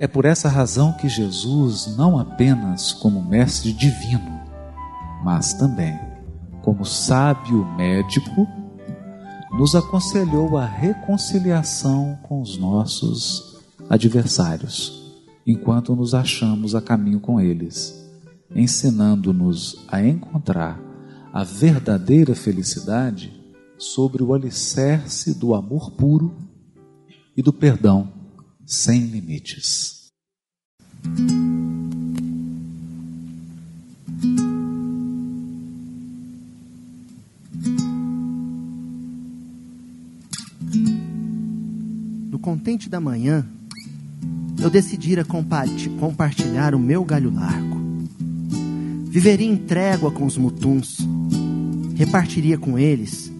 [0.00, 4.40] É por essa razão que Jesus, não apenas como mestre divino,
[5.22, 5.94] mas também
[6.62, 8.48] como sábio médico,
[9.52, 18.10] nos aconselhou a reconciliação com os nossos adversários, enquanto nos achamos a caminho com eles,
[18.56, 20.80] ensinando-nos a encontrar
[21.30, 23.38] a verdadeira felicidade
[23.76, 26.34] sobre o alicerce do amor puro
[27.36, 28.19] e do perdão
[28.70, 30.12] sem limites.
[42.30, 43.44] No contente da manhã,
[44.62, 47.80] eu decidira compartilhar o meu galho largo.
[49.06, 50.98] Viveria em trégua com os mutuns,
[51.96, 53.32] repartiria com eles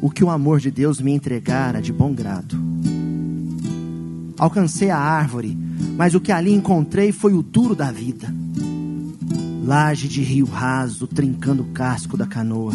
[0.00, 2.58] o que o amor de Deus me entregara de bom grado
[4.38, 5.58] Alcancei a árvore,
[5.96, 8.32] mas o que ali encontrei foi o duro da vida.
[9.64, 12.72] Laje de rio raso, trincando o casco da canoa.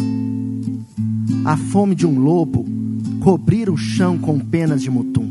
[1.44, 2.66] A fome de um lobo
[3.20, 5.24] cobrira o chão com penas de mutum.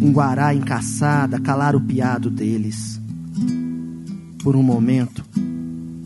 [0.00, 3.00] Um guará em caçada calar o piado deles.
[4.42, 5.24] Por um momento,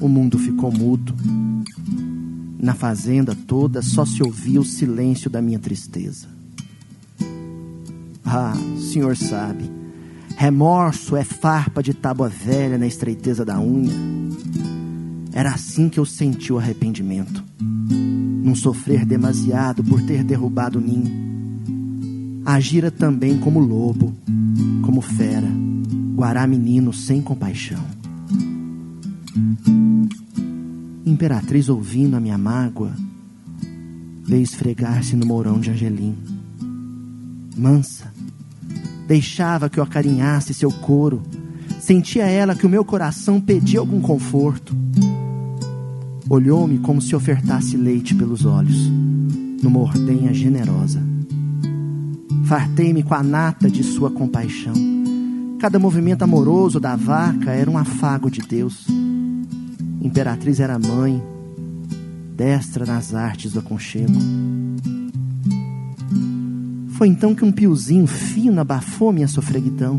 [0.01, 1.15] o mundo ficou mudo.
[2.59, 6.40] Na fazenda toda só se ouvia o silêncio da minha tristeza.
[8.33, 9.69] Ah, o senhor sabe,
[10.37, 13.93] remorso é farpa de tábua velha na estreiteza da unha.
[15.33, 21.11] Era assim que eu senti o arrependimento, num sofrer demasiado por ter derrubado o ninho.
[22.47, 24.15] Agira também como lobo,
[24.83, 25.49] como fera,
[26.15, 27.85] guará menino sem compaixão.
[31.05, 32.95] Imperatriz, ouvindo a minha mágoa,
[34.25, 36.17] veio esfregar-se no mourão de Angelim.
[37.57, 38.10] Mansa,
[39.11, 41.21] deixava que eu acarinhasse seu couro,
[41.81, 44.73] sentia ela que o meu coração pedia algum conforto.
[46.29, 48.89] Olhou-me como se ofertasse leite pelos olhos,
[49.61, 51.03] numa ordenha generosa.
[52.45, 54.75] Fartei-me com a nata de sua compaixão.
[55.59, 58.87] Cada movimento amoroso da vaca era um afago de Deus.
[60.01, 61.21] Imperatriz era mãe,
[62.37, 64.15] destra nas artes do aconchego.
[67.01, 69.99] Foi então que um piozinho fino abafou minha sofreguidão.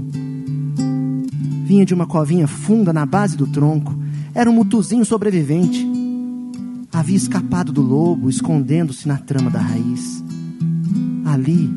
[1.66, 3.98] Vinha de uma covinha funda na base do tronco.
[4.36, 5.84] Era um mutuzinho sobrevivente.
[6.94, 10.24] Havia escapado do lobo, escondendo-se na trama da raiz.
[11.26, 11.68] Ali,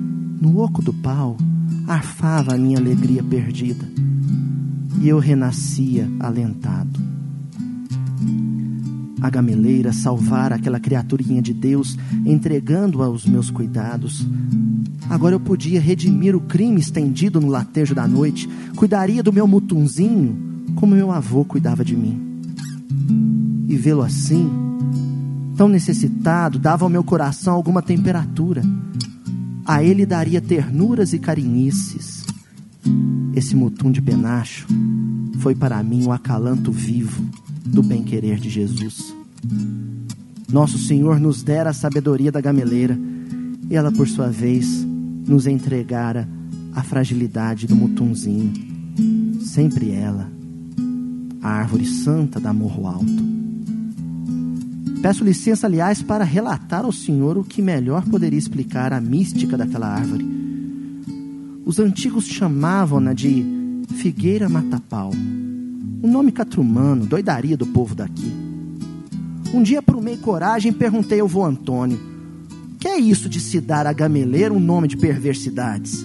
[0.42, 1.38] no oco do pau,
[1.88, 3.88] arfava a minha alegria perdida.
[5.00, 7.13] E eu renascia alentado
[9.24, 11.96] a gameleira salvara aquela criaturinha de Deus,
[12.26, 14.22] entregando-a aos meus cuidados.
[15.08, 18.46] Agora eu podia redimir o crime estendido no latejo da noite,
[18.76, 20.36] cuidaria do meu mutunzinho
[20.74, 22.20] como meu avô cuidava de mim.
[23.66, 24.46] E vê-lo assim,
[25.56, 28.62] tão necessitado, dava ao meu coração alguma temperatura.
[29.64, 32.26] A ele daria ternuras e carinhices.
[33.34, 34.66] Esse mutum de penacho
[35.38, 37.24] foi para mim o acalanto vivo
[37.64, 39.13] do bem-querer de Jesus.
[40.50, 42.98] Nosso Senhor nos dera a sabedoria da gameleira,
[43.68, 44.86] e ela, por sua vez,
[45.26, 46.28] nos entregara
[46.74, 48.52] a fragilidade do mutunzinho.
[49.40, 50.30] Sempre ela,
[51.42, 53.34] a árvore santa da Morro Alto.
[55.02, 59.88] Peço licença, aliás, para relatar ao Senhor o que melhor poderia explicar a mística daquela
[59.88, 60.26] árvore.
[61.64, 63.44] Os antigos chamavam-na de
[63.96, 65.12] Figueira Matapau
[66.04, 68.30] um nome catrumano, doidaria do povo daqui.
[69.54, 72.00] Um dia, por meio coragem, perguntei ao vô Antônio:
[72.80, 76.04] que é isso de se dar a gameleira um nome de perversidades?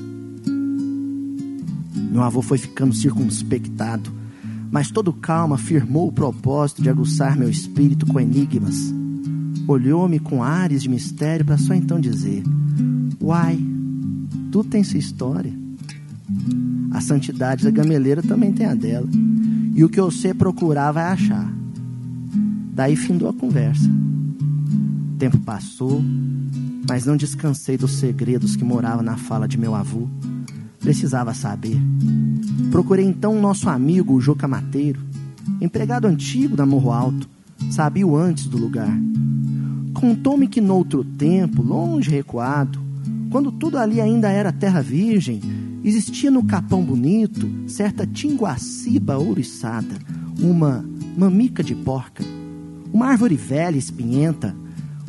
[2.11, 4.11] Meu avô foi ficando circunspectado,
[4.69, 8.93] mas todo calma afirmou o propósito de aguçar meu espírito com enigmas.
[9.67, 12.43] Olhou-me com ares de mistério para só então dizer:
[13.19, 13.59] Uai,
[14.51, 15.51] tu tem sua história.
[16.91, 19.09] A santidade da gameleira também tem a dela.
[19.73, 21.58] E o que você procurar vai achar.
[22.79, 23.89] Daí findou a conversa.
[23.89, 26.01] O tempo passou,
[26.87, 30.07] mas não descansei dos segredos que moravam na fala de meu avô.
[30.79, 31.77] Precisava saber.
[32.71, 35.01] Procurei então o nosso amigo, o Joca Mateiro,
[35.59, 37.29] empregado antigo da Morro Alto,
[37.69, 38.97] sabia o antes do lugar.
[39.93, 42.79] Contou-me que noutro tempo, longe recuado,
[43.29, 45.41] quando tudo ali ainda era terra virgem,
[45.83, 49.97] Existia no Capão Bonito certa tinguaciba ouriçada,
[50.37, 50.83] uma
[51.17, 52.21] mamica de porca,
[52.91, 54.55] uma árvore velha espinhenta,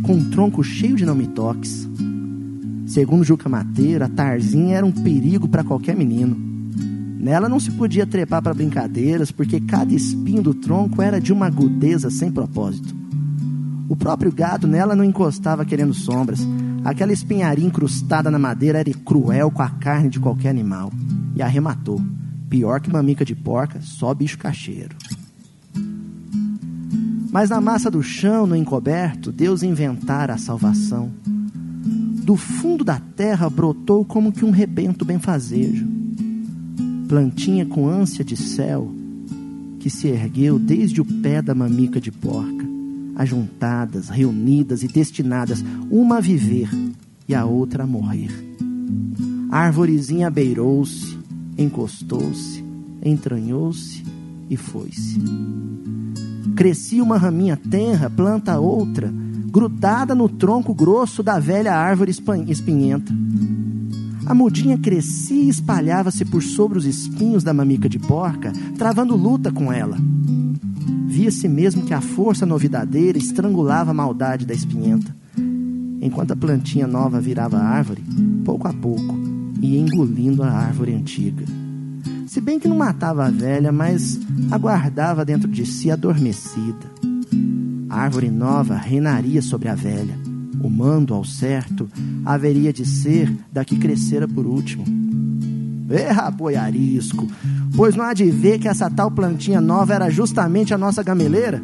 [0.03, 1.89] com um tronco cheio de não-me-toques.
[2.87, 6.37] Segundo Juca Mateira, a Tarzinha era um perigo para qualquer menino.
[7.19, 11.47] Nela não se podia trepar para brincadeiras, porque cada espinho do tronco era de uma
[11.47, 12.95] agudeza sem propósito.
[13.89, 16.47] O próprio gado nela não encostava querendo sombras,
[16.85, 20.91] Aquela espinharia incrustada na madeira era cruel com a carne de qualquer animal.
[21.37, 22.01] E arrematou.
[22.49, 24.97] Pior que mamica de porca, só bicho cacheiro.
[27.31, 31.11] Mas na massa do chão, no encoberto, Deus inventara a salvação.
[31.25, 35.87] Do fundo da terra brotou como que um rebento benfazejo.
[37.09, 38.93] Plantinha com ânsia de céu,
[39.79, 42.71] que se ergueu desde o pé da mamica de porca
[43.21, 46.71] ajuntadas, reunidas e destinadas, uma a viver
[47.29, 48.31] e a outra a morrer.
[49.51, 51.19] A arvorezinha beirou-se,
[51.59, 52.65] encostou-se,
[53.05, 54.03] entranhou-se
[54.49, 55.21] e foi-se.
[56.61, 59.11] Crescia uma raminha tenra, planta outra,
[59.47, 63.11] grudada no tronco grosso da velha árvore espinhenta.
[64.27, 69.51] A mudinha crescia e espalhava-se por sobre os espinhos da mamica de porca, travando luta
[69.51, 69.97] com ela.
[71.07, 75.17] Via-se mesmo que a força novidadeira estrangulava a maldade da espinhenta,
[75.99, 78.05] enquanto a plantinha nova virava árvore,
[78.45, 79.19] pouco a pouco,
[79.63, 81.60] ia engolindo a árvore antiga.
[82.31, 84.17] Se bem que não matava a velha, mas
[84.53, 86.87] aguardava dentro de si adormecida.
[87.89, 90.17] A árvore nova reinaria sobre a velha.
[90.63, 91.91] O mando, ao certo,
[92.25, 94.85] haveria de ser da que crescera por último.
[95.91, 97.27] Erra, boiarisco,
[97.75, 101.61] pois não há de ver que essa tal plantinha nova era justamente a nossa gameleira?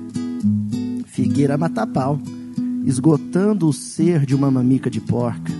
[1.06, 2.18] Figueira mata-pau,
[2.84, 5.52] esgotando o ser de uma mamica de porca.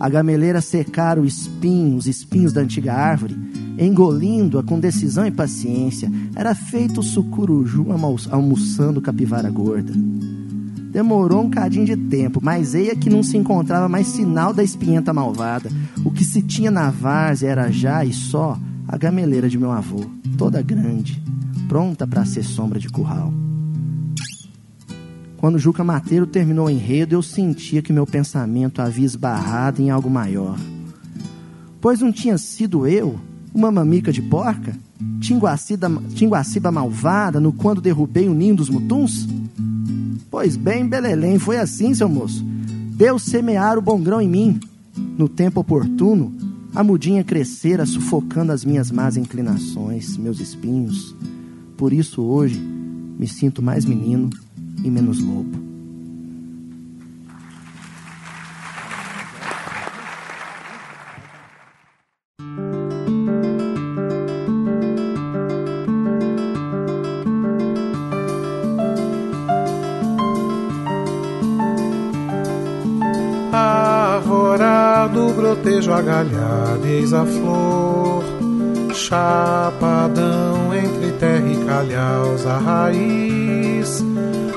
[0.00, 3.36] A gameleira secara o espinho, os espinhos da antiga árvore,
[3.78, 6.10] engolindo-a com decisão e paciência.
[6.34, 7.86] Era feito o sucuruju
[8.30, 9.92] almoçando capivara gorda.
[10.92, 15.12] Demorou um cadinho de tempo, mas eia que não se encontrava mais sinal da espinhenta
[15.12, 15.68] malvada.
[16.04, 18.56] O que se tinha na várzea era já e só
[18.86, 20.04] a gameleira de meu avô,
[20.38, 21.20] toda grande,
[21.66, 23.32] pronta para ser sombra de curral.
[25.36, 30.08] Quando Juca Mateiro terminou o enredo, eu sentia que meu pensamento havia esbarrado em algo
[30.08, 30.56] maior.
[31.80, 33.18] Pois não tinha sido eu,
[33.54, 34.76] uma mamica de porca?
[35.20, 39.28] Tinguacida, tinguaciba malvada no quando derrubei o ninho dos mutuns?
[40.30, 42.44] Pois bem, Belelém, foi assim, seu moço.
[42.44, 44.60] Deus semear o bom grão em mim.
[45.16, 46.34] No tempo oportuno,
[46.74, 51.14] a mudinha crescera sufocando as minhas más inclinações, meus espinhos.
[51.76, 54.30] Por isso hoje me sinto mais menino
[54.82, 55.73] e menos lobo.
[75.92, 78.24] Agalhado, eis a flor,
[78.94, 84.04] chapadão entre terra e calhaus, a raiz,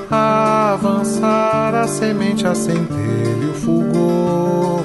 [0.10, 4.84] avançar a semente, a centelha, o fulgor,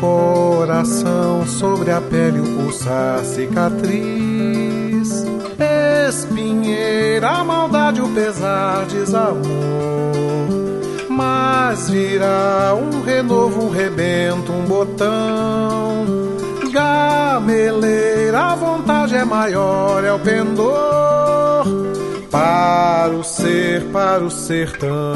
[0.00, 5.24] coração sobre a pele, o pulsar, cicatriz,
[6.08, 10.39] espinheira, a maldade, o pesar, desamor
[11.10, 16.06] mas virá um renovo, um rebento, um botão.
[16.70, 21.64] Gameleira, a vontade é maior, é o pendor
[22.30, 25.14] para o ser, para o sertão.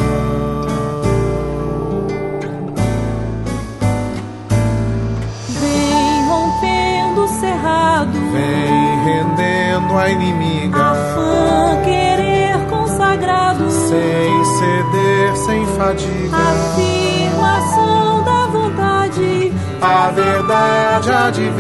[5.49, 15.04] Vem rompendo o cerrado, Vem rendendo a inimiga, a fã querer consagrado, sem ceder,
[15.45, 16.37] sem fadiga.
[16.37, 21.51] afirmação da vontade, A verdade há de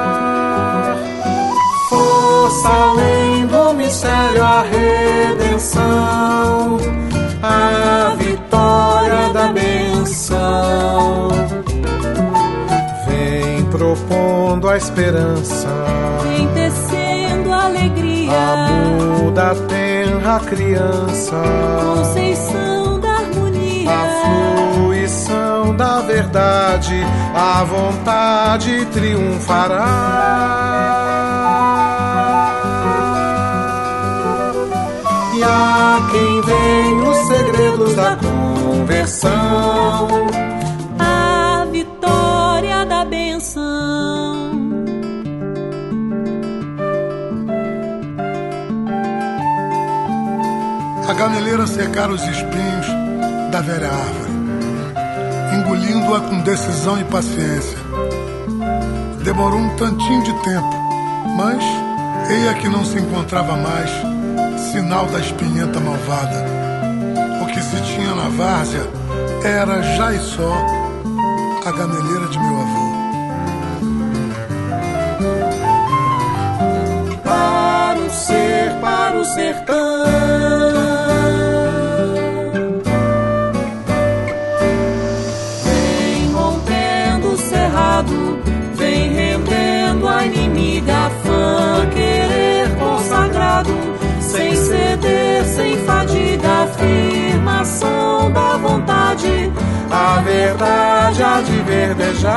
[0.00, 0.96] verdejar.
[1.88, 6.78] Força além do mistério, a redenção,
[7.42, 11.28] a vitória da benção.
[13.06, 15.68] Vem propondo a esperança,
[16.22, 21.36] vem tecendo alegria, muda a tenra criança.
[21.94, 27.04] conceição da harmonia, A fruição da verdade,
[27.34, 29.86] a vontade triunfará.
[35.34, 40.08] E a quem vem os segredos da conversão,
[51.20, 52.86] A gameleira secara os espinhos
[53.52, 54.32] da velha árvore,
[55.54, 57.76] engolindo-a com decisão e paciência.
[59.22, 60.70] Demorou um tantinho de tempo,
[61.36, 61.62] mas
[62.30, 63.90] eia que não se encontrava mais
[64.72, 66.42] sinal da espinhenta malvada.
[67.42, 68.88] O que se tinha na várzea
[69.44, 70.66] era já e só
[71.66, 72.90] a gameleira de meu avô.
[77.22, 80.69] para o ser, para o sertão.
[95.40, 99.52] ser sem fadiga afirmação da vontade,
[99.90, 102.30] a verdade há de verdejar.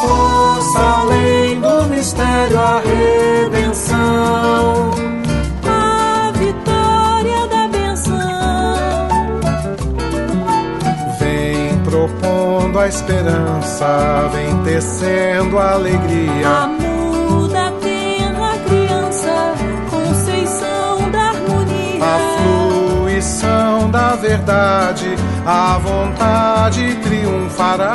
[0.00, 4.90] Força além do mistério, a redenção.
[5.66, 8.18] a vitória da benção.
[11.18, 16.48] Vem Propondo a esperança, vem tecendo a alegria.
[16.48, 16.77] Amém
[24.18, 25.14] verdade,
[25.46, 27.94] a vontade triunfará.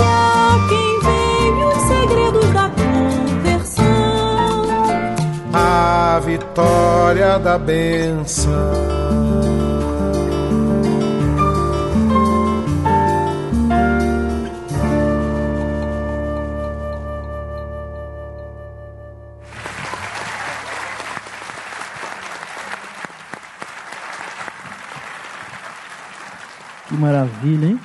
[0.00, 3.84] A quem vem os segredos da conversão.
[5.52, 8.91] A vitória da benção.
[26.92, 27.80] Que maravilha, hein?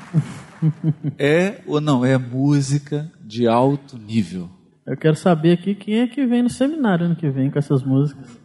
[1.18, 4.50] É ou não é música de alto nível?
[4.86, 7.84] Eu quero saber aqui quem é que vem no seminário ano que vem com essas
[7.84, 8.38] músicas.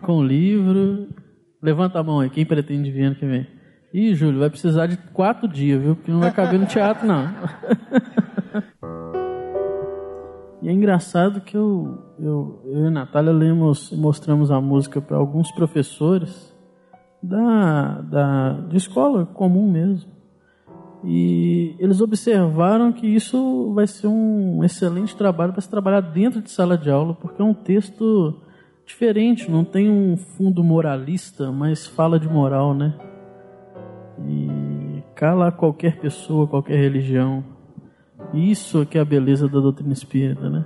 [0.00, 1.08] Com livro.
[1.60, 3.46] Levanta a mão aí, quem pretende vir ano que vem?
[3.92, 5.94] Ih, Júlio, vai precisar de quatro dias, viu?
[5.94, 7.28] Porque não vai caber no teatro, não.
[10.62, 15.18] e é engraçado que eu, eu, eu e a Natália lemos, mostramos a música para
[15.18, 16.56] alguns professores
[17.22, 20.18] da, da, de escola comum mesmo.
[21.04, 26.50] E eles observaram que isso vai ser um excelente trabalho para se trabalhar dentro de
[26.50, 28.34] sala de aula, porque é um texto
[28.84, 32.94] diferente, não tem um fundo moralista, mas fala de moral, né?
[34.26, 37.44] E cala qualquer pessoa, qualquer religião.
[38.34, 40.64] Isso é que é a beleza da doutrina espírita, né?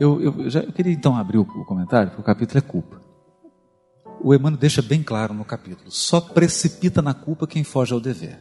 [0.00, 2.99] Eu, eu, já, eu queria então abrir o, o comentário, porque o capítulo é culpa.
[4.22, 8.38] O Emmanuel deixa bem claro no capítulo: só precipita na culpa quem foge ao dever,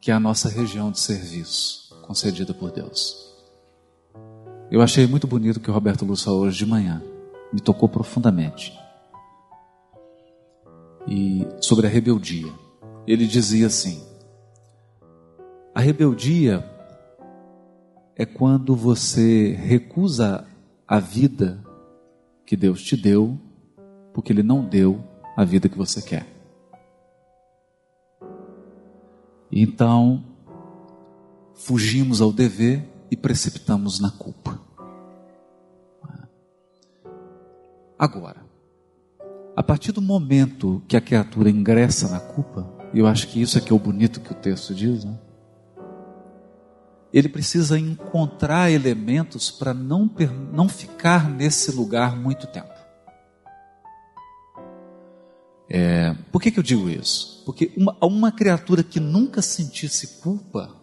[0.00, 3.26] que é a nossa região de serviço concedida por Deus.
[4.70, 7.02] Eu achei muito bonito que o Roberto Lúcio falou hoje de manhã,
[7.52, 8.72] me tocou profundamente.
[11.06, 12.52] E sobre a rebeldia,
[13.06, 14.02] ele dizia assim:
[15.74, 16.64] a rebeldia
[18.16, 20.46] é quando você recusa
[20.88, 21.62] a vida
[22.46, 23.38] que Deus te deu
[24.16, 25.04] porque Ele não deu
[25.36, 26.26] a vida que você quer.
[29.52, 30.24] Então,
[31.52, 34.58] fugimos ao dever e precipitamos na culpa.
[37.98, 38.42] Agora,
[39.54, 43.58] a partir do momento que a criatura ingressa na culpa, e eu acho que isso
[43.58, 45.18] é que é o bonito que o texto diz, né?
[47.12, 50.10] ele precisa encontrar elementos para não,
[50.54, 52.75] não ficar nesse lugar muito tempo.
[55.68, 57.42] É, por que, que eu digo isso?
[57.44, 60.74] Porque uma, uma criatura que nunca sentisse culpa,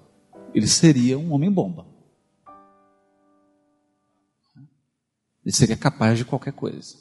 [0.54, 1.86] ele seria um homem-bomba.
[5.46, 6.98] Ele seria capaz de qualquer coisa.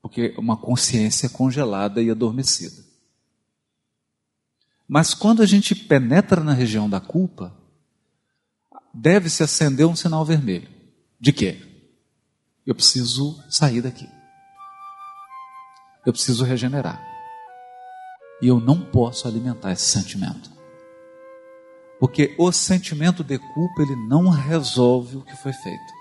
[0.00, 2.84] Porque uma consciência congelada e adormecida.
[4.88, 7.56] Mas quando a gente penetra na região da culpa,
[8.92, 10.68] deve-se acender um sinal vermelho.
[11.18, 11.62] De quê?
[12.66, 14.08] Eu preciso sair daqui.
[16.04, 17.00] Eu preciso regenerar.
[18.40, 20.50] E eu não posso alimentar esse sentimento.
[22.00, 25.92] Porque o sentimento de culpa, ele não resolve o que foi feito.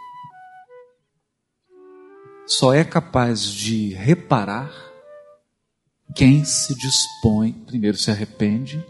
[2.47, 4.71] Só é capaz de reparar
[6.15, 8.83] quem se dispõe, primeiro se arrepende,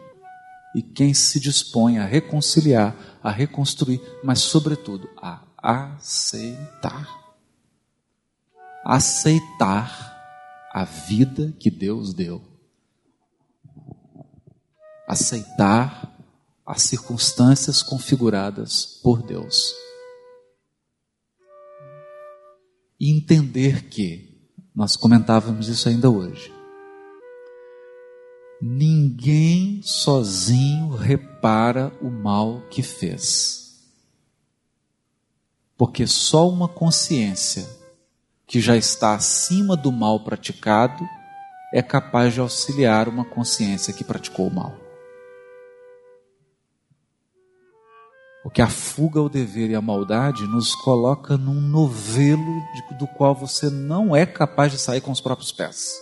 [0.74, 7.08] e quem se dispõe a reconciliar, a reconstruir, mas, sobretudo, a aceitar.
[8.84, 10.11] Aceitar
[10.74, 12.42] a vida que Deus deu.
[15.08, 16.18] Aceitar
[16.66, 19.74] as circunstâncias configuradas por Deus.
[22.98, 24.30] E entender que,
[24.74, 26.54] nós comentávamos isso ainda hoje,
[28.62, 33.90] ninguém sozinho repara o mal que fez.
[35.76, 37.81] Porque só uma consciência
[38.52, 41.08] que já está acima do mal praticado
[41.74, 44.76] é capaz de auxiliar uma consciência que praticou o mal.
[48.44, 53.34] Porque a fuga ao dever e à maldade nos coloca num novelo de, do qual
[53.34, 55.94] você não é capaz de sair com os próprios pés.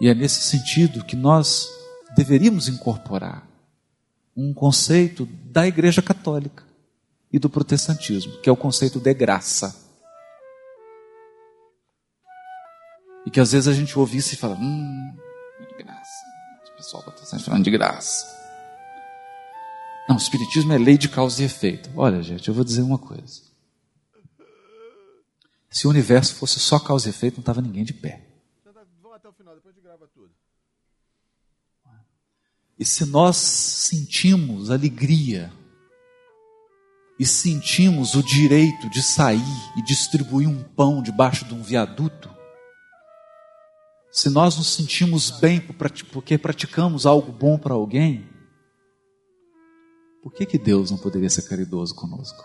[0.00, 1.68] E é nesse sentido que nós
[2.14, 3.44] deveríamos incorporar
[4.36, 6.67] um conceito da Igreja Católica
[7.32, 9.86] e do protestantismo, que é o conceito de graça.
[13.26, 15.16] E que às vezes a gente ouve isso e fala, hum,
[15.76, 16.24] graça.
[16.76, 18.26] pessoal está sempre falando de graça.
[20.08, 21.90] Não, o Espiritismo é lei de causa e efeito.
[21.94, 23.42] Olha, gente, eu vou dizer uma coisa.
[25.70, 28.26] Se o universo fosse só causa e efeito, não estava ninguém de pé.
[28.64, 30.30] Vamos até o final, depois de grava tudo.
[32.78, 35.52] E se nós sentimos alegria
[37.18, 39.42] e sentimos o direito de sair
[39.76, 42.30] e distribuir um pão debaixo de um viaduto,
[44.10, 48.28] se nós nos sentimos bem porque praticamos algo bom para alguém,
[50.22, 52.44] por que, que Deus não poderia ser caridoso conosco?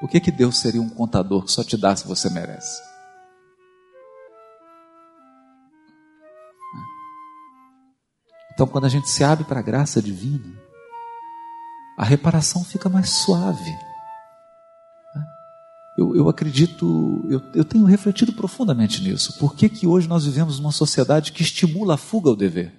[0.00, 2.80] Por que, que Deus seria um contador que só te dá se você merece?
[8.52, 10.69] Então, quando a gente se abre para a graça divina,
[12.00, 13.78] a reparação fica mais suave.
[15.98, 19.38] Eu, eu acredito, eu, eu, tenho refletido profundamente nisso.
[19.38, 22.72] Por que, que hoje nós vivemos numa sociedade que estimula a fuga ao dever?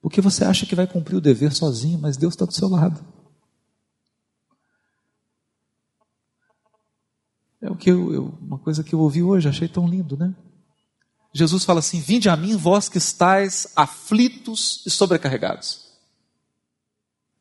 [0.00, 3.04] Porque você acha que vai cumprir o dever sozinho, mas Deus está do seu lado.
[7.60, 10.34] É o que eu, eu, uma coisa que eu ouvi hoje, achei tão lindo, né?
[11.34, 15.81] Jesus fala assim: Vinde a mim, vós que estáis aflitos e sobrecarregados,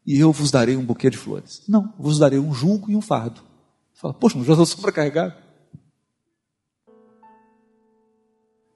[0.05, 1.63] e eu vos darei um buquê de flores.
[1.67, 3.41] Não, vos darei um jugo e um fardo.
[3.93, 5.35] Fala, poxa, mas já estou sobrecarregado.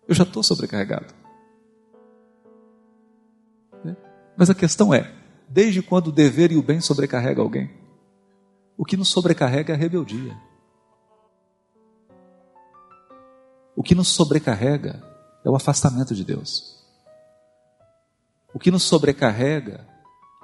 [0.08, 1.14] Eu já estou sobrecarregado.
[4.38, 5.14] Mas a questão é:
[5.48, 7.72] desde quando o dever e o bem sobrecarrega alguém?
[8.78, 10.38] O que nos sobrecarrega é a rebeldia.
[13.76, 15.02] O que nos sobrecarrega
[15.44, 16.84] é o afastamento de Deus.
[18.54, 19.88] O que nos sobrecarrega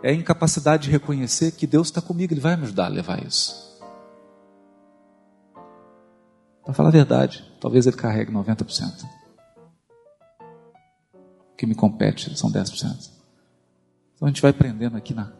[0.03, 3.25] é a incapacidade de reconhecer que Deus está comigo, Ele vai me ajudar a levar
[3.25, 3.71] isso.
[6.63, 9.05] Para falar a verdade, talvez Ele carregue 90%.
[11.51, 13.09] O que me compete são 10%.
[14.15, 15.31] Então a gente vai aprendendo aqui na,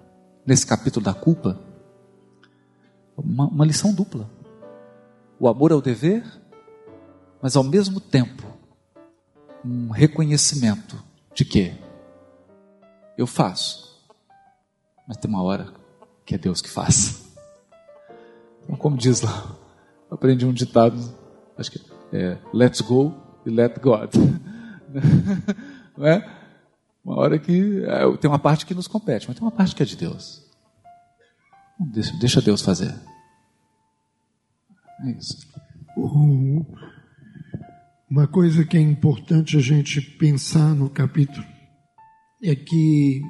[0.45, 1.59] nesse capítulo da culpa
[3.17, 4.29] uma, uma lição dupla.
[5.39, 6.23] O amor ao dever,
[7.41, 8.45] mas ao mesmo tempo
[9.63, 11.73] um reconhecimento de que
[13.17, 13.90] eu faço,
[15.11, 15.67] mas tem uma hora
[16.25, 17.21] que é Deus que faz.
[18.63, 19.57] Então, como diz lá,
[20.09, 20.95] eu aprendi um ditado,
[21.57, 21.81] acho que
[22.13, 23.13] é let's go
[23.45, 24.09] e let God.
[25.97, 26.25] Não é?
[27.03, 29.83] Uma hora que é, tem uma parte que nos compete, mas tem uma parte que
[29.83, 30.49] é de Deus.
[31.77, 32.95] Deixa, deixa Deus fazer.
[35.01, 35.45] É isso.
[38.09, 41.45] Uma coisa que é importante a gente pensar no capítulo
[42.41, 43.21] é que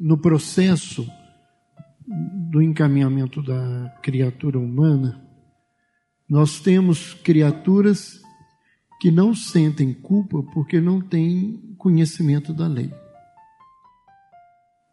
[0.00, 1.06] no processo
[2.50, 5.22] do encaminhamento da criatura humana,
[6.28, 8.20] nós temos criaturas
[9.00, 12.92] que não sentem culpa porque não têm conhecimento da lei.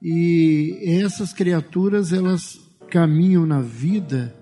[0.02, 2.60] E essas criaturas elas
[2.90, 4.36] caminham na vida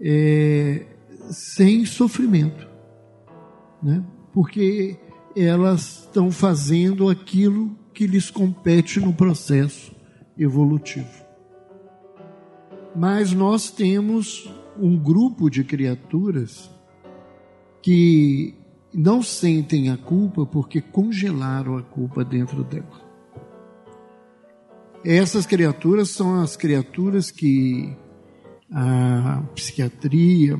[0.00, 0.86] é,
[1.30, 2.68] sem sofrimento,
[3.82, 4.04] né?
[4.32, 4.98] porque
[5.34, 9.94] elas estão fazendo aquilo que lhes compete no processo
[10.38, 11.22] evolutivo.
[12.94, 16.70] Mas nós temos um grupo de criaturas
[17.82, 18.54] que
[18.92, 23.02] não sentem a culpa porque congelaram a culpa dentro dela.
[25.04, 27.96] Essas criaturas são as criaturas que
[28.70, 30.58] a psiquiatria,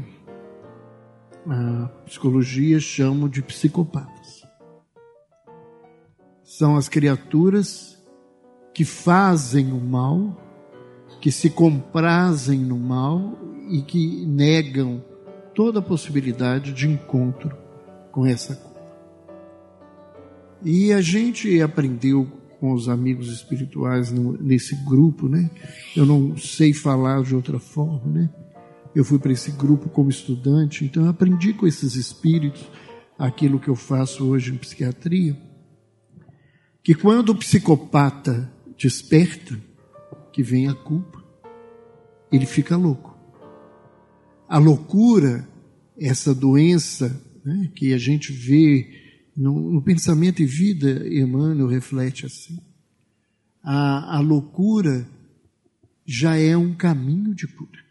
[1.47, 4.12] a psicologia chamam de psicopatas.
[6.59, 7.97] São as criaturas
[8.75, 10.39] que fazem o mal,
[11.19, 13.39] que se comprazem no mal
[13.71, 15.03] e que negam
[15.55, 17.57] toda a possibilidade de encontro
[18.11, 18.83] com essa culpa.
[20.63, 22.31] E a gente aprendeu
[22.61, 25.51] com os amigos espirituais no, nesse grupo, né?
[25.97, 28.31] Eu não sei falar de outra forma, né?
[28.95, 32.63] Eu fui para esse grupo como estudante, então eu aprendi com esses espíritos
[33.19, 35.35] aquilo que eu faço hoje em psiquiatria,
[36.83, 39.59] que quando o psicopata desperta,
[40.33, 41.23] que vem a culpa,
[42.31, 43.17] ele fica louco.
[44.49, 45.49] A loucura,
[45.97, 47.09] essa doença
[47.45, 52.59] né, que a gente vê no, no, pensamento e vida, Emmanuel reflete assim.
[53.63, 55.09] A, a loucura
[56.05, 57.83] já é um caminho de cura.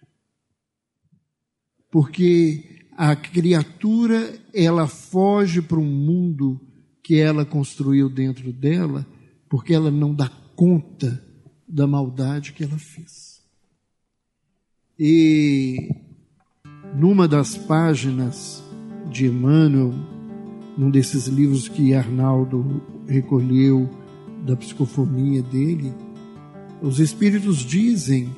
[1.89, 6.59] Porque a criatura, ela foge para um mundo
[7.03, 9.05] que ela construiu dentro dela,
[9.49, 11.23] porque ela não dá conta
[11.67, 13.41] da maldade que ela fez.
[14.99, 15.89] E
[16.95, 18.63] numa das páginas
[19.09, 19.93] de Emmanuel,
[20.77, 23.89] num desses livros que Arnaldo recolheu
[24.45, 25.93] da psicofonia dele,
[26.81, 28.29] os espíritos dizem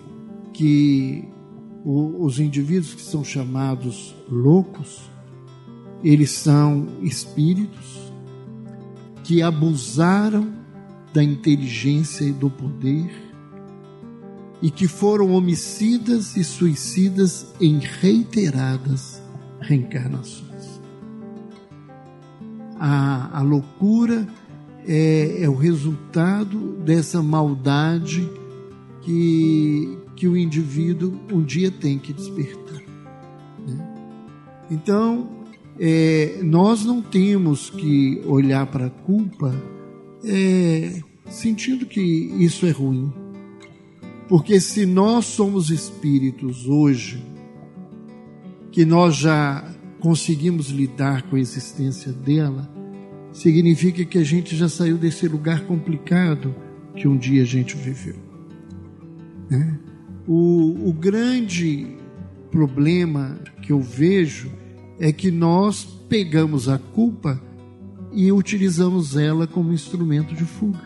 [0.53, 1.27] que
[1.85, 5.01] os indivíduos que são chamados loucos,
[6.03, 8.02] eles são espíritos
[9.23, 10.53] que abusaram
[11.13, 13.11] da inteligência e do poder
[14.61, 19.21] e que foram homicidas e suicidas em reiteradas
[19.59, 20.81] reencarnações.
[22.79, 24.27] A, a loucura
[24.87, 28.29] é, é o resultado dessa maldade
[29.01, 32.81] que, que o indivíduo um dia tem que despertar.
[33.67, 33.95] Né?
[34.71, 35.42] Então,
[35.79, 39.53] é, nós não temos que olhar para a culpa
[40.23, 43.11] é, sentindo que isso é ruim.
[44.27, 47.23] Porque se nós somos espíritos hoje,
[48.71, 49.63] que nós já
[49.99, 52.69] conseguimos lidar com a existência dela,
[53.31, 56.55] significa que a gente já saiu desse lugar complicado
[56.95, 58.15] que um dia a gente viveu.
[59.49, 59.79] Né?
[60.27, 61.97] O, o grande
[62.51, 64.51] problema que eu vejo
[64.99, 67.41] é que nós pegamos a culpa
[68.11, 70.81] e utilizamos ela como instrumento de fuga.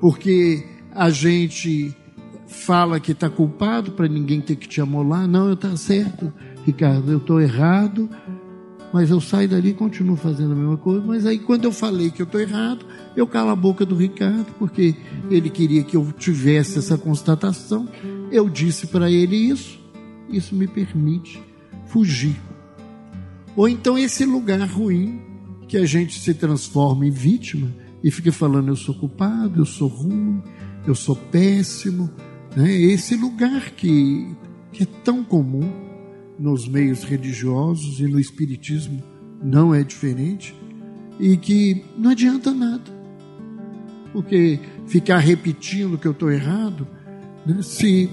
[0.00, 1.94] Porque a gente
[2.46, 5.28] fala que está culpado para ninguém ter que te amolar.
[5.28, 6.32] Não, eu estou certo,
[6.64, 8.08] Ricardo, eu estou errado,
[8.92, 11.06] mas eu saio dali e continuo fazendo a mesma coisa.
[11.06, 14.46] Mas aí, quando eu falei que eu estou errado, eu calo a boca do Ricardo,
[14.58, 14.96] porque
[15.30, 17.86] ele queria que eu tivesse essa constatação.
[18.32, 19.78] Eu disse para ele isso,
[20.30, 21.49] isso me permite
[21.90, 22.40] fugir.
[23.56, 25.20] Ou então esse lugar ruim
[25.68, 27.72] que a gente se transforma em vítima
[28.02, 30.42] e fica falando eu sou culpado, eu sou ruim,
[30.86, 32.10] eu sou péssimo.
[32.56, 32.72] Né?
[32.72, 34.34] Esse lugar que,
[34.72, 35.70] que é tão comum
[36.38, 39.02] nos meios religiosos e no espiritismo
[39.42, 40.54] não é diferente
[41.18, 43.00] e que não adianta nada.
[44.12, 46.86] Porque ficar repetindo que eu estou errado,
[47.46, 47.62] né?
[47.62, 48.08] se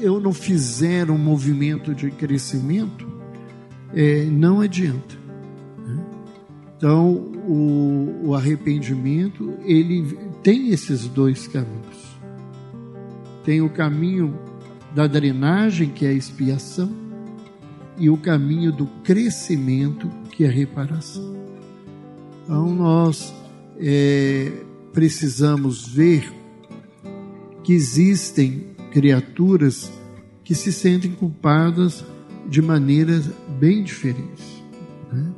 [0.00, 3.03] eu não fizer um movimento de crescimento,
[3.94, 5.24] é, não adianta.
[6.76, 7.12] Então,
[7.46, 12.18] o, o arrependimento, ele tem esses dois caminhos.
[13.44, 14.38] Tem o caminho
[14.94, 16.92] da drenagem, que é a expiação,
[17.96, 21.34] e o caminho do crescimento, que é a reparação.
[22.42, 23.32] Então, nós
[23.78, 24.52] é,
[24.92, 26.32] precisamos ver
[27.62, 29.90] que existem criaturas
[30.42, 32.04] que se sentem culpadas
[32.48, 34.62] de maneiras bem diferentes.
[35.12, 35.32] Né?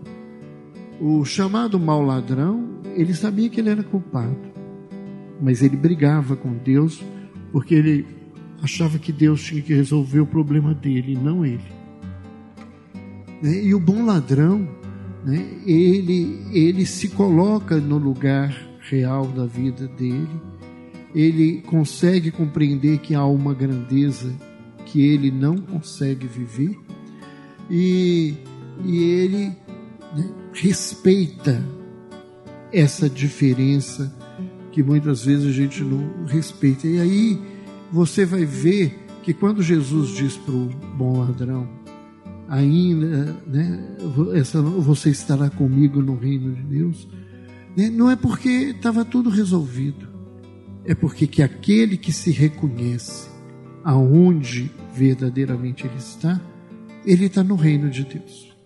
[1.01, 4.37] O chamado mau ladrão, ele sabia que ele era culpado,
[5.41, 7.03] mas ele brigava com Deus
[7.53, 8.07] porque ele
[8.63, 11.61] achava que Deus tinha que resolver o problema dele, não ele.
[13.43, 13.65] Né?
[13.65, 14.67] E o bom ladrão,
[15.25, 20.41] né, ele, ele se coloca no lugar real da vida dele,
[21.15, 24.35] ele consegue compreender que há uma grandeza
[24.85, 26.79] que ele não consegue viver
[27.71, 28.35] e,
[28.85, 29.47] e ele
[30.15, 31.63] né, respeita
[32.73, 34.15] essa diferença
[34.73, 36.87] que muitas vezes a gente não respeita.
[36.87, 37.41] E aí
[37.91, 41.69] você vai ver que quando Jesus diz para o bom ladrão,
[42.49, 43.97] ainda, né,
[44.35, 47.09] essa, você estará comigo no reino de Deus,
[47.77, 50.09] né, não é porque estava tudo resolvido,
[50.85, 53.29] é porque que aquele que se reconhece
[53.83, 56.41] aonde verdadeiramente ele está,
[57.07, 58.57] ele está no reino de Deus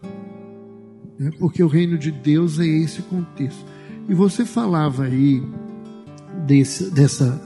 [1.21, 1.31] né?
[1.39, 3.63] porque o reino de Deus é esse contexto.
[4.09, 5.43] E você falava aí
[6.47, 7.41] desse, dessa,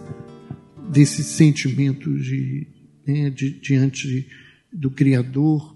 [0.88, 2.68] desse sentimento de,
[3.04, 4.28] né, de, diante
[4.72, 5.74] do Criador.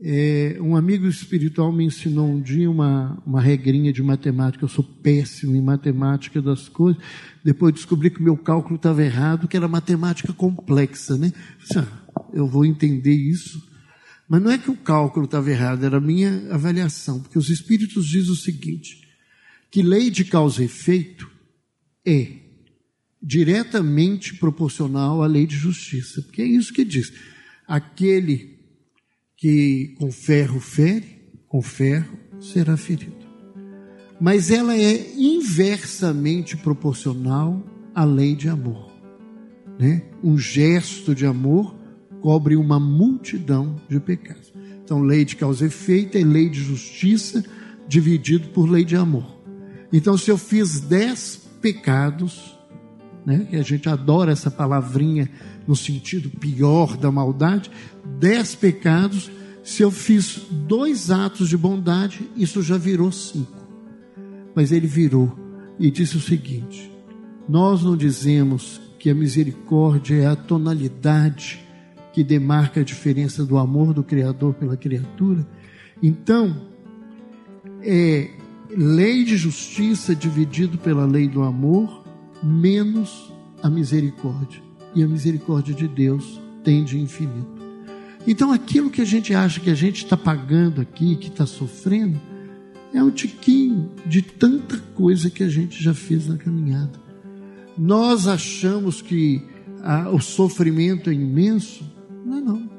[0.00, 4.64] É, um amigo espiritual me ensinou um dia uma, uma regrinha de matemática.
[4.64, 7.00] Eu sou péssimo em matemática das coisas.
[7.44, 11.18] Depois descobri que meu cálculo estava errado, que era matemática complexa.
[11.18, 11.32] Né?
[11.76, 11.86] Ah,
[12.32, 13.73] eu vou entender isso
[14.28, 18.06] mas não é que o cálculo estava errado, era a minha avaliação, porque os Espíritos
[18.06, 19.06] dizem o seguinte:
[19.70, 21.30] que lei de causa e efeito
[22.06, 22.44] é
[23.22, 27.12] diretamente proporcional à lei de justiça, porque é isso que diz.
[27.66, 28.58] Aquele
[29.36, 33.24] que com ferro fere, com ferro será ferido.
[34.20, 37.62] Mas ela é inversamente proporcional
[37.94, 38.92] à lei de amor.
[39.78, 40.02] Né?
[40.22, 41.74] Um gesto de amor
[42.24, 44.50] cobre uma multidão de pecados.
[44.82, 47.44] Então, lei de causa e efeito é lei de justiça
[47.86, 49.26] dividido por lei de amor.
[49.92, 52.58] Então, se eu fiz dez pecados,
[53.26, 55.30] né, que a gente adora essa palavrinha
[55.68, 57.70] no sentido pior da maldade,
[58.18, 59.30] dez pecados
[59.62, 63.66] Se eu fiz dois atos de bondade, isso já virou cinco.
[64.54, 65.38] Mas ele virou
[65.78, 66.90] e disse o seguinte:
[67.48, 71.63] Nós não dizemos que a misericórdia é a tonalidade
[72.14, 75.44] que demarca a diferença do amor do Criador pela criatura.
[76.00, 76.56] Então,
[77.82, 78.30] é
[78.70, 82.04] lei de justiça dividido pela lei do amor,
[82.40, 84.62] menos a misericórdia.
[84.94, 87.60] E a misericórdia de Deus tem de infinito.
[88.24, 92.20] Então, aquilo que a gente acha que a gente está pagando aqui, que está sofrendo,
[92.92, 96.92] é um tiquinho de tanta coisa que a gente já fez na caminhada.
[97.76, 99.42] Nós achamos que
[99.82, 101.84] ah, o sofrimento é imenso,
[102.40, 102.70] não é não.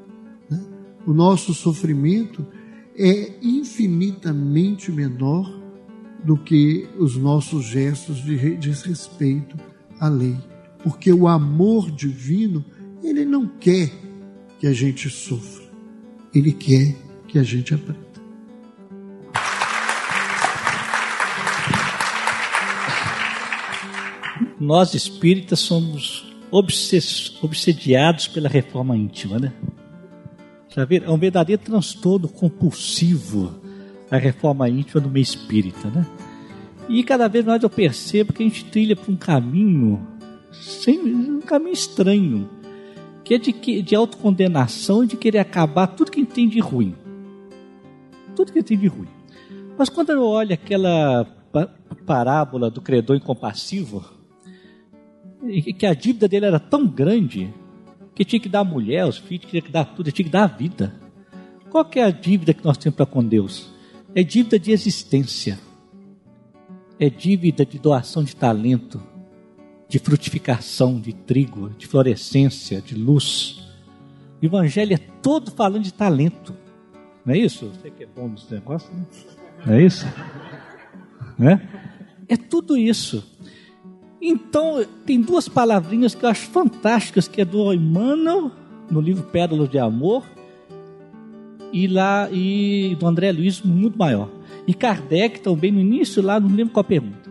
[0.50, 0.64] Né?
[1.06, 2.46] O nosso sofrimento
[2.96, 5.50] é infinitamente menor
[6.24, 9.56] do que os nossos gestos de desrespeito
[10.00, 10.36] à lei.
[10.82, 12.64] Porque o amor divino,
[13.02, 13.92] ele não quer
[14.58, 15.64] que a gente sofra,
[16.34, 16.96] ele quer
[17.28, 18.06] que a gente aprenda.
[24.58, 29.52] Nós espíritas somos obsediados pela reforma íntima, né?
[30.68, 31.02] Sabe?
[31.04, 33.60] É um verdadeiro transtorno compulsivo
[34.10, 36.06] a reforma íntima do meio espírita, né?
[36.88, 40.06] E cada vez mais eu percebo que a gente trilha por um caminho,
[40.52, 42.48] sem, um caminho estranho,
[43.24, 46.94] que é de, de autocondenação e de querer acabar tudo que tem de ruim.
[48.36, 49.08] Tudo que tem de ruim.
[49.76, 51.26] Mas quando eu olho aquela
[52.06, 54.15] parábola do credor incompassivo,
[55.78, 57.52] que a dívida dele era tão grande
[58.14, 60.44] que tinha que dar a mulher, os filhos, tinha que dar tudo, tinha que dar
[60.44, 60.94] a vida.
[61.70, 63.70] Qual é a dívida que nós temos para com Deus?
[64.14, 65.58] É dívida de existência.
[66.98, 69.02] É dívida de doação de talento,
[69.86, 73.62] de frutificação, de trigo, de florescência, de luz.
[74.40, 76.54] O Evangelho é todo falando de talento.
[77.24, 77.66] Não é isso?
[77.66, 79.04] Você que é bom nesse negócio, né?
[79.66, 80.06] Não é isso?
[81.38, 81.60] É?
[82.28, 83.35] é tudo isso.
[84.28, 88.50] Então, tem duas palavrinhas que eu acho fantásticas, que é do Emmanuel,
[88.90, 90.24] no livro Pérolas de Amor,
[91.72, 94.28] e lá e do André Luiz, muito maior.
[94.66, 97.30] E Kardec também no início, lá não lembro qual a pergunta.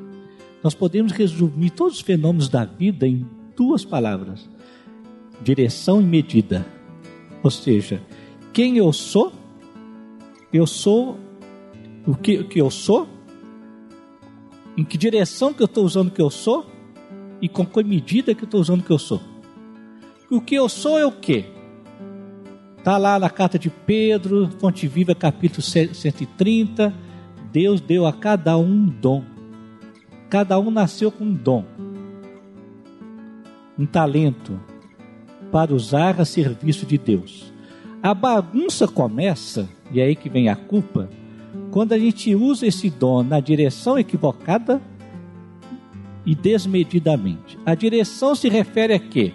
[0.64, 3.28] Nós podemos resumir todos os fenômenos da vida em
[3.58, 4.50] duas palavras:
[5.44, 6.66] direção e medida.
[7.44, 8.02] Ou seja,
[8.54, 9.34] quem eu sou,
[10.54, 11.20] eu sou
[12.08, 13.06] o que, o que eu sou,
[14.78, 16.74] em que direção que eu estou usando que eu sou
[17.42, 19.22] e com que medida que eu estou usando que eu sou.
[20.30, 21.46] O que eu sou é o quê?
[22.78, 26.94] Está lá na carta de Pedro, Fonte Viva, capítulo 130.
[27.52, 29.24] Deus deu a cada um um dom.
[30.30, 31.64] Cada um nasceu com um dom,
[33.78, 34.60] um talento
[35.52, 37.54] para usar a serviço de Deus.
[38.02, 41.10] A bagunça começa, e é aí que vem a culpa,
[41.72, 44.82] quando a gente usa esse dom na direção equivocada
[46.26, 47.58] e desmedidamente.
[47.66, 49.34] A direção se refere a quê?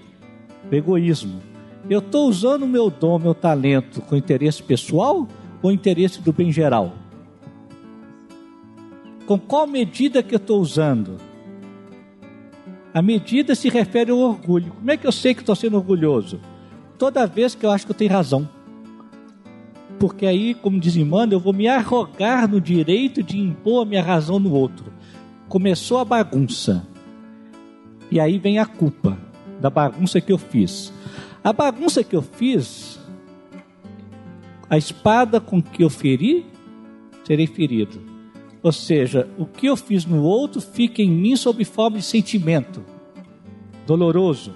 [0.70, 1.40] Egoísmo.
[1.88, 5.26] Eu estou usando o meu dom, meu talento com interesse pessoal
[5.62, 6.94] ou interesse do bem geral?
[9.26, 11.16] Com qual medida que eu estou usando?
[12.92, 14.72] A medida se refere ao orgulho.
[14.72, 16.40] Como é que eu sei que estou sendo orgulhoso?
[16.98, 18.48] Toda vez que eu acho que eu tenho razão.
[19.98, 24.02] Porque aí, como diz Emmanuel, eu vou me arrogar no direito de impor a minha
[24.02, 24.99] razão no outro
[25.50, 26.86] começou a bagunça.
[28.08, 29.18] E aí vem a culpa
[29.60, 30.92] da bagunça que eu fiz.
[31.42, 33.00] A bagunça que eu fiz,
[34.70, 36.46] a espada com que eu feri,
[37.24, 38.00] serei ferido.
[38.62, 42.84] Ou seja, o que eu fiz no outro fica em mim sob forma de sentimento
[43.84, 44.54] doloroso.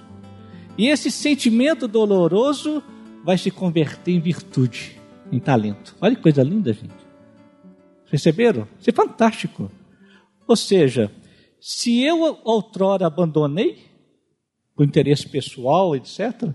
[0.77, 2.81] E esse sentimento doloroso
[3.23, 4.97] vai se converter em virtude,
[5.29, 5.93] em talento.
[5.99, 6.93] Olha que coisa linda, gente.
[8.09, 8.65] Perceberam?
[8.79, 9.69] Isso é fantástico.
[10.47, 11.11] Ou seja,
[11.59, 13.83] se eu outrora abandonei,
[14.75, 16.53] por interesse pessoal, etc.,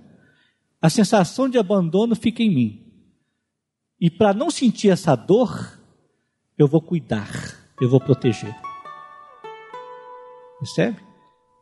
[0.81, 2.87] a sensação de abandono fica em mim.
[4.01, 5.79] E para não sentir essa dor,
[6.57, 7.29] eu vou cuidar,
[7.81, 8.55] eu vou proteger.
[10.59, 10.99] Percebe?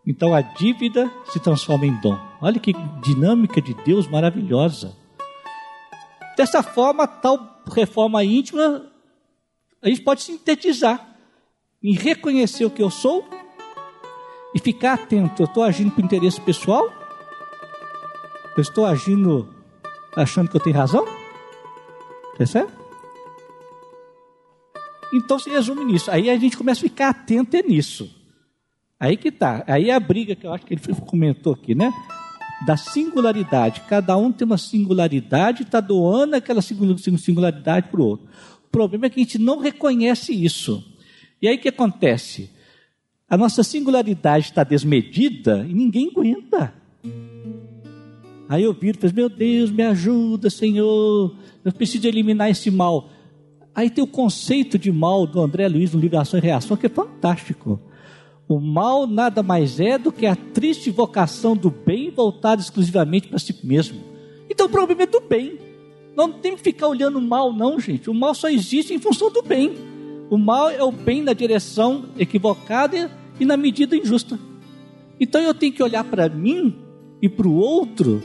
[0.06, 2.18] Então a dívida se transforma em dom.
[2.40, 2.72] Olha que
[3.02, 4.96] dinâmica de Deus maravilhosa.
[6.36, 8.90] Dessa forma, tal reforma íntima,
[9.82, 11.07] a gente pode sintetizar
[11.82, 13.28] em reconhecer o que eu sou
[14.54, 15.42] e ficar atento.
[15.42, 16.90] Eu estou agindo por interesse pessoal?
[18.56, 19.48] Eu estou agindo
[20.16, 21.06] achando que eu tenho razão?
[22.36, 22.70] Percebe?
[25.12, 26.10] Então se resume nisso.
[26.10, 28.14] Aí a gente começa a ficar atento é nisso.
[28.98, 29.64] Aí que tá.
[29.66, 31.92] Aí a briga que eu acho que ele comentou aqui, né?
[32.66, 33.82] da singularidade.
[33.88, 38.26] Cada um tem uma singularidade e está doando aquela singularidade para o outro.
[38.64, 40.84] O problema é que a gente não reconhece isso.
[41.40, 42.50] E aí o que acontece?
[43.28, 46.72] A nossa singularidade está desmedida e ninguém aguenta.
[48.48, 53.10] Aí eu viro e falo, meu Deus, me ajuda, Senhor, eu preciso eliminar esse mal.
[53.74, 56.86] Aí tem o conceito de mal do André Luiz no livro Ação e Reação, que
[56.86, 57.78] é fantástico.
[58.48, 63.38] O mal nada mais é do que a triste vocação do bem voltada exclusivamente para
[63.38, 64.00] si mesmo.
[64.48, 65.58] Então o problema é do bem.
[66.16, 68.08] Não tem que ficar olhando o mal, não, gente.
[68.08, 69.97] O mal só existe em função do bem.
[70.30, 73.10] O mal é o bem na direção equivocada
[73.40, 74.38] e na medida injusta.
[75.18, 76.74] Então eu tenho que olhar para mim
[77.20, 78.22] e para o outro,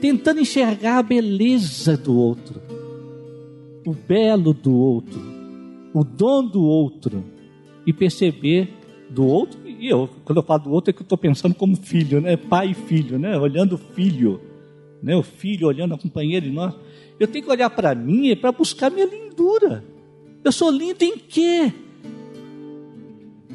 [0.00, 2.60] tentando enxergar a beleza do outro,
[3.84, 5.20] o belo do outro,
[5.92, 7.24] o dom do outro,
[7.86, 8.68] e perceber
[9.08, 11.76] do outro, e eu, quando eu falo do outro, é que eu estou pensando como
[11.76, 12.36] filho, né?
[12.36, 13.38] Pai e filho, né?
[13.38, 14.40] Olhando o filho,
[15.02, 15.14] né?
[15.14, 16.74] O filho olhando a companheira de nós.
[17.18, 19.84] Eu tenho que olhar para mim para buscar minha lindura.
[20.46, 21.72] Eu sou lindo em quê?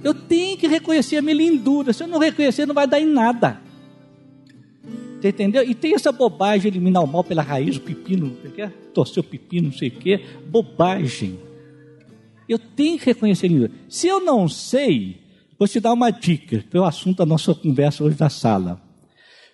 [0.04, 1.94] Eu tenho que reconhecer a minha lindura.
[1.94, 3.62] Se eu não reconhecer, não vai dar em nada.
[5.20, 5.64] Você entendeu?
[5.64, 8.36] E tem essa bobagem, eliminar o mal pela raiz, o pepino,
[8.94, 10.26] torcer o pepino, não sei o quê.
[10.48, 11.40] Bobagem.
[12.50, 13.72] Eu tenho que reconhecer a lindura.
[13.88, 15.22] Se eu não sei,
[15.62, 18.82] Vou te dar uma dica, que é o assunto da nossa conversa hoje na sala.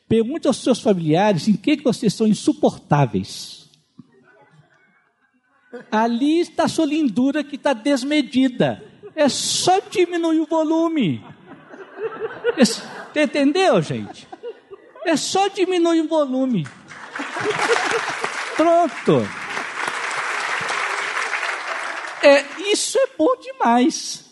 [0.07, 3.56] Pergunte aos seus familiares em que, que vocês são insuportáveis.
[5.91, 8.83] Ali está a sua lindura que está desmedida.
[9.15, 11.23] É só diminuir o volume.
[13.15, 14.27] Entendeu, gente?
[15.05, 16.67] É só diminuir o volume.
[18.55, 19.27] Pronto.
[22.23, 24.27] É, isso é bom demais.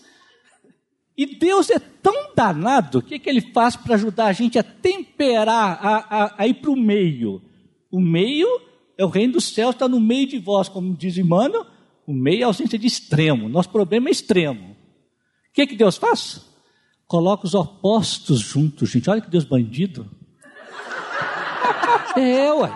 [1.17, 4.63] E Deus é tão danado, o que, que ele faz para ajudar a gente a
[4.63, 7.41] temperar, a, a, a ir para o meio?
[7.89, 8.47] O meio
[8.97, 11.65] é o reino dos céus, está no meio de vós, como diz Emmanuel,
[12.07, 13.49] o meio é ausência de extremo.
[13.49, 14.71] Nosso problema é extremo.
[14.71, 16.45] O que, que Deus faz?
[17.07, 19.09] Coloca os opostos juntos, gente.
[19.09, 20.09] Olha que Deus bandido.
[22.17, 22.71] É, ué.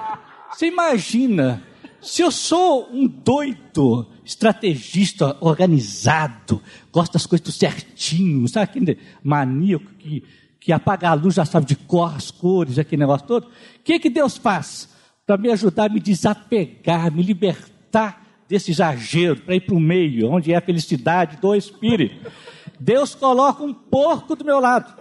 [0.51, 1.63] Você imagina,
[2.01, 10.23] se eu sou um doido, estrategista, organizado, gosta das coisas certinho, sabe aquele maníaco que,
[10.59, 13.47] que apaga a luz, já sabe de cor as cores, aquele negócio todo.
[13.47, 14.89] O que, que Deus faz
[15.29, 20.27] para me ajudar a me desapegar, me libertar desse exagero, para ir para o meio,
[20.27, 22.31] onde é a felicidade do Espírito?
[22.79, 24.91] Deus coloca um porco do meu lado.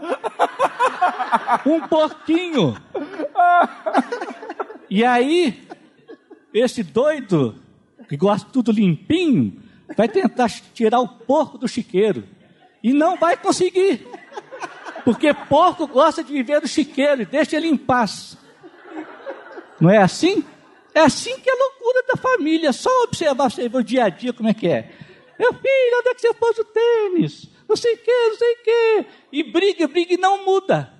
[1.64, 2.76] Um porquinho.
[4.90, 5.66] E aí,
[6.52, 7.55] esse doido,
[8.06, 9.62] que gosta tudo limpinho,
[9.96, 12.24] vai tentar tirar o porco do chiqueiro.
[12.82, 14.06] E não vai conseguir.
[15.06, 18.36] Porque porco gosta de viver no chiqueiro e deixa ele em paz.
[19.80, 20.44] Não é assim?
[20.94, 22.72] É assim que é a loucura da família.
[22.72, 24.90] Só observar você o dia a dia como é que é.
[25.38, 27.48] Meu filho, onde é que você pôs o tênis?
[27.68, 29.06] Não sei o que, não sei o que.
[29.32, 30.92] E briga, briga e não muda.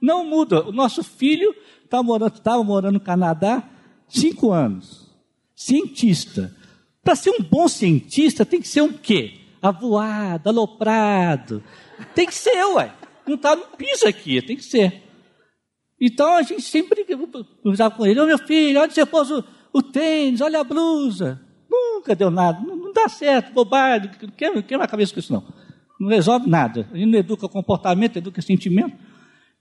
[0.00, 0.66] Não muda.
[0.66, 1.54] O nosso filho
[1.84, 3.62] estava tá morando, estava morando no Canadá
[4.08, 5.08] cinco anos.
[5.54, 6.54] Cientista.
[7.04, 9.38] Para ser um bom cientista, tem que ser um quê?
[9.60, 11.62] Avoado, aloprado.
[12.14, 12.92] Tem que ser, ué.
[13.26, 15.02] Não está no piso aqui, tem que ser.
[16.04, 17.06] Então a gente sempre
[17.62, 21.40] usava com ele, ô meu filho, onde você pôs o, o, tênis, olha a blusa.
[21.70, 25.44] Nunca deu nada, não, não dá certo, bobagem, queima, queima a cabeça com isso não.
[26.00, 26.88] Não resolve nada.
[26.92, 28.96] Gente não educa comportamento, educa sentimento.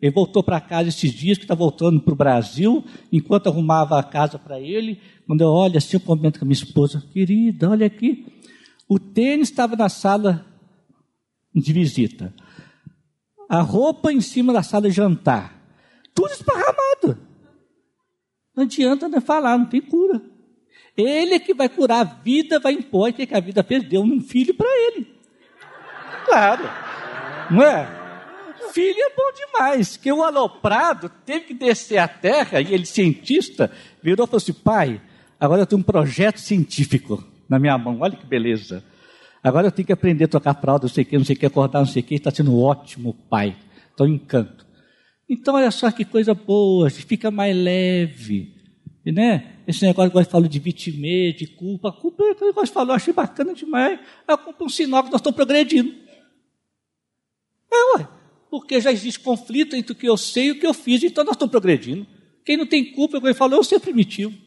[0.01, 4.03] Ele voltou para casa esses dias, que está voltando para o Brasil, enquanto arrumava a
[4.03, 7.85] casa para ele, quando eu olho assim, eu comento com a minha esposa, querida, olha
[7.85, 8.25] aqui,
[8.89, 10.43] o tênis estava na sala
[11.53, 12.33] de visita,
[13.47, 15.60] a roupa em cima da sala de jantar,
[16.13, 17.17] tudo esparramado.
[18.55, 20.21] Não adianta nem falar, não tem cura.
[20.95, 24.21] Ele é que vai curar a vida, vai impor o que a vida perdeu num
[24.21, 25.07] filho para ele.
[26.25, 26.63] Claro,
[27.49, 28.01] não é?
[28.71, 33.71] filho é bom demais, que o aloprado teve que descer a terra e ele, cientista,
[34.01, 35.01] virou e falou assim: pai,
[35.39, 38.83] agora eu tenho um projeto científico na minha mão, olha que beleza.
[39.43, 41.39] Agora eu tenho que aprender a tocar fralda, não sei o que, não sei o
[41.39, 43.55] que, acordar, não sei o que, está sendo um ótimo pai,
[43.89, 44.65] estou em encanto.
[45.31, 48.53] Então, olha só que coisa boa, fica mais leve.
[49.05, 49.55] Né?
[49.65, 52.93] Esse negócio que eu falo de vitimê, de culpa, a culpa é que eu falou,
[52.93, 53.99] achei bacana demais.
[54.27, 55.95] A culpa é um sinal que nós estamos progredindo.
[57.71, 58.21] É, ué
[58.51, 61.23] porque já existe conflito entre o que eu sei e o que eu fiz, então
[61.23, 62.05] nós estamos progredindo.
[62.43, 64.37] Quem não tem culpa, como ele falou, eu ser primitivo.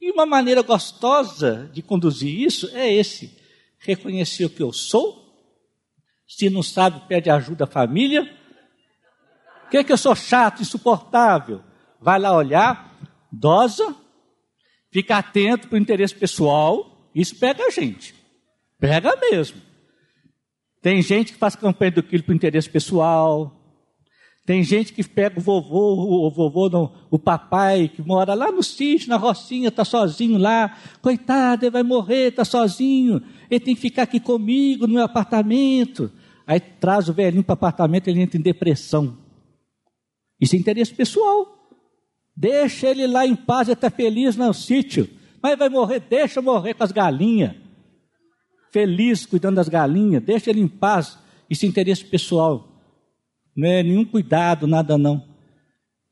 [0.00, 3.38] E uma maneira gostosa de conduzir isso é esse:
[3.78, 5.22] reconhecer o que eu sou.
[6.26, 8.34] Se não sabe, pede ajuda à família.
[9.66, 11.60] O que, que eu sou chato, insuportável?
[12.00, 12.96] Vai lá olhar,
[13.32, 13.94] dosa,
[14.90, 18.14] fica atento para o interesse pessoal, isso pega a gente.
[18.78, 19.60] Pega mesmo.
[20.80, 23.52] Tem gente que faz campanha do quilo para interesse pessoal.
[24.44, 28.62] Tem gente que pega o vovô, o vovô, não, o papai, que mora lá no
[28.62, 30.78] sítio, na rocinha, está sozinho lá.
[31.02, 33.20] Coitado, ele vai morrer, está sozinho.
[33.50, 36.12] Ele tem que ficar aqui comigo no meu apartamento.
[36.46, 39.25] Aí traz o velhinho para o apartamento, ele entra em depressão.
[40.40, 41.70] Isso é interesse pessoal.
[42.36, 45.08] Deixa ele lá em paz, ele está feliz no sítio.
[45.42, 47.54] Mas vai morrer, deixa morrer com as galinhas.
[48.70, 51.18] Feliz cuidando das galinhas, deixa ele em paz.
[51.48, 52.68] Isso é interesse pessoal.
[53.56, 55.26] Não é nenhum cuidado, nada não.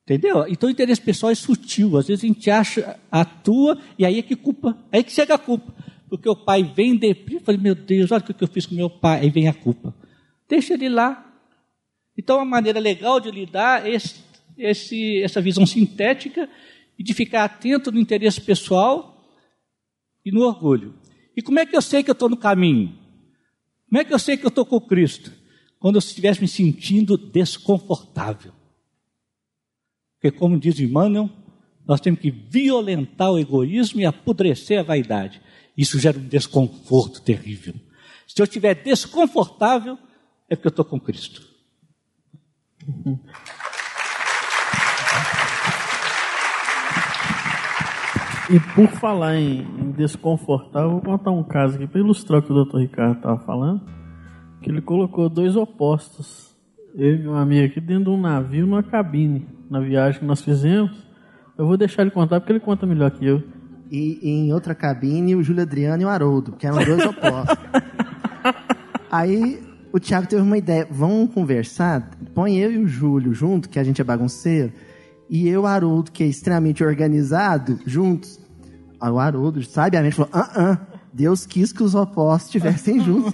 [0.04, 0.46] Entendeu?
[0.48, 1.96] Então o interesse pessoal é sutil.
[1.98, 5.38] Às vezes a gente acha, atua, e aí é que culpa, aí que chega a
[5.38, 5.74] culpa.
[6.08, 8.88] Porque o pai vem deprimido, fala, meu Deus, olha o que eu fiz com meu
[8.88, 9.94] pai, aí vem a culpa.
[10.48, 11.33] Deixa ele lá.
[12.16, 14.16] Então a maneira legal de lidar é esse,
[14.56, 16.48] esse, essa visão sintética
[16.98, 19.14] e de ficar atento no interesse pessoal
[20.24, 20.94] e no orgulho.
[21.36, 22.96] E como é que eu sei que eu estou no caminho?
[23.88, 25.32] Como é que eu sei que eu estou com Cristo?
[25.78, 28.52] Quando eu estiver me sentindo desconfortável.
[30.14, 31.28] Porque, como diz Emmanuel,
[31.86, 35.40] nós temos que violentar o egoísmo e apodrecer a vaidade.
[35.76, 37.74] Isso gera um desconforto terrível.
[38.26, 39.98] Se eu estiver desconfortável,
[40.48, 41.53] é porque eu estou com Cristo.
[48.50, 52.52] E por falar em, em desconfortável, vou contar um caso aqui para ilustrar o que
[52.52, 52.78] o Dr.
[52.78, 53.80] Ricardo estava falando.
[54.60, 56.54] Que ele colocou dois opostos,
[56.94, 60.42] eu e meu amigo aqui, dentro de um navio, numa cabine, na viagem que nós
[60.42, 60.92] fizemos.
[61.56, 63.42] Eu vou deixar ele contar porque ele conta melhor que eu.
[63.90, 67.56] E, e em outra cabine, o Júlio Adriano e o Haroldo, que eram dois opostos.
[69.10, 69.62] Aí
[69.94, 72.10] o Thiago teve uma ideia: vamos conversar?
[72.34, 74.72] Põe eu e o Júlio junto, que a gente é bagunceiro,
[75.30, 78.40] e eu, Haroldo, que é extremamente organizado, juntos.
[79.00, 80.78] Aí o Haroldo, sabiamente, falou: ah, ah,
[81.12, 83.32] Deus quis que os opostos estivessem juntos.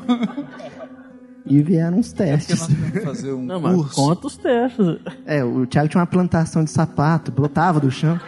[1.47, 2.69] E vieram uns testes.
[3.03, 3.95] fazer um Não, mas curso.
[3.95, 4.99] conta os testes.
[5.25, 8.21] É, o Thiago tinha uma plantação de sapato, brotava do chão.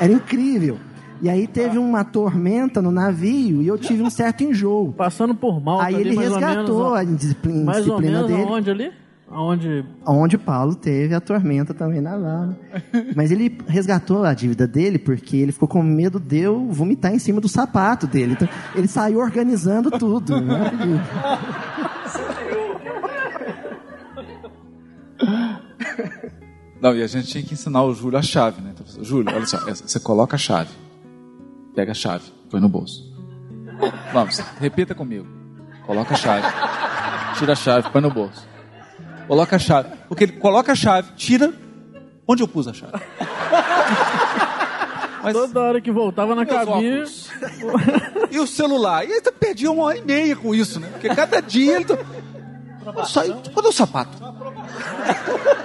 [0.00, 0.78] Era incrível.
[1.22, 4.92] E aí teve uma tormenta no navio e eu tive um certo enjoo.
[4.92, 5.80] Passando por mal.
[5.80, 8.42] Aí ele resgatou a disciplina, Mais ou menos dele.
[8.42, 8.92] aonde ali?
[9.32, 12.58] Aonde Onde Paulo teve a tormenta também na lama.
[13.14, 17.18] Mas ele resgatou a dívida dele porque ele ficou com medo de eu vomitar em
[17.20, 18.32] cima do sapato dele.
[18.32, 20.40] Então, ele saiu organizando tudo.
[20.40, 20.72] né?
[26.80, 28.72] Não, e a gente tinha que ensinar o Júlio a chave, né?
[28.74, 30.70] Então, Júlio, olha só, você coloca a chave.
[31.74, 33.10] Pega a chave, põe no bolso.
[34.12, 35.26] Vamos, repita comigo.
[35.86, 36.46] Coloca a chave.
[37.38, 38.46] Tira a chave, põe no bolso.
[39.26, 39.90] Coloca a chave.
[40.08, 41.52] Porque ele coloca a chave, tira.
[42.26, 42.92] Onde eu pus a chave?
[45.22, 47.04] Mas toda hora que voltava na cabine.
[48.30, 49.06] e o celular?
[49.06, 50.88] E aí tu perdia uma hora e meia com isso, né?
[50.92, 51.86] Porque cada dia ele.
[53.04, 54.16] Só, cadê o sapato?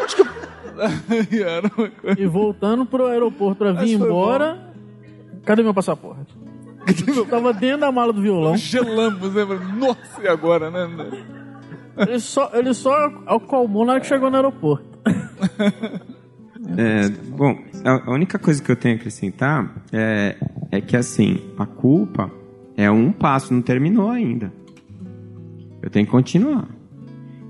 [0.03, 0.27] Acho que eu...
[2.17, 4.74] E voltando pro aeroporto pra vir embora.
[5.45, 6.35] Cadê meu passaporte?
[7.29, 8.57] Tava dentro da mala do violão.
[8.57, 9.45] Gelamos, né?
[9.77, 10.87] Nossa, e agora, né?
[11.97, 12.93] Ele só, ele só
[13.25, 14.85] acalmou na hora que chegou no aeroporto.
[16.77, 20.35] É, bom, a a única coisa que eu tenho a acrescentar é,
[20.71, 22.31] é que, assim, a culpa
[22.75, 24.51] é um passo, não terminou ainda.
[25.81, 26.67] Eu tenho que continuar.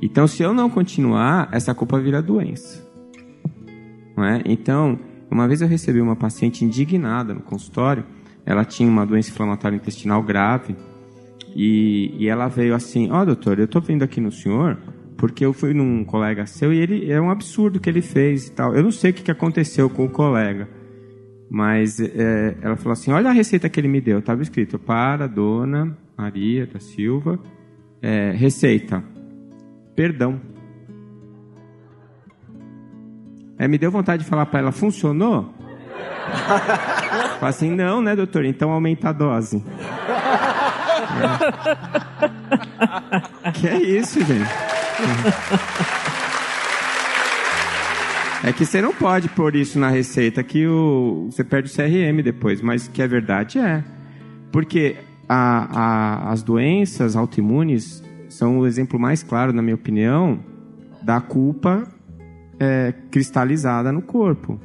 [0.01, 2.85] Então, se eu não continuar, essa culpa vira doença.
[4.17, 4.41] Não é?
[4.45, 8.05] Então, uma vez eu recebi uma paciente indignada no consultório,
[8.45, 10.75] ela tinha uma doença inflamatória intestinal grave,
[11.55, 14.77] e, e ela veio assim: Ó, doutor, eu tô vindo aqui no senhor
[15.17, 18.51] porque eu fui num colega seu e ele é um absurdo que ele fez e
[18.51, 18.75] tal.
[18.75, 20.67] Eu não sei o que que aconteceu com o colega,
[21.49, 24.19] mas é, ela falou assim: Olha a receita que ele me deu.
[24.19, 27.39] Estava escrito para Dona Maria da Silva,
[28.01, 29.03] é, receita,
[29.95, 30.39] perdão.
[33.57, 35.53] Aí me deu vontade de falar para ela: Funcionou?
[37.39, 38.43] Falei assim: Não, né, doutor?
[38.45, 39.63] Então aumenta a dose.
[43.53, 44.49] Que é isso, gente?
[48.43, 52.21] É que você não pode pôr isso na receita que o, você perde o CRM
[52.23, 53.83] depois, mas que a verdade é.
[54.51, 55.67] Porque a-
[56.27, 60.39] a- as doenças autoimunes são o exemplo mais claro, na minha opinião,
[61.01, 61.87] da culpa
[62.59, 64.59] é, cristalizada no corpo.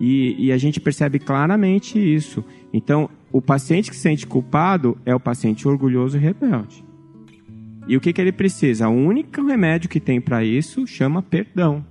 [0.00, 2.44] E, e a gente percebe claramente isso.
[2.72, 6.84] Então, o paciente que se sente culpado é o paciente orgulhoso e rebelde.
[7.86, 8.88] E o que, que ele precisa?
[8.88, 11.84] O único remédio que tem para isso chama perdão.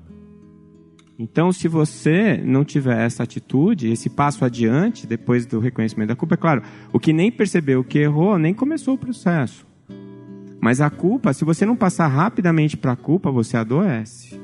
[1.18, 6.34] Então, se você não tiver essa atitude, esse passo adiante, depois do reconhecimento da culpa,
[6.34, 9.68] é claro, o que nem percebeu que errou, nem começou o processo.
[10.60, 14.40] Mas a culpa, se você não passar rapidamente para a culpa, você adoece.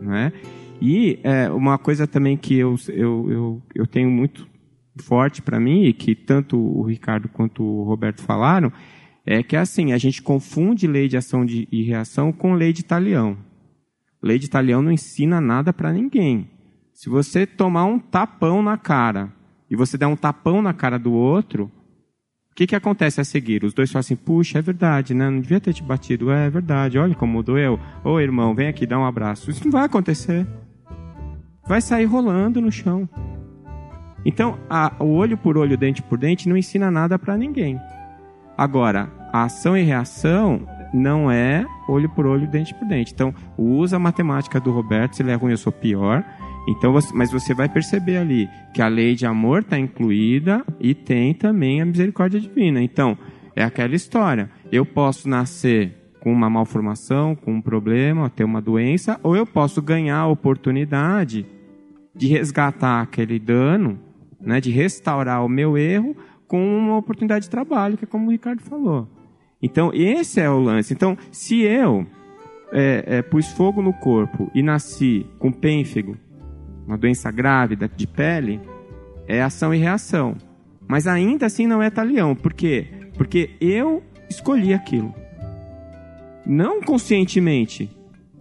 [0.00, 0.32] Não é?
[0.80, 4.48] E é, uma coisa também que eu, eu, eu, eu tenho muito
[5.02, 8.72] forte para mim, e que tanto o Ricardo quanto o Roberto falaram,
[9.24, 12.82] é que assim, a gente confunde lei de ação de, e reação com lei de
[12.82, 13.36] talião.
[14.22, 16.48] Lei de talião não ensina nada para ninguém.
[16.92, 19.32] Se você tomar um tapão na cara
[19.70, 21.70] e você der um tapão na cara do outro,
[22.60, 23.64] que, que acontece a seguir?
[23.64, 25.30] Os dois falam assim, puxa, é verdade, né?
[25.30, 26.30] Não devia ter te batido.
[26.30, 27.80] É, é verdade, olha como doeu.
[28.04, 29.50] Ô irmão, vem aqui, dá um abraço.
[29.50, 30.46] Isso não vai acontecer.
[31.66, 33.08] Vai sair rolando no chão.
[34.26, 37.80] Então, a, o olho por olho, dente por dente, não ensina nada para ninguém.
[38.58, 43.14] Agora, a ação e reação não é olho por olho, dente por dente.
[43.14, 46.22] Então, usa a matemática do Roberto, se ele é ruim, eu sou pior.
[46.70, 51.34] Então, mas você vai perceber ali que a lei de amor está incluída e tem
[51.34, 52.80] também a misericórdia divina.
[52.80, 53.18] Então,
[53.56, 54.48] é aquela história.
[54.70, 59.82] Eu posso nascer com uma malformação, com um problema, ter uma doença, ou eu posso
[59.82, 61.44] ganhar a oportunidade
[62.14, 63.98] de resgatar aquele dano,
[64.40, 66.16] né, de restaurar o meu erro
[66.46, 69.08] com uma oportunidade de trabalho, que é como o Ricardo falou.
[69.60, 70.94] Então, esse é o lance.
[70.94, 72.06] Então, se eu
[72.72, 76.16] é, é, pus fogo no corpo e nasci com pênfigo,
[76.90, 78.60] uma doença grave de pele,
[79.28, 80.36] é ação e reação.
[80.88, 82.34] Mas ainda assim não é talião.
[82.34, 82.88] Por quê?
[83.16, 85.14] Porque eu escolhi aquilo.
[86.44, 87.88] Não conscientemente,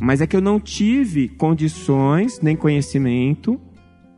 [0.01, 3.61] mas é que eu não tive condições, nem conhecimento,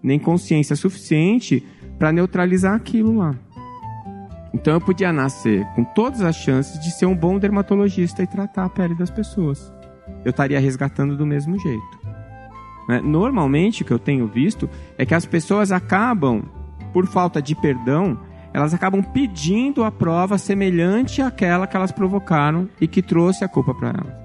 [0.01, 1.61] nem consciência suficiente
[1.99, 3.35] para neutralizar aquilo lá.
[4.53, 8.63] Então eu podia nascer com todas as chances de ser um bom dermatologista e tratar
[8.63, 9.73] a pele das pessoas.
[10.23, 12.00] Eu estaria resgatando do mesmo jeito.
[12.87, 13.01] Né?
[13.03, 16.43] Normalmente, o que eu tenho visto é que as pessoas acabam,
[16.93, 18.19] por falta de perdão,
[18.53, 23.73] elas acabam pedindo a prova semelhante àquela que elas provocaram e que trouxe a culpa
[23.73, 24.21] para elas.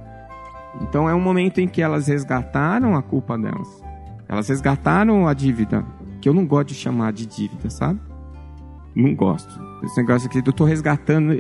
[0.83, 3.69] Então é um momento em que elas resgataram a culpa delas.
[4.29, 5.85] Elas resgataram a dívida,
[6.21, 8.01] que eu não gosto de chamar de dívida, sabe?
[8.95, 9.61] Não gosto.
[9.85, 11.35] Esse negócio aqui, eu estou resgatando.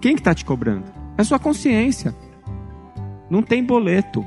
[0.00, 0.84] Quem que está te cobrando?
[1.16, 2.14] É a sua consciência.
[3.30, 4.24] Não tem boleto.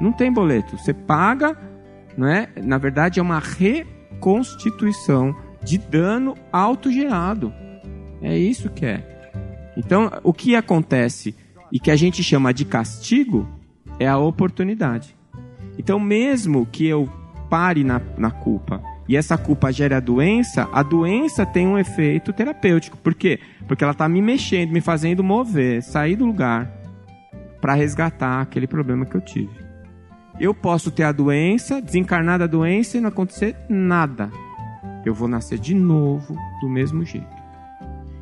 [0.00, 0.78] Não tem boleto.
[0.78, 1.56] Você paga,
[2.16, 2.48] não é?
[2.62, 7.52] Na verdade, é uma reconstituição de dano autogerado.
[8.22, 9.04] É isso que é.
[9.76, 11.34] Então, o que acontece
[11.72, 13.48] e que a gente chama de castigo
[13.98, 15.14] é a oportunidade.
[15.78, 17.08] Então, mesmo que eu
[17.48, 22.32] pare na, na culpa e essa culpa gera a doença, a doença tem um efeito
[22.32, 22.96] terapêutico.
[22.96, 23.40] Por quê?
[23.66, 26.70] Porque ela está me mexendo, me fazendo mover, sair do lugar
[27.60, 29.69] para resgatar aquele problema que eu tive.
[30.40, 34.30] Eu posso ter a doença, desencarnar da doença e não acontecer nada.
[35.04, 37.28] Eu vou nascer de novo do mesmo jeito.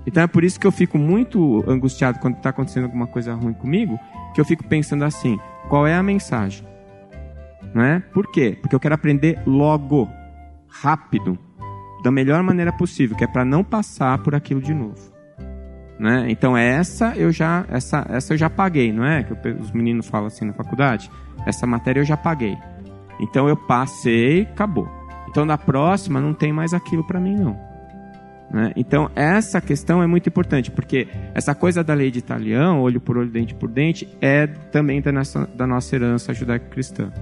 [0.05, 3.53] Então é por isso que eu fico muito angustiado quando está acontecendo alguma coisa ruim
[3.53, 3.97] comigo,
[4.35, 5.39] que eu fico pensando assim:
[5.69, 6.66] qual é a mensagem?
[7.73, 8.01] Não é?
[8.01, 8.59] Por quê?
[8.61, 10.09] Porque eu quero aprender logo
[10.66, 11.39] rápido,
[12.03, 15.18] da melhor maneira possível, que é para não passar por aquilo de novo.
[15.98, 16.26] Né?
[16.28, 19.24] Então essa eu já essa essa eu já paguei, não é?
[19.24, 21.10] Que os meninos falam assim na faculdade.
[21.44, 22.56] Essa matéria eu já paguei.
[23.20, 24.88] Então eu passei, acabou.
[25.28, 27.58] Então na próxima não tem mais aquilo para mim não.
[28.50, 28.72] Né?
[28.76, 33.18] Então essa questão é muito importante porque essa coisa da lei de Italião, olho por
[33.18, 37.12] olho, dente por dente, é também da nossa, da nossa herança judaico-cristã.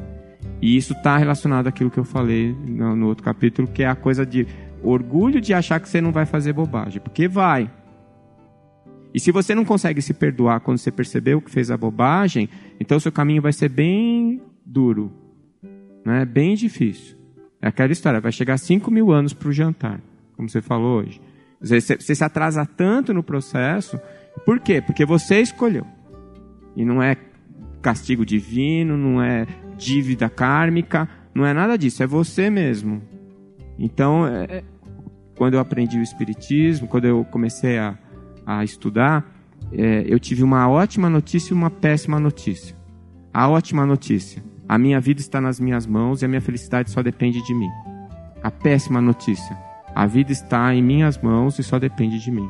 [0.61, 3.95] E isso está relacionado àquilo que eu falei no, no, outro capítulo, que é a
[3.95, 4.47] coisa de
[4.83, 7.71] orgulho de achar que você não vai fazer bobagem, porque vai.
[9.17, 13.01] E se você não consegue se perdoar quando você percebeu que fez a bobagem, então
[13.01, 15.11] seu caminho vai ser bem duro,
[16.05, 16.27] né?
[16.27, 17.17] bem difícil.
[17.63, 20.03] É aquela história, vai chegar 5 mil anos para o jantar,
[20.37, 21.19] como você falou hoje.
[21.59, 23.99] Você, se atrasa tanto no processo,
[24.45, 24.83] por quê?
[24.83, 25.87] Porque você escolheu.
[26.77, 27.17] E não é
[27.81, 29.47] castigo divino, não é
[29.79, 33.01] dívida kármica, não é nada disso, é você mesmo.
[33.79, 34.63] Então, é,
[35.39, 37.99] quando eu aprendi o Espiritismo, quando eu comecei a,
[38.47, 39.27] a estudar,
[39.73, 42.77] é, eu tive uma ótima notícia e uma péssima notícia.
[43.35, 47.03] A ótima notícia: a minha vida está nas minhas mãos e a minha felicidade só
[47.03, 47.69] depende de mim.
[48.43, 49.57] A péssima notícia:
[49.95, 52.49] a vida está em minhas mãos e só depende de mim.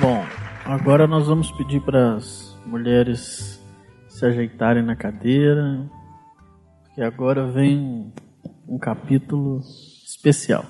[0.00, 0.24] Bom,
[0.64, 3.62] agora nós vamos pedir para as mulheres
[4.08, 5.90] se ajeitarem na cadeira,
[6.82, 8.12] porque agora vem
[8.68, 9.60] um capítulo
[10.06, 10.64] especial.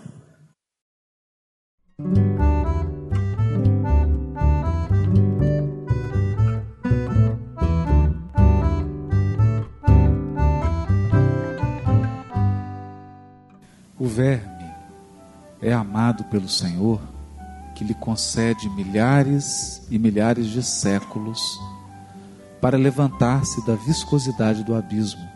[14.00, 14.64] O verme
[15.60, 16.98] é amado pelo Senhor,
[17.74, 21.60] que lhe concede milhares e milhares de séculos
[22.62, 25.28] para levantar-se da viscosidade do abismo,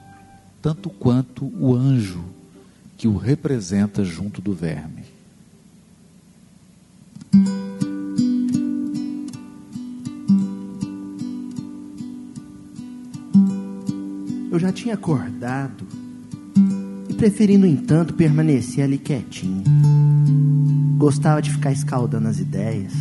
[0.62, 2.24] tanto quanto o anjo
[2.96, 5.13] que o representa junto do verme.
[14.74, 15.86] Tinha acordado
[17.08, 19.62] e preferi, no entanto, permanecer ali quietinho.
[20.98, 22.92] Gostava de ficar escaldando as ideias.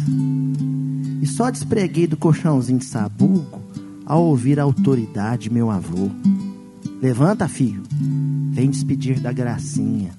[1.21, 3.59] E só despreguei do colchãozinho de sabugo
[4.05, 6.09] ao ouvir a autoridade meu avô.
[7.01, 7.81] Levanta, filho.
[8.51, 10.11] Vem despedir da gracinha.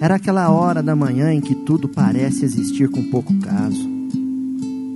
[0.00, 3.88] Era aquela hora da manhã em que tudo parece existir com pouco caso.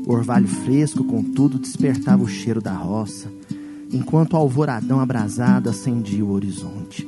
[0.06, 3.30] O orvalho fresco, contudo, despertava o cheiro da roça,
[3.92, 7.06] enquanto o alvoradão abrasado acendia o horizonte.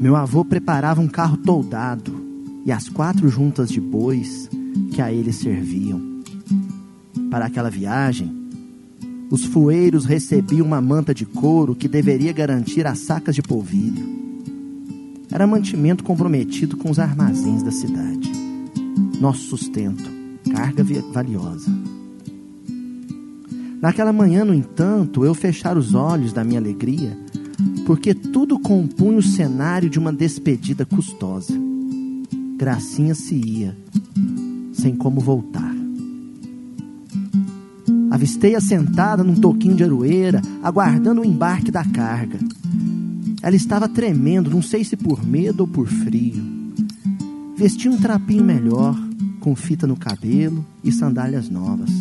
[0.00, 2.12] Meu avô preparava um carro toldado
[2.64, 4.48] e as quatro juntas de bois
[4.92, 6.00] que a ele serviam.
[7.30, 8.40] Para aquela viagem,
[9.30, 14.04] os fueiros recebiam uma manta de couro que deveria garantir as sacas de polvilho.
[15.30, 18.32] Era mantimento comprometido com os armazéns da cidade.
[19.20, 20.10] Nosso sustento,
[20.52, 21.70] carga valiosa.
[23.80, 27.16] Naquela manhã, no entanto, eu fechara os olhos da minha alegria,
[27.86, 31.54] porque tudo compunha o cenário de uma despedida custosa.
[32.58, 33.76] Gracinha se ia,
[34.72, 35.74] sem como voltar.
[38.10, 42.38] Avistei-a sentada num toquinho de aroeira, aguardando o embarque da carga.
[43.40, 46.42] Ela estava tremendo, não sei se por medo ou por frio.
[47.56, 48.98] Vestia um trapinho melhor,
[49.38, 51.99] com fita no cabelo e sandálias novas.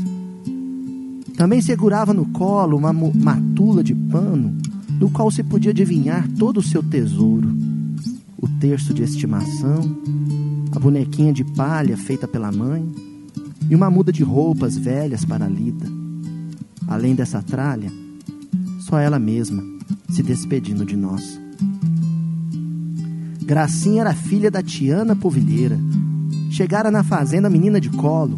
[1.40, 4.58] Também segurava no colo uma matula de pano,
[5.00, 7.48] do qual se podia adivinhar todo o seu tesouro:
[8.38, 9.80] o terço de estimação,
[10.76, 12.86] a bonequinha de palha feita pela mãe
[13.70, 15.86] e uma muda de roupas velhas para lida.
[16.86, 17.90] Além dessa tralha,
[18.82, 19.64] só ela mesma
[20.10, 21.40] se despedindo de nós.
[23.44, 25.80] Gracinha era filha da Tiana Povilheira.
[26.52, 28.36] Chegara na fazenda menina de colo.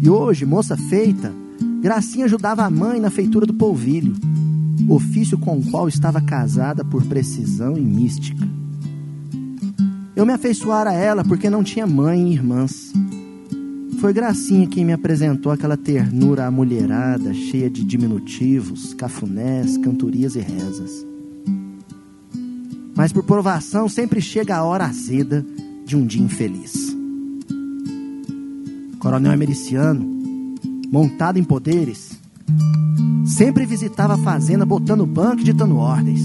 [0.00, 1.34] E hoje, moça feita,
[1.80, 4.14] Gracinha ajudava a mãe na feitura do polvilho,
[4.88, 8.46] ofício com o qual estava casada por precisão e mística.
[10.16, 12.92] Eu me afeiçoara a ela porque não tinha mãe e irmãs.
[14.00, 21.06] Foi Gracinha quem me apresentou aquela ternura amulherada, cheia de diminutivos, cafunés, cantorias e rezas.
[22.96, 25.46] Mas por provação sempre chega a hora azeda
[25.86, 26.96] de um dia infeliz.
[28.98, 30.17] Coronel Emericiano,
[30.90, 32.18] montado em poderes,
[33.26, 36.22] sempre visitava a fazenda botando banco e ditando ordens.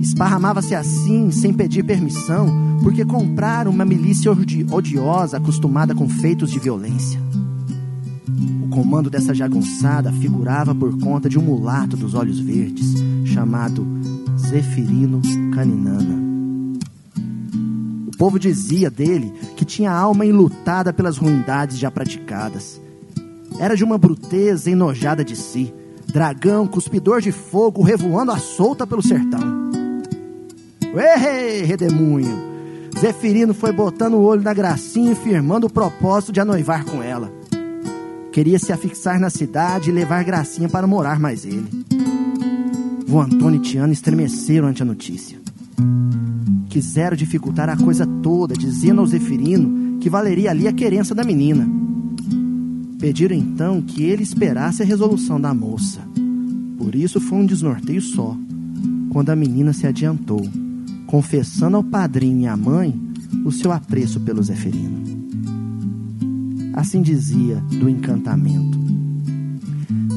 [0.00, 2.48] Esparramava-se assim, sem pedir permissão,
[2.82, 7.20] porque compraram uma milícia odiosa acostumada com feitos de violência.
[8.64, 12.94] O comando dessa jagunçada figurava por conta de um mulato dos olhos verdes,
[13.24, 13.86] chamado
[14.36, 15.22] Zefirino
[15.54, 16.20] Caninana.
[18.08, 22.80] O povo dizia dele que tinha alma enlutada pelas ruindades já praticadas.
[23.58, 25.72] Era de uma bruteza enojada de si,
[26.06, 29.40] dragão, cuspidor de fogo, revoando à solta pelo sertão.
[30.94, 32.52] Ei, redemunho!
[32.98, 37.32] Zefirino foi botando o olho na gracinha e firmando o propósito de anoivar com ela.
[38.32, 41.84] Queria se afixar na cidade e levar Gracinha para morar mais ele.
[43.06, 45.38] O Antônio e Tiana estremeceram ante a notícia.
[46.70, 51.81] Quiseram dificultar a coisa toda, dizendo ao Zefirino que valeria ali a querença da menina.
[53.02, 56.00] Pediram então que ele esperasse a resolução da moça.
[56.78, 58.34] Por isso foi um desnorteio só,
[59.10, 60.48] quando a menina se adiantou
[61.12, 62.98] confessando ao padrinho e à mãe
[63.44, 65.02] o seu apreço pelo Zeferino.
[66.72, 68.80] Assim dizia do encantamento.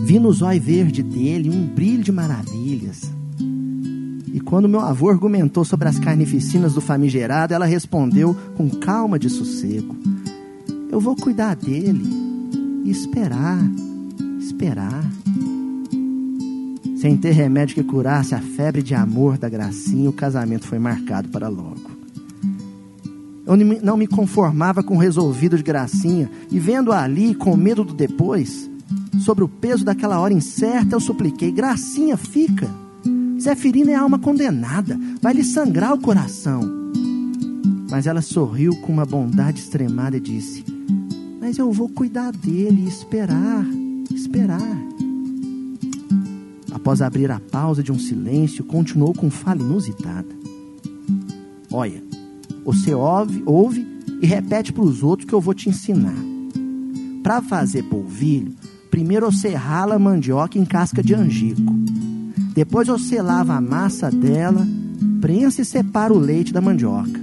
[0.05, 3.11] Vi no zóio verde dele um brilho de maravilhas.
[4.33, 9.29] E quando meu avô argumentou sobre as carnificinas do famigerado, ela respondeu com calma de
[9.29, 9.97] sossego:
[10.89, 12.24] Eu vou cuidar dele
[12.85, 13.59] e esperar,
[14.39, 15.03] esperar
[17.05, 21.29] sem ter remédio que curasse a febre de amor da gracinha, o casamento foi marcado
[21.29, 21.91] para logo.
[23.45, 27.93] Eu não me conformava com o resolvido de gracinha, e vendo-a ali com medo do
[27.93, 28.67] depois,
[29.19, 32.67] sobre o peso daquela hora incerta, eu supliquei: Gracinha, fica.
[33.39, 36.61] Zefirina é alma condenada, vai lhe sangrar o coração.
[37.87, 40.65] Mas ela sorriu com uma bondade extremada e disse:
[41.45, 43.63] Mas eu vou cuidar dele e esperar,
[44.11, 44.75] esperar
[46.71, 50.27] após abrir a pausa de um silêncio, continuou com fala inusitada.
[51.71, 52.01] Olha,
[52.65, 53.85] você ouve, ouve
[54.23, 56.17] e repete para os outros que eu vou te ensinar.
[57.21, 58.55] Para fazer polvilho,
[58.89, 61.75] primeiro você rala a mandioca em casca de angico.
[62.55, 64.67] Depois você lava a massa dela,
[65.21, 67.21] prensa e separa o leite da mandioca.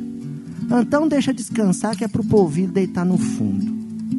[0.80, 3.71] Então deixa descansar que é pro polvilho deitar no fundo.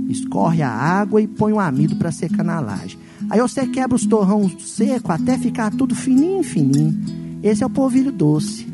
[0.10, 2.98] Escorre a água e põe o amido para secar na laje.
[3.30, 7.00] Aí você quebra os torrão seco até ficar tudo fininho, fininho.
[7.42, 8.68] Esse é o polvilho doce.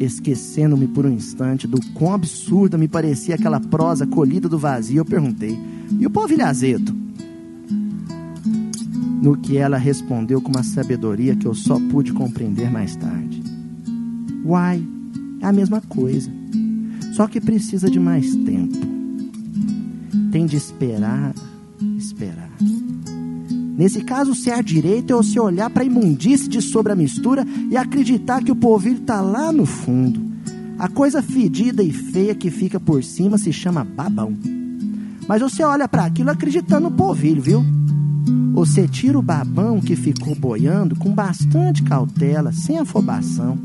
[0.00, 5.04] Esquecendo-me por um instante do quão absurda me parecia aquela prosa colhida do vazio, eu
[5.04, 5.56] perguntei:
[5.98, 6.92] E o polvilho azedo?
[9.22, 13.42] No que ela respondeu com uma sabedoria que eu só pude compreender mais tarde:
[14.44, 14.84] Uai,
[15.40, 16.30] é a mesma coisa,
[17.12, 18.91] só que precisa de mais tempo.
[20.32, 21.34] Tem de esperar,
[21.98, 22.48] esperar.
[23.76, 27.46] Nesse caso, ser a direita é você olhar para a imundície de sobre a mistura
[27.70, 30.32] e acreditar que o polvilho está lá no fundo.
[30.78, 34.34] A coisa fedida e feia que fica por cima se chama babão.
[35.28, 37.62] Mas você olha para aquilo acreditando no polvilho, viu?
[38.54, 43.58] Você tira o babão que ficou boiando com bastante cautela, sem afobação.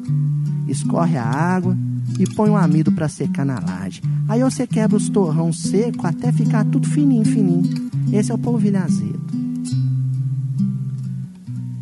[0.67, 1.77] Escorre a água
[2.19, 4.01] e põe um amido para secar na laje.
[4.27, 7.89] Aí você quebra os torrão seco até ficar tudo fininho, fininho.
[8.11, 9.19] Esse é o polvilho azedo.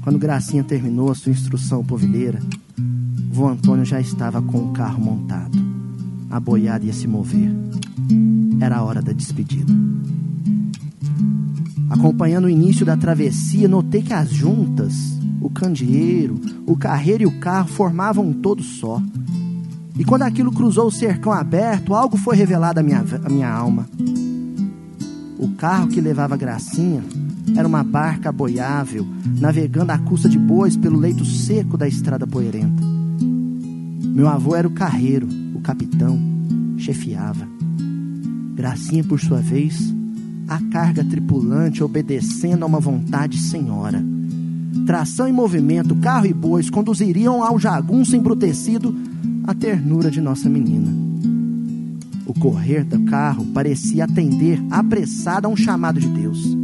[0.02, 2.39] Quando Gracinha terminou a sua instrução povilheira,
[3.31, 5.57] vô Antônio já estava com o carro montado.
[6.30, 7.52] A boiada ia se mover.
[8.60, 9.73] Era a hora da despedida.
[11.89, 14.93] Acompanhando o início da travessia, notei que as juntas,
[15.41, 19.02] o candeeiro, o carreiro e o carro formavam um todo só.
[19.97, 23.88] E quando aquilo cruzou o cercão aberto, algo foi revelado à minha, à minha alma.
[25.39, 27.01] O carro que levava Gracinha
[27.55, 29.07] era uma barca boiável,
[29.39, 32.84] navegando à custa de bois pelo leito seco da estrada poeirenta.
[34.03, 36.19] Meu avô era o carreiro, o capitão,
[36.77, 37.47] chefiava.
[38.53, 39.93] Gracinha, por sua vez,
[40.47, 44.03] a carga tripulante obedecendo a uma vontade senhora.
[44.85, 48.95] Tração em movimento, carro e bois conduziriam ao jagunço embrutecido
[49.45, 50.91] a ternura de nossa menina.
[52.26, 56.57] O correr do carro parecia atender apressado a um chamado de Deus.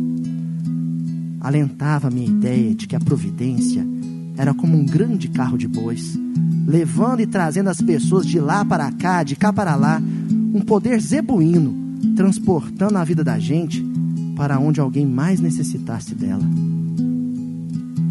[1.39, 3.85] Alentava minha ideia de que a providência
[4.35, 6.17] era como um grande carro de bois,
[6.65, 10.01] levando e trazendo as pessoas de lá para cá, de cá para lá,
[10.53, 11.75] um poder zebuíno,
[12.15, 13.85] transportando a vida da gente
[14.35, 16.43] para onde alguém mais necessitasse dela.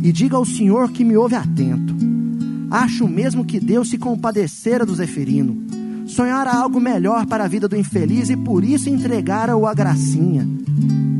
[0.02, 1.99] E diga ao Senhor que me ouve atento.
[2.70, 5.56] Acho mesmo que Deus se compadecera do Zeferino.
[6.06, 10.46] Sonhara algo melhor para a vida do infeliz e por isso entregara-o a gracinha.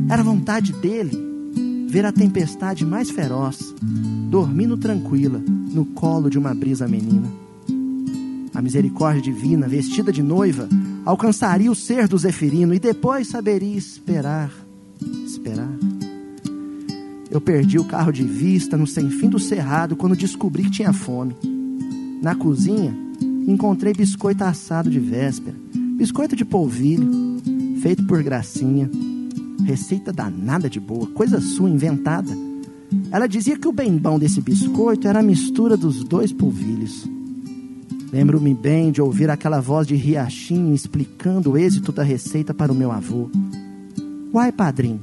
[0.09, 1.31] Era vontade dele
[1.89, 3.75] ver a tempestade mais feroz,
[4.29, 7.27] dormindo tranquila no colo de uma brisa menina.
[8.53, 10.69] A misericórdia divina, vestida de noiva,
[11.03, 14.51] alcançaria o ser do Zeferino e depois saberia esperar,
[15.25, 15.69] esperar.
[17.31, 20.91] Eu perdi o carro de vista no sem fim do cerrado quando descobri que tinha
[20.91, 21.33] fome.
[22.21, 22.93] Na cozinha,
[23.47, 25.55] encontrei biscoito assado de véspera,
[25.97, 27.09] biscoito de polvilho,
[27.81, 28.91] feito por Gracinha.
[29.63, 32.29] Receita danada de boa, coisa sua inventada.
[33.09, 37.07] Ela dizia que o bem bom desse biscoito era a mistura dos dois polvilhos.
[38.11, 42.75] Lembro-me bem de ouvir aquela voz de Riachinho explicando o êxito da receita para o
[42.75, 43.29] meu avô.
[44.33, 44.99] Uai, padrinho,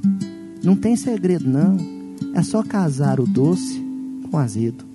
[0.63, 1.98] não tem segredo não.
[2.33, 3.83] É só casar o doce
[4.29, 4.88] com o azedo.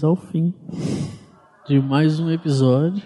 [0.00, 0.54] Chegamos ao fim
[1.68, 3.02] de mais um episódio.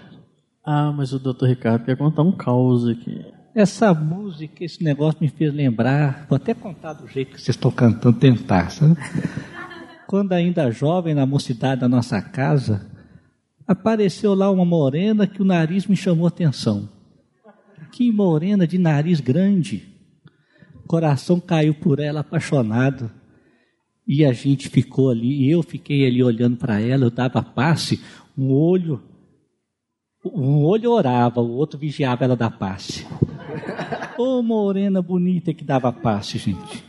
[0.64, 1.46] Ah, mas o Dr.
[1.46, 3.24] Ricardo quer contar um caos aqui.
[3.54, 7.70] Essa música, esse negócio me fez lembrar, vou até contar do jeito que vocês estão
[7.70, 8.96] cantando, tentar, sabe?
[10.06, 12.86] Quando ainda jovem, na mocidade da nossa casa,
[13.66, 16.88] apareceu lá uma morena que o nariz me chamou a atenção.
[17.92, 19.88] Que morena de nariz grande.
[20.86, 23.10] Coração caiu por ela apaixonado.
[24.06, 28.02] E a gente ficou ali, e eu fiquei ali olhando para ela, eu dava passe,
[28.36, 29.02] um olho,
[30.24, 33.06] um olho orava, o outro vigiava ela dar passe.
[34.18, 36.84] Ô morena bonita que dava passe, gente.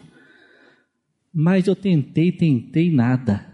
[1.33, 3.45] Mas eu tentei, tentei, nada.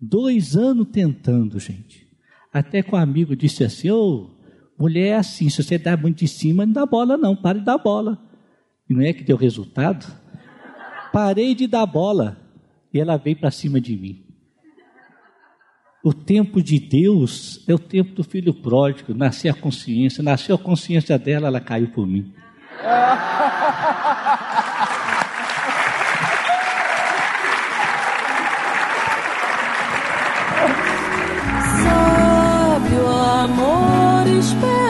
[0.00, 2.06] Dois anos tentando, gente.
[2.52, 4.30] Até que um amigo disse assim, ô,
[4.78, 7.64] mulher é assim, se você dá muito de cima, não dá bola não, pare de
[7.64, 8.18] dar bola.
[8.88, 10.06] E não é que deu resultado?
[11.12, 12.37] Parei de dar bola
[12.92, 14.24] e ela veio para cima de mim.
[16.02, 20.58] O tempo de Deus é o tempo do filho pródigo, nasceu a consciência, nasceu a
[20.58, 22.32] consciência dela, ela caiu por mim.
[31.82, 34.87] Sábio amor espera.